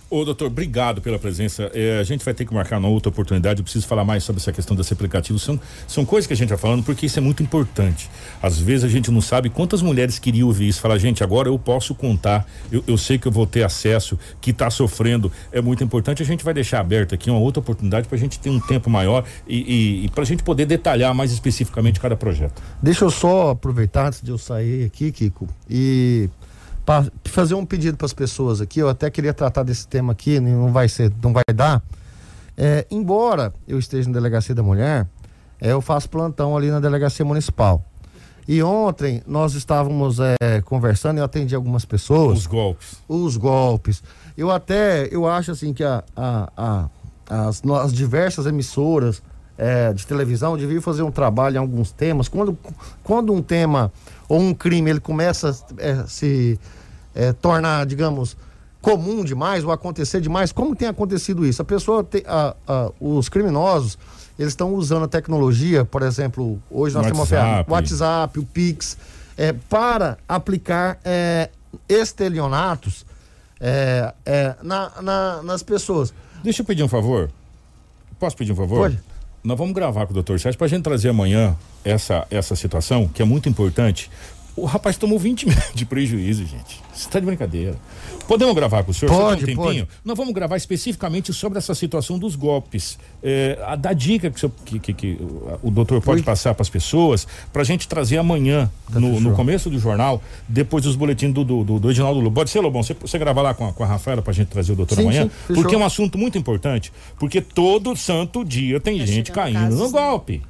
Ô, 0.09 0.23
doutor, 0.23 0.47
obrigado 0.47 1.01
pela 1.01 1.19
presença. 1.19 1.69
É, 1.73 1.99
a 1.99 2.03
gente 2.03 2.23
vai 2.23 2.33
ter 2.33 2.45
que 2.45 2.53
marcar 2.53 2.77
uma 2.77 2.87
outra 2.87 3.09
oportunidade. 3.09 3.59
Eu 3.59 3.63
preciso 3.63 3.85
falar 3.85 4.05
mais 4.05 4.23
sobre 4.23 4.41
essa 4.41 4.53
questão 4.53 4.73
desse 4.73 4.93
aplicativo. 4.93 5.37
São, 5.37 5.59
são 5.85 6.05
coisas 6.05 6.25
que 6.25 6.31
a 6.31 6.35
gente 6.35 6.45
está 6.45 6.57
falando 6.57 6.81
porque 6.81 7.07
isso 7.07 7.19
é 7.19 7.21
muito 7.21 7.43
importante. 7.43 8.09
Às 8.41 8.57
vezes 8.57 8.85
a 8.85 8.87
gente 8.87 9.11
não 9.11 9.19
sabe 9.19 9.49
quantas 9.49 9.81
mulheres 9.81 10.17
queriam 10.17 10.47
ouvir 10.47 10.69
isso. 10.69 10.79
Falar, 10.79 10.97
gente, 10.97 11.25
agora 11.25 11.49
eu 11.49 11.59
posso 11.59 11.93
contar. 11.93 12.47
Eu, 12.71 12.81
eu 12.87 12.97
sei 12.97 13.17
que 13.17 13.27
eu 13.27 13.31
vou 13.33 13.45
ter 13.45 13.63
acesso, 13.63 14.17
que 14.39 14.51
está 14.51 14.69
sofrendo. 14.69 15.29
É 15.51 15.59
muito 15.59 15.83
importante. 15.83 16.23
A 16.23 16.25
gente 16.25 16.41
vai 16.41 16.53
deixar 16.53 16.79
aberto 16.79 17.13
aqui 17.13 17.29
uma 17.29 17.39
outra 17.39 17.59
oportunidade 17.59 18.07
para 18.07 18.15
a 18.15 18.19
gente 18.19 18.39
ter 18.39 18.49
um 18.49 18.61
tempo 18.61 18.89
maior 18.89 19.25
e, 19.45 19.57
e, 19.57 20.05
e 20.05 20.09
para 20.09 20.23
a 20.23 20.25
gente 20.25 20.41
poder 20.41 20.65
detalhar 20.65 21.13
mais 21.13 21.33
especificamente 21.33 21.99
cada 21.99 22.15
projeto. 22.15 22.63
Deixa 22.81 23.03
eu 23.03 23.11
só 23.11 23.49
aproveitar 23.49 24.07
antes 24.07 24.21
de 24.21 24.31
eu 24.31 24.37
sair 24.37 24.85
aqui, 24.85 25.11
Kiko, 25.11 25.49
e 25.69 26.29
para 26.87 27.11
fazer 27.25 27.53
um 27.53 27.65
pedido 27.65 27.97
para 27.97 28.05
as 28.05 28.13
pessoas 28.13 28.61
aqui, 28.61 28.79
eu 28.79 28.87
até 28.87 29.09
queria 29.11 29.33
tratar 29.33 29.63
desse 29.63 29.85
tema 29.85 30.13
aqui, 30.13 30.39
não 30.39 30.71
vai 30.71 30.87
ser, 30.87 31.11
não 31.21 31.33
vai 31.33 31.43
dar. 31.53 31.83
É, 32.55 32.87
embora 32.89 33.53
eu 33.67 33.77
esteja 33.77 34.07
na 34.07 34.13
delegacia 34.13 34.55
da 34.55 34.63
mulher, 34.63 35.05
é, 35.59 35.73
eu 35.73 35.81
faço 35.81 36.09
plantão 36.09 36.55
ali 36.55 36.71
na 36.71 36.79
delegacia 36.79 37.25
municipal. 37.25 37.83
E 38.47 38.63
ontem 38.63 39.21
nós 39.27 39.53
estávamos 39.53 40.17
é, 40.21 40.61
conversando, 40.61 41.17
eu 41.17 41.25
atendi 41.25 41.53
algumas 41.53 41.83
pessoas. 41.83 42.39
Os 42.39 42.47
golpes. 42.47 43.03
Os 43.05 43.35
golpes. 43.35 44.01
Eu 44.37 44.49
até, 44.49 45.09
eu 45.11 45.27
acho 45.27 45.51
assim 45.51 45.73
que 45.73 45.83
a, 45.83 46.01
a, 46.15 46.49
a 46.55 46.89
as, 47.29 47.61
as 47.65 47.91
diversas 47.91 48.45
emissoras 48.45 49.21
é, 49.57 49.91
de 49.91 50.05
televisão 50.05 50.55
deviam 50.55 50.81
fazer 50.81 51.01
um 51.01 51.11
trabalho 51.11 51.55
em 51.55 51.59
alguns 51.59 51.91
temas. 51.91 52.27
Quando, 52.27 52.57
quando 53.03 53.33
um 53.33 53.41
tema 53.41 53.91
ou 54.29 54.39
um 54.39 54.53
crime 54.53 54.89
ele 54.89 54.99
começa 54.99 55.49
a 55.49 55.53
é, 55.79 56.05
se 56.07 56.59
é, 57.15 57.33
torna, 57.33 57.83
digamos, 57.83 58.37
comum 58.81 59.23
demais 59.23 59.63
ou 59.63 59.71
acontecer 59.71 60.21
demais, 60.21 60.51
como 60.51 60.75
tem 60.75 60.87
acontecido 60.87 61.45
isso? 61.45 61.61
A 61.61 61.65
pessoa, 61.65 62.03
tem, 62.03 62.23
a, 62.27 62.55
a, 62.67 62.91
os 62.99 63.27
criminosos, 63.27 63.97
eles 64.37 64.53
estão 64.53 64.73
usando 64.75 65.05
a 65.05 65.07
tecnologia, 65.07 65.83
por 65.83 66.03
exemplo, 66.03 66.61
hoje 66.69 66.93
nós 66.93 67.07
WhatsApp. 67.07 67.31
temos 67.31 67.67
o 67.67 67.71
WhatsApp, 67.71 68.39
o 68.39 68.45
Pix, 68.45 68.97
é, 69.35 69.53
para 69.53 70.17
aplicar 70.27 70.99
é, 71.03 71.49
estelionatos 71.89 73.05
é, 73.59 74.13
na, 74.61 74.91
na, 75.01 75.43
nas 75.43 75.63
pessoas. 75.63 76.13
Deixa 76.43 76.61
eu 76.61 76.65
pedir 76.65 76.83
um 76.83 76.87
favor. 76.87 77.31
Posso 78.19 78.37
pedir 78.37 78.51
um 78.51 78.55
favor? 78.55 78.91
Pode. 78.91 78.99
Nós 79.43 79.57
vamos 79.57 79.73
gravar 79.73 80.05
com 80.05 80.11
o 80.11 80.13
doutor 80.13 80.39
Sérgio 80.39 80.57
para 80.57 80.65
a 80.65 80.69
gente 80.69 80.83
trazer 80.83 81.09
amanhã 81.09 81.55
essa, 81.83 82.27
essa 82.29 82.55
situação, 82.55 83.07
que 83.07 83.21
é 83.21 83.25
muito 83.25 83.47
importante, 83.47 84.09
o 84.57 84.65
rapaz 84.65 84.97
tomou 84.97 85.17
20 85.19 85.45
mil 85.47 85.55
de 85.73 85.85
prejuízo, 85.85 86.45
gente. 86.45 86.81
Você 86.93 87.07
tá 87.09 87.19
de 87.19 87.25
brincadeira. 87.25 87.75
Podemos 88.27 88.53
gravar 88.55 88.83
com 88.83 88.91
o 88.91 88.93
senhor? 88.93 89.11
Pode, 89.15 89.43
um 89.43 89.45
tempinho? 89.45 89.85
pode. 89.85 89.87
Nós 90.03 90.17
vamos 90.17 90.33
gravar 90.33 90.57
especificamente 90.57 91.31
sobre 91.31 91.57
essa 91.59 91.73
situação 91.75 92.19
dos 92.19 92.35
golpes. 92.35 92.97
É, 93.23 93.57
a 93.65 93.75
da 93.75 93.93
dica 93.93 94.29
que, 94.29 94.35
o 94.35 94.39
senhor- 94.39 94.51
que- 94.65 94.79
que- 94.79 94.93
que 94.93 95.17
o 95.63 95.71
doutor 95.71 96.01
pode 96.01 96.21
Oi. 96.21 96.25
passar 96.25 96.53
para 96.53 96.61
as 96.63 96.69
pessoas, 96.69 97.25
para 97.53 97.61
a 97.61 97.65
gente 97.65 97.87
trazer 97.87 98.17
amanhã, 98.17 98.69
Tá, 98.91 98.99
no, 98.99 99.19
no 99.21 99.33
começo 99.33 99.69
do 99.69 99.79
jornal, 99.79 100.21
depois 100.47 100.83
dos 100.83 100.95
boletins 100.95 101.31
do, 101.33 101.43
do, 101.45 101.63
do, 101.63 101.79
do 101.79 101.91
Edinaldo 101.91 102.19
Lobo. 102.19 102.35
Pode 102.35 102.49
ser, 102.49 102.59
Lobão? 102.59 102.83
Você, 102.83 102.93
você 102.93 103.17
gravar 103.17 103.41
lá 103.43 103.53
com 103.53 103.67
a, 103.67 103.71
com 103.71 103.83
a 103.83 103.87
Rafaela 103.87 104.21
para 104.21 104.31
a 104.31 104.33
gente 104.33 104.47
trazer 104.47 104.73
o 104.73 104.75
doutor 104.75 104.95
Sim, 104.95 105.03
amanhã? 105.03 105.23
sim, 105.23 105.29
fechou. 105.47 105.61
porque 105.63 105.75
é 105.75 105.77
um 105.77 105.85
assunto 105.85 106.17
muito 106.17 106.37
importante. 106.37 106.91
Porque 107.19 107.39
todo 107.39 107.95
santo 107.95 108.43
dia 108.43 108.79
tem 108.79 108.97
Tá 108.99 109.05
gente 109.05 109.31
caindo 109.31 109.53
casos, 109.59 109.79
no 109.79 109.85
né? 109.85 109.91
golpe. 109.91 110.41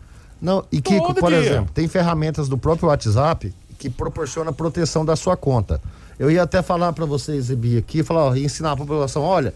Não, 0.41 0.63
e 0.71 0.79
Kiko, 0.81 1.07
Todo 1.07 1.19
por 1.19 1.31
dia. 1.31 1.39
exemplo, 1.39 1.71
tem 1.73 1.87
ferramentas 1.87 2.47
do 2.47 2.57
próprio 2.57 2.89
WhatsApp 2.89 3.51
que 3.77 3.89
proporciona 3.89 4.51
proteção 4.51 5.05
da 5.05 5.15
sua 5.15 5.37
conta. 5.37 5.81
Eu 6.17 6.31
ia 6.31 6.43
até 6.43 6.61
falar 6.61 6.93
para 6.93 7.05
você 7.05 7.33
exibir 7.33 7.77
aqui, 7.77 8.03
falar, 8.03 8.25
ó, 8.25 8.35
ensinar 8.35 8.71
a 8.71 8.77
população, 8.77 9.21
olha, 9.21 9.53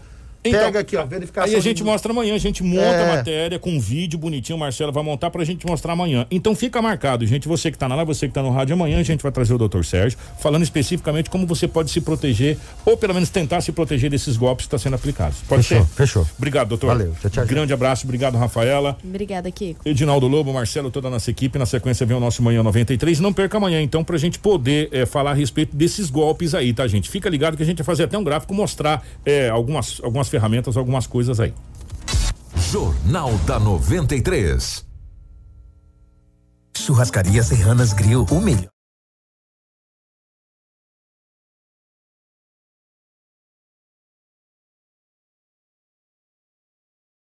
pega 0.50 0.80
aqui, 0.80 0.96
ó, 0.96 1.04
verificação. 1.06 1.46
Então, 1.48 1.54
Aí 1.54 1.60
a 1.60 1.62
gente 1.62 1.76
de- 1.78 1.84
mostra 1.84 2.12
amanhã, 2.12 2.34
a 2.34 2.38
gente 2.38 2.62
monta 2.62 2.82
É. 2.82 3.10
a 3.12 3.16
matéria 3.16 3.58
com 3.58 3.70
um 3.70 3.78
vídeo 3.80 4.18
bonitinho, 4.18 4.56
o 4.56 4.58
Marcelo 4.60 4.92
vai 4.92 5.02
montar 5.02 5.30
pra 5.30 5.44
gente 5.44 5.66
mostrar 5.66 5.92
amanhã. 5.92 6.26
Então 6.30 6.54
fica 6.54 6.80
marcado, 6.82 7.24
gente, 7.26 7.46
você 7.48 7.70
que 7.70 7.78
tá 7.78 7.88
na 7.88 7.94
live, 7.96 8.12
você 8.14 8.26
que 8.28 8.34
tá 8.34 8.42
no 8.42 8.50
rádio, 8.50 8.74
amanhã 8.74 8.98
a 8.98 9.02
gente 9.02 9.22
vai 9.22 9.30
trazer 9.30 9.54
o 9.54 9.58
Dr. 9.58 9.82
Sérgio, 9.84 10.18
falando 10.40 10.62
especificamente 10.62 11.30
como 11.30 11.46
você 11.46 11.68
pode 11.68 11.90
se 11.90 12.00
proteger, 12.00 12.56
ou 12.84 12.96
pelo 12.96 13.14
menos 13.14 13.28
tentar 13.30 13.60
se 13.60 13.70
proteger 13.72 14.10
desses 14.10 14.36
golpes 14.36 14.64
que 14.64 14.68
estão 14.68 14.78
sendo 14.78 14.94
aplicados. 14.94 15.38
Pode 15.48 15.62
Fechou, 15.62 15.86
ser? 15.86 15.92
fechou. 15.94 16.26
Obrigado, 16.36 16.68
doutor. 16.68 16.88
Valeu, 16.88 17.14
tchau, 17.20 17.30
tchau. 17.30 17.46
Grande 17.46 17.72
abraço, 17.72 18.04
obrigado, 18.04 18.36
Rafaela. 18.36 18.96
Obrigada, 19.04 19.50
Kiko. 19.50 19.80
Edinaldo 19.84 20.26
Lobo, 20.26 20.52
Marcelo, 20.52 20.90
toda 20.90 21.08
a 21.08 21.10
nossa 21.10 21.30
equipe. 21.30 21.58
Na 21.58 21.66
sequência 21.66 22.04
vem 22.06 22.16
o 22.16 22.20
nosso 22.20 22.42
Manhã 22.42 22.62
93. 22.62 23.20
Não 23.20 23.32
perca 23.32 23.56
amanhã, 23.58 23.80
então, 23.80 24.02
pra 24.02 24.16
gente 24.18 24.38
poder 24.38 24.88
eh, 24.92 25.06
falar 25.06 25.30
a 25.32 25.34
respeito 25.34 25.76
desses 25.76 26.10
golpes 26.10 26.54
aí, 26.54 26.72
tá, 26.72 26.86
gente? 26.88 27.08
Fica 27.08 27.28
ligado 27.28 27.56
que 27.56 27.62
a 27.62 27.66
gente 27.66 27.78
vai 27.78 27.84
fazer 27.86 28.04
até 28.04 28.16
um 28.18 28.24
gráfico, 28.24 28.52
mostrar 28.54 29.04
eh, 29.24 29.48
algumas, 29.48 30.00
algumas 30.02 30.28
ferramentas, 30.32 30.76
algumas 30.76 31.06
coisas 31.06 31.38
aí. 31.38 31.54
Jornal 32.70 33.36
da 33.46 33.60
93. 33.60 34.84
Churrascaria 36.76 37.42
Serranas 37.42 37.92
Grill, 37.92 38.26
o 38.30 38.40
melhor. 38.40 38.71